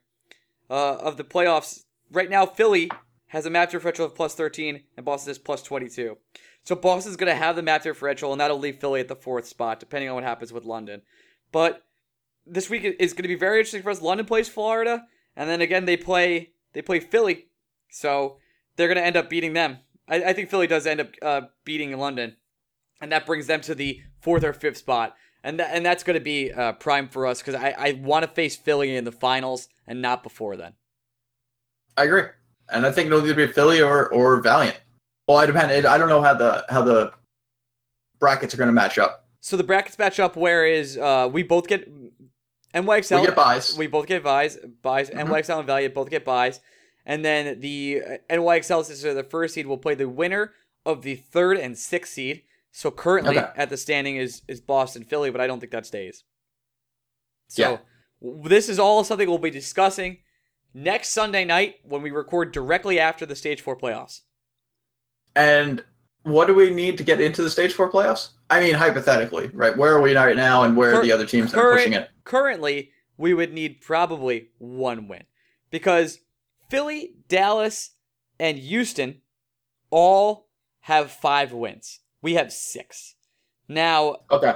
uh, 0.69 0.95
of 0.97 1.15
the 1.15 1.23
playoffs. 1.23 1.83
Right 2.11 2.29
now, 2.29 2.45
Philly 2.45 2.91
has 3.27 3.45
a 3.45 3.49
map 3.49 3.71
differential 3.71 4.05
of 4.05 4.15
plus 4.15 4.35
13, 4.35 4.83
and 4.97 5.05
Boston 5.05 5.31
is 5.31 5.37
plus 5.37 5.61
22. 5.63 6.17
So 6.63 6.75
Boston's 6.75 7.15
going 7.15 7.31
to 7.31 7.35
have 7.35 7.55
the 7.55 7.61
map 7.61 7.83
differential, 7.83 8.33
and 8.33 8.41
that'll 8.41 8.59
leave 8.59 8.79
Philly 8.79 8.99
at 8.99 9.07
the 9.07 9.15
fourth 9.15 9.47
spot, 9.47 9.79
depending 9.79 10.09
on 10.09 10.15
what 10.15 10.25
happens 10.25 10.51
with 10.51 10.65
London. 10.65 11.01
But 11.53 11.86
this 12.49 12.69
week 12.69 12.83
is 12.83 13.13
going 13.13 13.23
to 13.23 13.27
be 13.27 13.35
very 13.35 13.59
interesting 13.59 13.83
for 13.83 13.89
us. 13.89 14.01
London 14.01 14.25
plays 14.25 14.49
Florida, 14.49 15.05
and 15.35 15.49
then 15.49 15.61
again 15.61 15.85
they 15.85 15.97
play 15.97 16.51
they 16.73 16.81
play 16.81 16.99
Philly, 16.99 17.47
so 17.89 18.37
they're 18.75 18.87
going 18.87 18.97
to 18.97 19.05
end 19.05 19.17
up 19.17 19.29
beating 19.29 19.53
them. 19.53 19.79
I, 20.07 20.23
I 20.23 20.33
think 20.33 20.49
Philly 20.49 20.67
does 20.67 20.87
end 20.87 21.01
up 21.01 21.09
uh, 21.21 21.41
beating 21.65 21.97
London, 21.97 22.37
and 23.01 23.11
that 23.11 23.25
brings 23.25 23.47
them 23.47 23.61
to 23.61 23.75
the 23.75 24.01
fourth 24.21 24.43
or 24.43 24.53
fifth 24.53 24.77
spot. 24.77 25.15
And, 25.43 25.59
that, 25.59 25.69
and 25.71 25.85
that's 25.85 26.03
going 26.03 26.15
to 26.15 26.23
be 26.23 26.51
uh, 26.51 26.73
prime 26.73 27.07
for 27.07 27.25
us 27.25 27.39
because 27.41 27.55
I, 27.55 27.73
I 27.77 27.91
want 28.03 28.23
to 28.23 28.27
face 28.31 28.55
Philly 28.55 28.95
in 28.95 29.05
the 29.05 29.11
finals 29.11 29.69
and 29.85 30.01
not 30.01 30.23
before 30.23 30.57
then. 30.57 30.73
I 31.95 32.03
agree, 32.03 32.23
and 32.69 32.85
I 32.85 32.91
think 32.91 33.07
it'll 33.07 33.23
either 33.23 33.33
be 33.33 33.51
Philly 33.51 33.81
or 33.81 34.07
or 34.09 34.41
Valiant. 34.41 34.79
Well, 35.27 35.37
I 35.37 35.45
depend. 35.45 35.85
I 35.85 35.97
don't 35.97 36.09
know 36.09 36.21
how 36.21 36.33
the 36.33 36.65
how 36.69 36.81
the 36.81 37.11
brackets 38.19 38.53
are 38.53 38.57
going 38.57 38.67
to 38.67 38.73
match 38.73 38.97
up. 38.97 39.27
So 39.39 39.57
the 39.57 39.63
brackets 39.63 39.97
match 39.97 40.19
up. 40.19 40.35
Whereas 40.35 40.97
uh, 40.97 41.29
we 41.31 41.43
both 41.43 41.67
get 41.67 41.89
NYXL. 42.73 43.21
We 43.21 43.27
get 43.27 43.35
buys. 43.35 43.77
We 43.77 43.87
both 43.87 44.07
get 44.07 44.23
buys. 44.23 44.57
Buys. 44.81 45.09
Mhm. 45.09 45.25
NYXL 45.27 45.59
and 45.59 45.67
Valiant 45.67 45.93
both 45.93 46.09
get 46.09 46.25
buys. 46.25 46.59
And 47.05 47.23
then 47.23 47.59
the 47.61 48.01
NYXL, 48.29 48.83
since 48.83 49.01
they're 49.01 49.13
the 49.13 49.23
first 49.23 49.53
seed, 49.53 49.65
will 49.67 49.77
play 49.77 49.95
the 49.95 50.09
winner 50.09 50.53
of 50.85 51.01
the 51.01 51.15
third 51.15 51.57
and 51.57 51.77
sixth 51.77 52.13
seed. 52.13 52.43
So 52.71 52.91
currently 52.91 53.37
Okay. 53.39 53.49
at 53.55 53.69
the 53.69 53.77
standing 53.77 54.17
is 54.17 54.41
is 54.47 54.61
Boston 54.61 55.03
Philly, 55.05 55.31
but 55.31 55.41
I 55.41 55.47
don't 55.47 55.59
think 55.59 55.71
that 55.71 55.85
stays. 55.85 56.23
So 57.47 57.61
Yeah. 57.61 57.77
this 58.47 58.69
is 58.69 58.77
all 58.79 59.03
something 59.03 59.27
we'll 59.27 59.37
be 59.37 59.49
discussing 59.49 60.19
next 60.73 61.09
Sunday 61.09 61.45
night 61.45 61.79
when 61.83 62.01
we 62.01 62.11
record 62.11 62.51
directly 62.51 62.99
after 62.99 63.25
the 63.25 63.35
stage 63.35 63.61
four 63.61 63.75
playoffs. 63.77 64.21
And 65.35 65.83
what 66.27 66.47
do 66.47 66.53
we 66.53 66.69
need 66.69 66.97
to 66.97 67.03
get 67.03 67.21
into 67.21 67.41
the 67.41 67.49
stage 67.49 67.73
four 67.73 67.91
playoffs? 67.91 68.29
I 68.49 68.59
mean, 68.61 68.73
hypothetically, 68.75 69.49
right? 69.53 69.75
Where 69.75 69.93
are 69.93 70.01
we 70.01 70.15
right 70.15 70.35
now, 70.35 70.63
and 70.63 70.75
where 70.75 70.91
Cur- 70.91 70.99
are 70.99 71.03
the 71.03 71.11
other 71.11 71.25
teams 71.25 71.51
that 71.51 71.59
are 71.59 71.73
pushing 71.73 71.93
it? 71.93 72.09
currently 72.23 72.91
we 73.17 73.33
would 73.33 73.53
need 73.53 73.81
probably 73.81 74.49
one 74.59 75.07
win 75.07 75.23
because 75.71 76.19
Philly, 76.69 77.15
Dallas, 77.27 77.91
and 78.39 78.57
Houston 78.57 79.21
all 79.89 80.47
have 80.81 81.11
five 81.11 81.51
wins. 81.53 81.99
We 82.21 82.33
have 82.35 82.51
six. 82.53 83.15
Now, 83.67 84.17
Okay. 84.29 84.53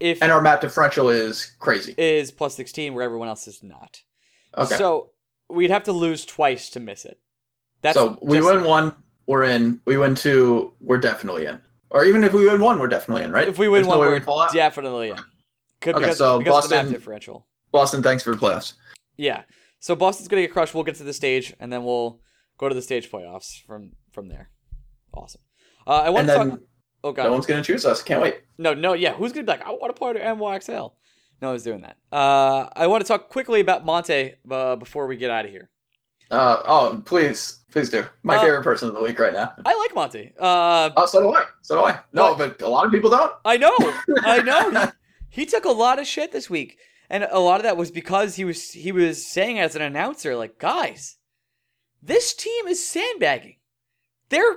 if 0.00 0.22
And 0.22 0.32
our 0.32 0.40
map 0.40 0.60
differential 0.60 1.08
is 1.10 1.54
crazy. 1.60 1.94
is 1.98 2.30
plus 2.30 2.54
16 2.56 2.94
where 2.94 3.04
everyone 3.04 3.28
else 3.28 3.46
is 3.46 3.62
not. 3.62 4.00
Okay. 4.56 4.76
So 4.76 5.10
we'd 5.48 5.70
have 5.70 5.84
to 5.84 5.92
lose 5.92 6.24
twice 6.26 6.70
to 6.70 6.80
miss 6.80 7.04
it. 7.04 7.20
That's 7.82 7.96
so 7.96 8.18
we 8.22 8.40
win 8.40 8.64
one, 8.64 8.94
we're 9.26 9.44
in. 9.44 9.80
We 9.86 9.96
win 9.96 10.14
two, 10.14 10.72
we're 10.80 10.98
definitely 10.98 11.46
in. 11.46 11.60
Or 11.90 12.04
even 12.04 12.24
if 12.24 12.32
we 12.32 12.46
win 12.46 12.60
one, 12.60 12.78
we're 12.78 12.88
definitely 12.88 13.24
in, 13.24 13.30
right? 13.32 13.46
If 13.48 13.58
we 13.58 13.68
win 13.68 13.82
There's 13.82 13.88
one, 13.88 13.98
no 13.98 14.00
we're 14.00 14.14
we 14.14 14.20
fall 14.20 14.40
out? 14.42 14.52
definitely 14.52 15.10
in. 15.10 15.16
Could, 15.80 15.94
Okay, 15.96 16.04
because, 16.06 16.18
so 16.18 16.38
because 16.38 16.64
of 16.64 16.70
the 16.70 16.74
map 16.76 16.82
Boston- 16.84 16.92
differential. 16.92 17.46
Boston, 17.72 18.02
thanks 18.02 18.22
for 18.22 18.34
the 18.34 18.40
playoffs. 18.40 18.74
Yeah. 19.16 19.42
So 19.80 19.94
Boston's 19.94 20.28
gonna 20.28 20.42
get 20.42 20.52
crushed. 20.52 20.74
We'll 20.74 20.84
get 20.84 20.94
to 20.96 21.04
the 21.04 21.12
stage, 21.12 21.54
and 21.60 21.72
then 21.72 21.84
we'll 21.84 22.20
go 22.58 22.68
to 22.68 22.74
the 22.74 22.82
stage 22.82 23.10
playoffs 23.10 23.60
from 23.66 23.92
from 24.12 24.28
there. 24.28 24.50
Awesome. 25.12 25.42
Uh, 25.86 26.00
I 26.04 26.10
want 26.10 26.28
And 26.30 26.40
to 26.44 26.50
talk. 26.50 26.60
Oh 27.04 27.12
god. 27.12 27.24
no 27.24 27.32
one's 27.32 27.46
gonna 27.46 27.62
choose 27.62 27.84
us. 27.84 28.02
Can't 28.02 28.22
wait. 28.22 28.40
No, 28.58 28.72
no, 28.74 28.94
yeah. 28.94 29.12
Who's 29.14 29.32
gonna 29.32 29.44
be 29.44 29.52
like, 29.52 29.62
I 29.62 29.70
want 29.70 29.94
to 29.94 29.98
play 29.98 30.14
to 30.14 30.20
NYXL? 30.20 30.92
No 31.42 31.50
one's 31.50 31.62
doing 31.64 31.82
that. 31.82 31.96
Uh, 32.10 32.68
I 32.74 32.86
want 32.86 33.02
to 33.04 33.08
talk 33.08 33.28
quickly 33.28 33.60
about 33.60 33.84
Monte 33.84 34.34
uh, 34.50 34.76
before 34.76 35.06
we 35.06 35.16
get 35.16 35.30
out 35.30 35.44
of 35.44 35.50
here. 35.50 35.68
Uh, 36.34 36.62
oh, 36.66 37.02
please, 37.04 37.60
please 37.70 37.88
do. 37.90 38.04
My 38.22 38.36
Uh, 38.36 38.40
favorite 38.40 38.62
person 38.64 38.88
of 38.88 38.94
the 38.94 39.00
week 39.02 39.18
right 39.18 39.32
now. 39.32 39.52
I 39.64 39.74
like 39.76 39.94
Monty. 39.94 40.32
Uh, 40.38 40.90
Oh, 40.96 41.06
so 41.06 41.20
do 41.22 41.34
I. 41.34 41.44
So 41.62 41.76
do 41.76 41.84
I. 41.84 42.00
No, 42.12 42.34
but 42.34 42.60
a 42.60 42.68
lot 42.68 42.84
of 42.86 42.92
people 42.92 43.10
don't. 43.10 43.32
I 43.44 43.56
know, 43.56 43.72
I 44.22 44.42
know. 44.42 44.90
He, 45.30 45.42
he 45.42 45.46
took 45.46 45.64
a 45.64 45.70
lot 45.70 45.98
of 45.98 46.06
shit 46.06 46.32
this 46.32 46.50
week, 46.50 46.78
and 47.08 47.24
a 47.30 47.38
lot 47.38 47.56
of 47.60 47.62
that 47.62 47.76
was 47.76 47.90
because 47.90 48.36
he 48.36 48.44
was 48.44 48.72
he 48.72 48.90
was 48.92 49.24
saying 49.24 49.58
as 49.60 49.76
an 49.76 49.82
announcer, 49.82 50.34
like, 50.36 50.58
guys, 50.58 51.16
this 52.02 52.34
team 52.34 52.66
is 52.66 52.84
sandbagging. 52.86 53.56
They're 54.28 54.56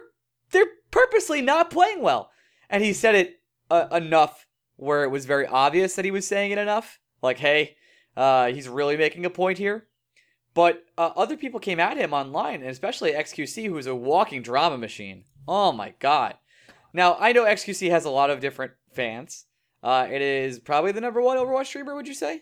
they're 0.52 0.68
purposely 0.92 1.42
not 1.42 1.70
playing 1.70 2.02
well, 2.02 2.32
and 2.70 2.84
he 2.84 2.94
said 2.94 3.16
it 3.16 3.40
uh, 3.70 3.88
enough 3.92 4.48
where 4.78 5.04
it 5.04 5.10
was 5.12 5.26
very 5.26 5.46
obvious 5.46 5.96
that 5.96 6.06
he 6.06 6.12
was 6.12 6.28
saying 6.28 6.52
it 6.52 6.58
enough. 6.58 7.00
Like, 7.22 7.38
hey, 7.40 7.76
uh, 8.16 8.48
he's 8.48 8.68
really 8.70 8.96
making 8.98 9.26
a 9.26 9.30
point 9.30 9.58
here. 9.58 9.87
But 10.58 10.84
uh, 10.98 11.12
other 11.16 11.38
people 11.38 11.60
came 11.60 11.80
at 11.80 11.98
him 11.98 12.14
online, 12.14 12.62
and 12.62 12.72
especially 12.72 13.12
XQC, 13.12 13.68
who's 13.68 13.86
a 13.86 13.94
walking 13.94 14.42
drama 14.42 14.76
machine. 14.76 15.26
Oh 15.48 15.72
my 15.72 15.94
god. 16.00 16.34
Now, 16.94 17.16
I 17.20 17.32
know 17.32 17.46
XQC 17.46 17.92
has 17.92 18.06
a 18.06 18.10
lot 18.10 18.32
of 18.32 18.40
different 18.40 18.72
fans. 18.92 19.46
Uh, 19.84 20.08
it 20.10 20.20
is 20.24 20.58
probably 20.58 20.92
the 20.92 21.00
number 21.00 21.22
one 21.22 21.38
Overwatch 21.38 21.68
streamer, 21.68 21.94
would 21.94 22.08
you 22.08 22.16
say? 22.16 22.42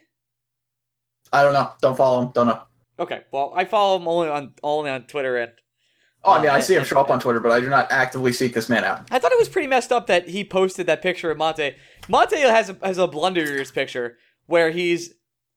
I 1.34 1.43
don't 1.43 1.51
know. 1.51 1.73
Don't 1.82 1.97
follow 1.97 2.21
him. 2.21 2.32
Don't 2.34 2.47
know. 2.47 2.62
Okay, 2.99 3.23
well, 3.34 3.51
I 3.54 3.65
follow 3.65 3.97
him 3.99 4.08
only 4.08 4.30
on 4.30 4.54
only 4.63 4.89
on 4.91 5.04
Twitter, 5.08 5.36
and 5.36 5.51
Oh, 6.23 6.32
I 6.32 6.41
mean, 6.41 6.49
I 6.51 6.60
Uh, 6.60 6.62
see 6.62 6.75
him 6.75 6.86
show 6.86 7.01
up 7.01 7.10
on 7.10 7.19
Twitter, 7.19 7.41
but 7.41 7.51
I 7.51 7.60
do 7.60 7.69
not 7.69 7.91
actively 7.91 8.32
seek 8.32 8.54
this 8.54 8.69
man 8.69 8.86
out. 8.86 9.01
I 9.12 9.19
thought 9.19 9.34
it 9.34 9.38
was 9.38 9.49
pretty 9.49 9.67
messed 9.67 9.91
up 9.91 10.08
that 10.08 10.30
he 10.30 10.45
posted 10.45 10.88
that 10.88 11.01
picture 11.01 11.32
of 11.32 11.38
Monte. 11.38 11.75
Monte 12.08 12.38
has 12.39 12.69
a, 12.69 12.78
has 12.82 12.97
a 12.97 13.08
blunderer's 13.08 13.71
picture 13.71 14.17
where 14.45 14.71
he's 14.71 15.13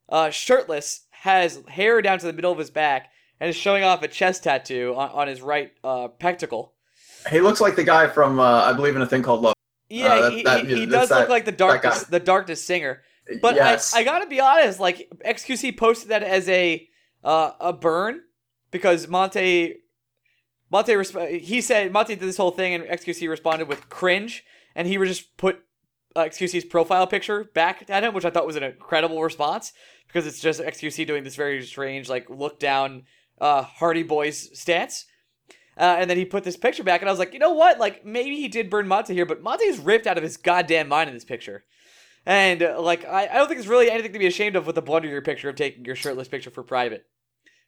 uh, 0.09 0.31
shirtless, 0.31 1.07
has 1.21 1.61
hair 1.69 2.01
down 2.03 2.19
to 2.19 2.27
the 2.27 2.33
middle 2.33 2.53
of 2.53 2.59
his 2.59 2.71
back, 2.71 3.11
and 3.41 3.51
is 3.51 3.57
showing 3.57 3.83
off 3.85 4.03
a 4.03 4.09
chest 4.09 4.45
tattoo 4.45 4.95
on, 4.97 5.11
on 5.11 5.29
his 5.29 5.41
right 5.43 5.73
uh, 5.85 6.09
pectacle. 6.09 6.75
He 7.31 7.41
looks 7.41 7.61
like 7.61 7.77
the 7.77 7.85
guy 7.85 8.07
from, 8.09 8.39
uh, 8.39 8.63
I 8.65 8.73
believe, 8.73 8.95
in 8.97 9.03
a 9.03 9.07
thing 9.07 9.23
called 9.23 9.43
Love. 9.43 9.55
Yeah, 9.89 10.07
Uh, 10.15 10.21
that- 10.23 10.33
he, 10.33 10.43
that- 10.43 10.67
he, 10.67 10.75
he 10.81 10.87
does 10.87 11.11
look 11.11 11.29
like 11.29 11.45
the 11.45 11.51
that 11.53 11.59
darkness 11.59 12.05
the 12.05 12.21
darkness 12.21 12.63
singer. 12.65 13.03
But 13.43 13.57
yes. 13.57 13.95
I, 13.95 14.01
I 14.01 14.05
gotta 14.05 14.27
be 14.27 14.41
honest, 14.41 14.81
like 14.81 15.09
XQC 15.25 15.77
posted 15.77 16.09
that 16.11 16.23
as 16.23 16.49
a 16.49 16.89
uh, 17.25 17.51
a 17.61 17.73
burn 17.75 18.21
because 18.71 19.07
Monte 19.09 19.75
Monte 20.71 20.93
resp- 20.93 21.41
he 21.41 21.61
said 21.61 21.93
Monte 21.93 22.15
did 22.15 22.27
this 22.27 22.37
whole 22.37 22.51
thing 22.51 22.75
and 22.75 22.85
XQC 22.85 23.29
responded 23.29 23.69
with 23.69 23.89
cringe 23.91 24.45
and 24.75 24.87
he 24.89 24.97
would 24.99 25.09
just 25.09 25.37
put 25.37 25.61
uh, 26.17 26.21
XQC's 26.25 26.65
profile 26.65 27.07
picture 27.07 27.45
back 27.55 27.85
at 27.91 28.03
him, 28.03 28.15
which 28.15 28.25
I 28.25 28.31
thought 28.31 28.47
was 28.47 28.57
an 28.57 28.63
incredible 28.63 29.23
response 29.23 29.73
because 30.09 30.27
it's 30.27 30.41
just 30.41 30.61
XQC 30.61 31.07
doing 31.07 31.23
this 31.23 31.37
very 31.37 31.65
strange 31.65 32.09
like 32.09 32.29
look 32.29 32.59
down 32.59 33.05
uh, 33.41 33.63
Hardy 33.63 34.03
Boys 34.03 34.51
stance. 34.59 35.07
Uh, 35.77 35.97
and 36.01 36.11
then 36.11 36.17
he 36.17 36.25
put 36.25 36.43
this 36.43 36.57
picture 36.57 36.83
back, 36.83 37.03
and 37.03 37.09
I 37.09 37.13
was 37.13 37.21
like, 37.21 37.33
you 37.33 37.39
know 37.39 37.53
what? 37.53 37.79
Like, 37.79 38.05
maybe 38.05 38.35
he 38.35 38.49
did 38.49 38.69
burn 38.69 38.89
Monte 38.89 39.15
here, 39.15 39.25
but 39.25 39.45
Monte 39.45 39.65
is 39.65 39.79
ripped 39.79 40.09
out 40.09 40.17
of 40.17 40.25
his 40.25 40.37
goddamn 40.37 40.89
mind 40.89 41.09
in 41.09 41.15
this 41.15 41.25
picture. 41.25 41.63
And, 42.27 42.65
uh, 42.65 42.81
like, 42.83 43.05
I, 43.07 43.29
I 43.29 43.35
don't 43.35 43.47
think 43.47 43.61
it's 43.61 43.69
really 43.69 43.89
anything 43.89 44.13
to 44.13 44.19
be 44.19 44.27
ashamed 44.27 44.57
of 44.57 44.67
with 44.67 44.75
the 44.75 44.83
blunder 44.83 45.07
your 45.07 45.23
picture 45.23 45.49
of 45.49 45.55
taking 45.55 45.85
your 45.85 45.95
shirtless 45.95 46.27
picture 46.27 46.51
for 46.51 46.65
private. 46.65 47.07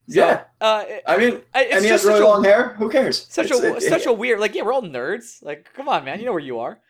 So, 0.09 0.19
yeah. 0.27 0.43
Uh, 0.61 0.85
it- 0.89 1.03
I 1.07 1.19
mean, 1.19 1.35
it's 1.35 1.45
and 1.55 1.85
he 1.85 1.89
just 1.89 2.03
has 2.03 2.05
really 2.05 2.19
such 2.19 2.25
a- 2.25 2.29
long 2.29 2.43
hair. 2.43 2.75
Who 2.79 2.91
cares? 2.91 3.27
such 3.31 3.47
It's- 3.53 3.63
a 3.63 3.77
it- 3.77 3.83
such 3.83 4.07
a 4.07 4.13
weird, 4.13 4.41
like, 4.41 4.57
yeah, 4.57 4.63
we're 4.63 4.73
all 4.73 4.83
nerds. 4.83 5.41
Like, 5.41 5.73
come 5.73 5.89
on, 5.89 6.05
man, 6.05 6.19
you 6.19 6.27
know 6.27 6.33
where 6.33 6.41
you 6.41 6.59
are. 6.59 6.81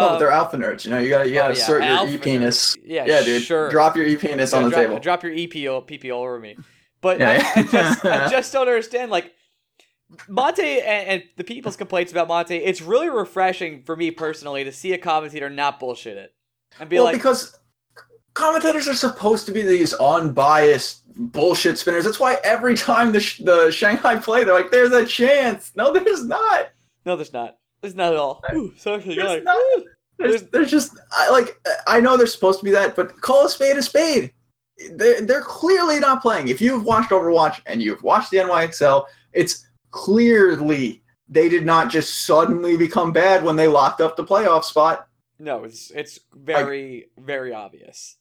No, 0.00 0.08
but 0.08 0.14
Uh, 0.14 0.18
they're 0.18 0.30
alpha 0.30 0.56
nerds. 0.56 0.84
You 0.84 0.90
know, 0.92 0.98
you 0.98 1.08
gotta, 1.08 1.28
you 1.28 1.34
gotta 1.34 1.54
oh, 1.54 1.56
yeah, 1.56 1.62
assert 1.62 1.82
your 1.82 1.92
alpha 1.92 2.14
e 2.14 2.18
penis. 2.18 2.76
yeah, 2.84 3.04
Yeah, 3.06 3.22
dude. 3.22 3.42
sure. 3.42 3.70
Drop 3.70 3.96
your 3.96 4.06
e 4.06 4.16
penis 4.16 4.52
on 4.52 4.64
the 4.64 4.70
drop, 4.70 4.80
table. 4.82 4.98
Drop 4.98 5.22
your 5.22 5.32
EPO, 5.32 5.86
PPO 5.88 6.10
over 6.12 6.38
me. 6.38 6.56
But 7.00 7.18
Yeah. 7.20 7.42
I, 7.56 7.60
I 7.60 7.62
just, 7.64 8.04
I 8.04 8.28
just 8.30 8.52
don't 8.52 8.66
understand. 8.68 9.10
Like 9.10 9.32
Monte 10.28 10.62
and, 10.62 11.08
and 11.08 11.22
the 11.36 11.44
people's 11.44 11.76
complaints 11.76 12.12
about 12.12 12.28
Monte. 12.28 12.56
It's 12.56 12.80
really 12.80 13.10
refreshing 13.10 13.82
for 13.82 13.94
me 13.96 14.10
personally 14.10 14.64
to 14.64 14.72
see 14.72 14.92
a 14.94 14.98
commentator 14.98 15.50
not 15.50 15.78
bullshit 15.78 16.16
it 16.16 16.34
and 16.80 16.88
be 16.88 16.96
well, 16.96 17.04
like, 17.04 17.14
because 17.16 17.58
commentators 18.34 18.88
are 18.88 18.94
supposed 18.94 19.46
to 19.46 19.52
be 19.52 19.62
these 19.62 19.92
unbiased 19.94 21.02
bullshit 21.32 21.76
spinners. 21.78 22.04
That's 22.04 22.20
why 22.20 22.38
every 22.44 22.74
time 22.76 23.12
the 23.12 23.18
the 23.44 23.70
Shanghai 23.70 24.16
play, 24.16 24.44
they're 24.44 24.54
like, 24.54 24.70
"There's 24.70 24.92
a 24.92 25.04
chance." 25.04 25.72
No, 25.76 25.92
there's 25.92 26.24
not. 26.24 26.68
no, 27.04 27.16
there's 27.16 27.32
not. 27.32 27.56
There's 27.80 27.94
not 27.94 28.12
at 28.12 28.18
all. 28.18 28.42
Ooh, 28.54 28.72
so 28.76 28.94
actually, 28.96 29.16
There's 29.16 29.28
like, 29.28 29.44
not. 29.44 29.56
ooh. 29.56 29.84
There's, 30.18 30.70
just 30.70 30.98
I, 31.12 31.30
like 31.30 31.60
I 31.86 32.00
know 32.00 32.16
they're 32.16 32.26
supposed 32.26 32.58
to 32.58 32.64
be 32.64 32.72
that, 32.72 32.96
but 32.96 33.20
call 33.20 33.46
a 33.46 33.48
spade 33.48 33.76
a 33.76 33.82
spade. 33.82 34.32
They're, 34.92 35.20
they're 35.20 35.42
clearly 35.42 36.00
not 36.00 36.22
playing. 36.22 36.48
If 36.48 36.60
you've 36.60 36.84
watched 36.84 37.10
Overwatch 37.10 37.60
and 37.66 37.82
you've 37.82 38.02
watched 38.02 38.30
the 38.30 38.38
NYXL, 38.38 39.04
it's 39.32 39.66
clearly 39.90 41.02
they 41.28 41.48
did 41.48 41.64
not 41.64 41.90
just 41.90 42.26
suddenly 42.26 42.76
become 42.76 43.12
bad 43.12 43.44
when 43.44 43.56
they 43.56 43.68
locked 43.68 44.00
up 44.00 44.16
the 44.16 44.24
playoff 44.24 44.64
spot. 44.64 45.08
no, 45.38 45.64
it's 45.64 45.90
it's 45.92 46.18
very 46.34 47.08
very 47.18 47.52
obvious. 47.52 48.16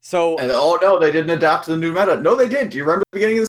So 0.00 0.38
And 0.38 0.50
oh 0.52 0.78
no, 0.80 0.98
they 0.98 1.10
didn't 1.10 1.30
adapt 1.30 1.64
to 1.64 1.72
the 1.72 1.76
new 1.76 1.92
meta. 1.92 2.20
No, 2.20 2.36
they 2.36 2.48
did. 2.48 2.70
Do 2.70 2.78
you 2.78 2.84
remember 2.84 3.04
the 3.10 3.16
beginning 3.16 3.38
of 3.38 3.42
this? 3.42 3.48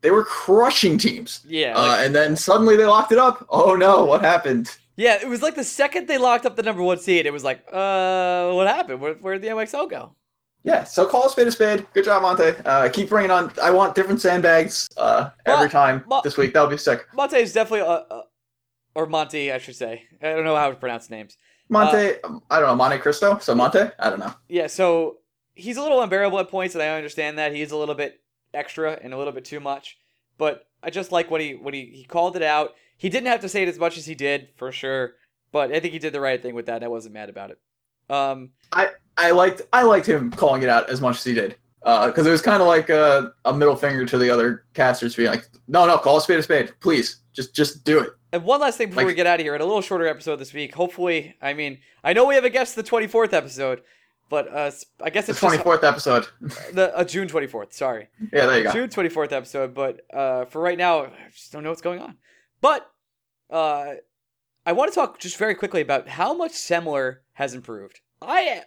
They 0.00 0.12
were 0.12 0.24
crushing 0.24 0.96
teams, 0.96 1.40
yeah, 1.48 1.74
uh, 1.76 1.96
and 1.98 2.14
then 2.14 2.36
suddenly 2.36 2.76
they 2.76 2.84
locked 2.84 3.10
it 3.10 3.18
up. 3.18 3.44
Oh 3.50 3.74
no, 3.74 4.04
what 4.04 4.20
happened? 4.20 4.76
Yeah, 4.98 5.18
it 5.22 5.28
was 5.28 5.40
like 5.42 5.54
the 5.54 5.64
second 5.64 6.08
they 6.08 6.18
locked 6.18 6.44
up 6.44 6.56
the 6.56 6.62
number 6.62 6.82
one 6.82 6.98
seed, 6.98 7.24
it 7.24 7.32
was 7.32 7.44
like, 7.44 7.60
uh, 7.72 8.50
what 8.52 8.66
happened? 8.66 9.00
Where 9.00 9.14
where 9.14 9.34
did 9.34 9.42
the 9.42 9.48
MXL 9.48 9.88
go? 9.88 10.14
Yeah, 10.64 10.82
so 10.84 11.06
call 11.06 11.26
a 11.26 11.30
spade 11.30 11.46
a 11.46 11.52
spade. 11.52 11.86
Good 11.94 12.04
job, 12.04 12.20
Monte. 12.22 12.42
Uh, 12.66 12.88
keep 12.90 13.08
bringing 13.08 13.30
on. 13.30 13.52
I 13.62 13.70
want 13.70 13.94
different 13.94 14.20
sandbags 14.20 14.88
uh, 14.96 15.30
every 15.46 15.62
Well, 15.62 15.68
time 15.70 16.04
well- 16.06 16.20
this 16.22 16.36
week. 16.36 16.52
That 16.52 16.62
would 16.62 16.70
be 16.70 16.76
sick. 16.76 17.06
Monte 17.14 17.36
is 17.36 17.52
definitely 17.52 17.80
a, 17.88 18.04
a 18.14 18.24
or 18.94 19.06
Monte, 19.06 19.52
I 19.52 19.58
should 19.58 19.76
say. 19.76 20.02
I 20.20 20.32
don't 20.32 20.44
know 20.44 20.56
how 20.56 20.68
to 20.68 20.74
pronounce 20.76 21.08
names. 21.08 21.36
Monte, 21.68 22.20
um, 22.24 22.42
I 22.50 22.58
don't 22.58 22.68
know, 22.68 22.74
Monte 22.76 22.98
Cristo. 22.98 23.38
So 23.38 23.54
Monte, 23.54 23.78
I 23.98 24.10
don't 24.10 24.18
know. 24.18 24.34
Yeah, 24.48 24.66
so 24.66 25.18
he's 25.54 25.76
a 25.76 25.82
little 25.82 26.02
unbearable 26.02 26.38
at 26.40 26.48
points, 26.48 26.74
and 26.74 26.82
I 26.82 26.88
understand 26.96 27.38
that 27.38 27.54
he's 27.54 27.70
a 27.70 27.76
little 27.76 27.94
bit 27.94 28.20
extra 28.52 28.98
and 29.00 29.14
a 29.14 29.16
little 29.18 29.32
bit 29.32 29.44
too 29.44 29.60
much. 29.60 29.96
But 30.38 30.66
I 30.82 30.90
just 30.90 31.12
like 31.12 31.30
what 31.30 31.40
he 31.40 31.54
when 31.54 31.72
he 31.74 31.84
he 31.94 32.04
called 32.04 32.36
it 32.36 32.42
out. 32.42 32.74
He 32.98 33.08
didn't 33.08 33.28
have 33.28 33.40
to 33.40 33.48
say 33.48 33.62
it 33.62 33.68
as 33.68 33.78
much 33.78 33.96
as 33.96 34.04
he 34.06 34.14
did 34.14 34.48
for 34.56 34.70
sure, 34.72 35.14
but 35.52 35.72
I 35.72 35.80
think 35.80 35.92
he 35.94 35.98
did 35.98 36.12
the 36.12 36.20
right 36.20 36.42
thing 36.42 36.54
with 36.54 36.66
that. 36.66 36.76
and 36.76 36.84
I 36.84 36.88
wasn't 36.88 37.14
mad 37.14 37.30
about 37.30 37.50
it. 37.50 37.58
Um, 38.10 38.50
I 39.16 39.30
liked 39.32 39.62
I 39.72 39.82
liked 39.82 40.06
him 40.06 40.30
calling 40.30 40.62
it 40.62 40.68
out 40.68 40.88
as 40.90 41.00
much 41.00 41.16
as 41.16 41.24
he 41.24 41.34
did 41.34 41.56
because 41.80 42.26
it 42.26 42.30
was 42.30 42.42
kind 42.42 42.60
of 42.62 42.68
like 42.68 42.88
a, 42.90 43.32
a 43.44 43.52
middle 43.52 43.76
finger 43.76 44.04
to 44.06 44.18
the 44.18 44.30
other 44.30 44.64
casters, 44.74 45.14
being 45.16 45.30
like, 45.30 45.44
"No, 45.66 45.86
no, 45.86 45.98
call 45.98 46.16
a 46.18 46.20
spade 46.20 46.38
a 46.38 46.42
spade, 46.42 46.72
please, 46.80 47.20
just 47.32 47.54
just 47.54 47.84
do 47.84 48.00
it." 48.00 48.10
and 48.32 48.44
one 48.44 48.60
last 48.60 48.76
thing 48.78 48.88
before 48.88 49.02
Like- 49.04 49.08
we 49.08 49.14
get 49.14 49.26
out 49.26 49.40
of 49.40 49.44
here, 49.44 49.54
and 49.54 49.62
a 49.62 49.66
little 49.66 49.80
shorter 49.82 50.06
episode 50.06 50.36
this 50.36 50.52
week. 50.52 50.74
Hopefully, 50.74 51.34
I 51.40 51.54
mean, 51.54 51.78
I 52.04 52.12
know 52.12 52.26
we 52.26 52.34
have 52.34 52.44
a 52.44 52.50
guest 52.50 52.76
the 52.76 52.82
twenty 52.82 53.06
fourth 53.06 53.32
episode, 53.32 53.82
but 54.30 54.48
uh, 54.54 54.70
I 55.02 55.10
guess 55.10 55.26
The 55.26 55.32
it's 55.32 55.40
twenty 55.40 55.56
just 55.62 55.84
episode. 55.84 56.28
the 56.72 56.96
uh, 56.96 57.04
June 57.04 57.26
twenty 57.28 57.46
fourth. 57.46 57.72
Sorry. 57.72 58.08
Yeah, 58.32 58.46
there 58.46 58.58
you 58.58 58.64
go. 58.64 58.72
June 58.72 58.88
24th 58.88 59.32
episode, 59.32 59.74
but 59.74 60.00
uh, 60.12 60.44
for 60.46 60.60
right 60.60 60.78
now, 60.78 61.04
I 61.06 61.10
just 61.34 61.52
don't 61.52 61.62
know 61.62 61.70
what's 61.70 61.82
going 61.82 62.00
on. 62.00 62.16
But 62.60 62.90
uh, 63.50 63.94
I 64.66 64.72
want 64.72 64.90
to 64.90 64.94
talk 64.94 65.18
just 65.18 65.36
very 65.36 65.54
quickly 65.54 65.80
about 65.80 66.08
how 66.08 66.34
much 66.34 66.52
Semmler 66.52 67.18
has 67.34 67.54
improved. 67.54 68.00
I 68.20 68.62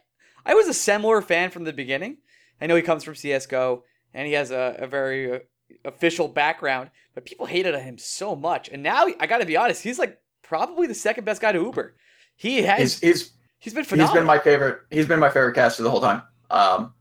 I 0.46 0.54
was 0.54 0.68
a 0.68 0.72
Semmler 0.72 1.24
fan 1.24 1.52
from 1.52 1.64
the 1.64 1.74
beginning. 1.74 2.18
I 2.60 2.68
know 2.68 2.76
he 2.76 2.82
comes 2.82 3.04
from 3.04 3.16
CSGO, 3.16 3.82
and 4.14 4.28
he 4.28 4.34
has 4.34 4.52
a, 4.52 4.76
a 4.80 4.88
very 4.88 5.34
uh, 5.34 5.40
official 5.86 6.28
background, 6.28 6.92
but 7.14 7.26
people 7.26 7.46
hated 7.46 7.76
him 7.76 7.98
so 7.98 8.36
much. 8.36 8.70
And 8.70 8.84
now, 8.84 9.08
I 9.20 9.28
got 9.28 9.40
to 9.40 9.46
be 9.46 9.58
honest, 9.58 9.84
he's 9.84 10.00
like 10.00 10.20
probably 10.42 10.88
the 10.88 10.94
second 10.94 11.24
best 11.26 11.42
guy 11.42 11.52
to 11.52 11.60
Uber. 11.60 11.96
He 12.36 12.62
has, 12.64 12.80
He's 12.80 13.00
he's 13.00 13.32
he's 13.60 13.74
been 13.74 13.84
he's 13.84 13.90
phenomenal. 13.90 14.22
been 14.22 14.26
my 14.28 14.40
favorite. 14.40 14.80
He's 14.90 15.06
been 15.08 15.20
my 15.20 15.30
favorite 15.30 15.56
caster 15.56 15.84
the 15.84 15.92
whole 15.92 16.02
time. 16.02 16.24
Um, 16.50 16.94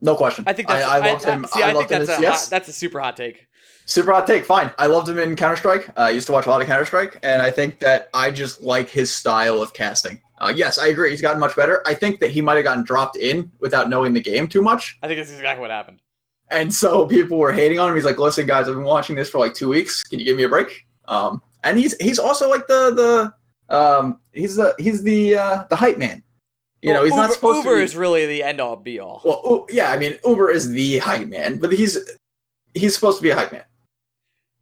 no 0.00 0.14
question. 0.14 0.44
I 0.46 0.52
think 0.52 0.68
that's, 0.68 0.84
I, 0.84 0.98
I 0.98 1.12
loved 1.12 1.26
I, 1.26 1.32
him. 1.32 1.46
see, 1.52 1.62
I, 1.62 1.72
think 1.72 1.88
that's 1.88 2.08
a 2.08 2.12
hot, 2.14 2.20
CS. 2.20 2.48
that's 2.48 2.68
a 2.68 2.72
super 2.72 3.00
hot 3.00 3.16
take. 3.16 3.47
Super 3.88 4.12
hot 4.12 4.26
take. 4.26 4.44
Fine. 4.44 4.70
I 4.76 4.86
loved 4.86 5.08
him 5.08 5.18
in 5.18 5.34
Counter 5.34 5.56
Strike. 5.56 5.88
Uh, 5.90 6.02
I 6.02 6.10
used 6.10 6.26
to 6.26 6.32
watch 6.32 6.44
a 6.44 6.50
lot 6.50 6.60
of 6.60 6.66
Counter 6.66 6.84
Strike, 6.84 7.18
and 7.22 7.40
I 7.40 7.50
think 7.50 7.78
that 7.78 8.10
I 8.12 8.30
just 8.30 8.60
like 8.62 8.90
his 8.90 9.14
style 9.14 9.62
of 9.62 9.72
casting. 9.72 10.20
Uh, 10.38 10.52
yes, 10.54 10.76
I 10.78 10.88
agree. 10.88 11.10
He's 11.10 11.22
gotten 11.22 11.40
much 11.40 11.56
better. 11.56 11.82
I 11.86 11.94
think 11.94 12.20
that 12.20 12.30
he 12.30 12.42
might 12.42 12.56
have 12.56 12.64
gotten 12.64 12.84
dropped 12.84 13.16
in 13.16 13.50
without 13.60 13.88
knowing 13.88 14.12
the 14.12 14.20
game 14.20 14.46
too 14.46 14.60
much, 14.60 14.98
I 15.02 15.06
think 15.08 15.18
that's 15.18 15.32
exactly 15.32 15.62
what 15.62 15.70
happened. 15.70 16.00
and 16.50 16.72
so 16.72 17.06
people 17.06 17.38
were 17.38 17.50
hating 17.52 17.78
on 17.78 17.88
him. 17.88 17.94
He's 17.94 18.04
like, 18.04 18.18
"Listen, 18.18 18.46
guys, 18.46 18.68
I've 18.68 18.74
been 18.74 18.84
watching 18.84 19.16
this 19.16 19.30
for 19.30 19.38
like 19.38 19.54
two 19.54 19.70
weeks. 19.70 20.02
Can 20.02 20.18
you 20.18 20.24
give 20.26 20.36
me 20.36 20.42
a 20.44 20.48
break?" 20.50 20.86
Um, 21.06 21.40
and 21.64 21.78
he's 21.78 21.96
he's 21.96 22.18
also 22.18 22.48
like 22.50 22.66
the 22.66 23.32
the 23.70 23.74
um 23.74 24.20
he's 24.32 24.56
the 24.56 24.74
he's 24.78 25.02
the 25.02 25.36
uh, 25.36 25.64
the 25.70 25.76
hype 25.76 25.96
man. 25.98 26.22
You 26.82 26.90
know, 26.92 26.96
Well, 27.00 27.04
he's 27.06 27.16
not 27.16 27.32
supposed 27.32 27.56
Uber 27.56 27.70
to. 27.70 27.74
Be, 27.74 27.78
Uber 27.78 27.82
is 27.84 27.96
really 27.96 28.26
the 28.26 28.42
end 28.42 28.60
all 28.60 28.76
be 28.76 29.00
all. 29.00 29.22
well, 29.24 29.66
yeah, 29.70 29.90
I 29.90 29.98
mean, 29.98 30.18
Uber 30.26 30.50
is 30.50 30.68
the 30.70 30.98
hype 30.98 31.26
man, 31.26 31.58
but 31.58 31.72
he's 31.72 31.98
he's 32.74 32.94
supposed 32.94 33.16
to 33.16 33.22
be 33.22 33.30
a 33.30 33.34
hype 33.34 33.50
man. 33.50 33.64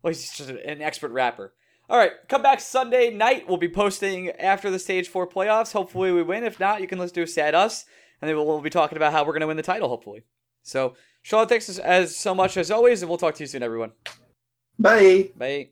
Well, 0.06 0.14
he's 0.14 0.30
just 0.30 0.50
an 0.50 0.82
expert 0.82 1.10
rapper. 1.10 1.52
All 1.90 1.98
right, 1.98 2.12
come 2.28 2.40
back 2.40 2.60
Sunday 2.60 3.10
night. 3.10 3.48
We'll 3.48 3.56
be 3.56 3.68
posting 3.68 4.30
after 4.30 4.70
the 4.70 4.78
stage 4.78 5.08
four 5.08 5.26
playoffs. 5.26 5.72
Hopefully, 5.72 6.12
we 6.12 6.22
win. 6.22 6.44
If 6.44 6.60
not, 6.60 6.80
you 6.80 6.86
can 6.86 7.00
listen 7.00 7.16
to 7.16 7.26
Sad 7.26 7.56
Us, 7.56 7.86
and 8.22 8.28
then 8.28 8.36
we'll, 8.36 8.60
be 8.60 8.70
talking 8.70 8.96
about 8.96 9.12
how 9.12 9.24
we're 9.24 9.32
going 9.32 9.40
to 9.40 9.48
win 9.48 9.56
the 9.56 9.64
title. 9.64 9.88
Hopefully. 9.88 10.22
So, 10.62 10.94
Charlotte, 11.22 11.48
thanks 11.48 11.68
as, 11.68 11.80
as 11.80 12.14
so 12.14 12.36
much 12.36 12.56
as 12.56 12.70
always, 12.70 13.02
and 13.02 13.08
we'll 13.08 13.18
talk 13.18 13.34
to 13.34 13.42
you 13.42 13.48
soon, 13.48 13.64
everyone. 13.64 13.90
Bye. 14.78 15.30
Bye. 15.36 15.64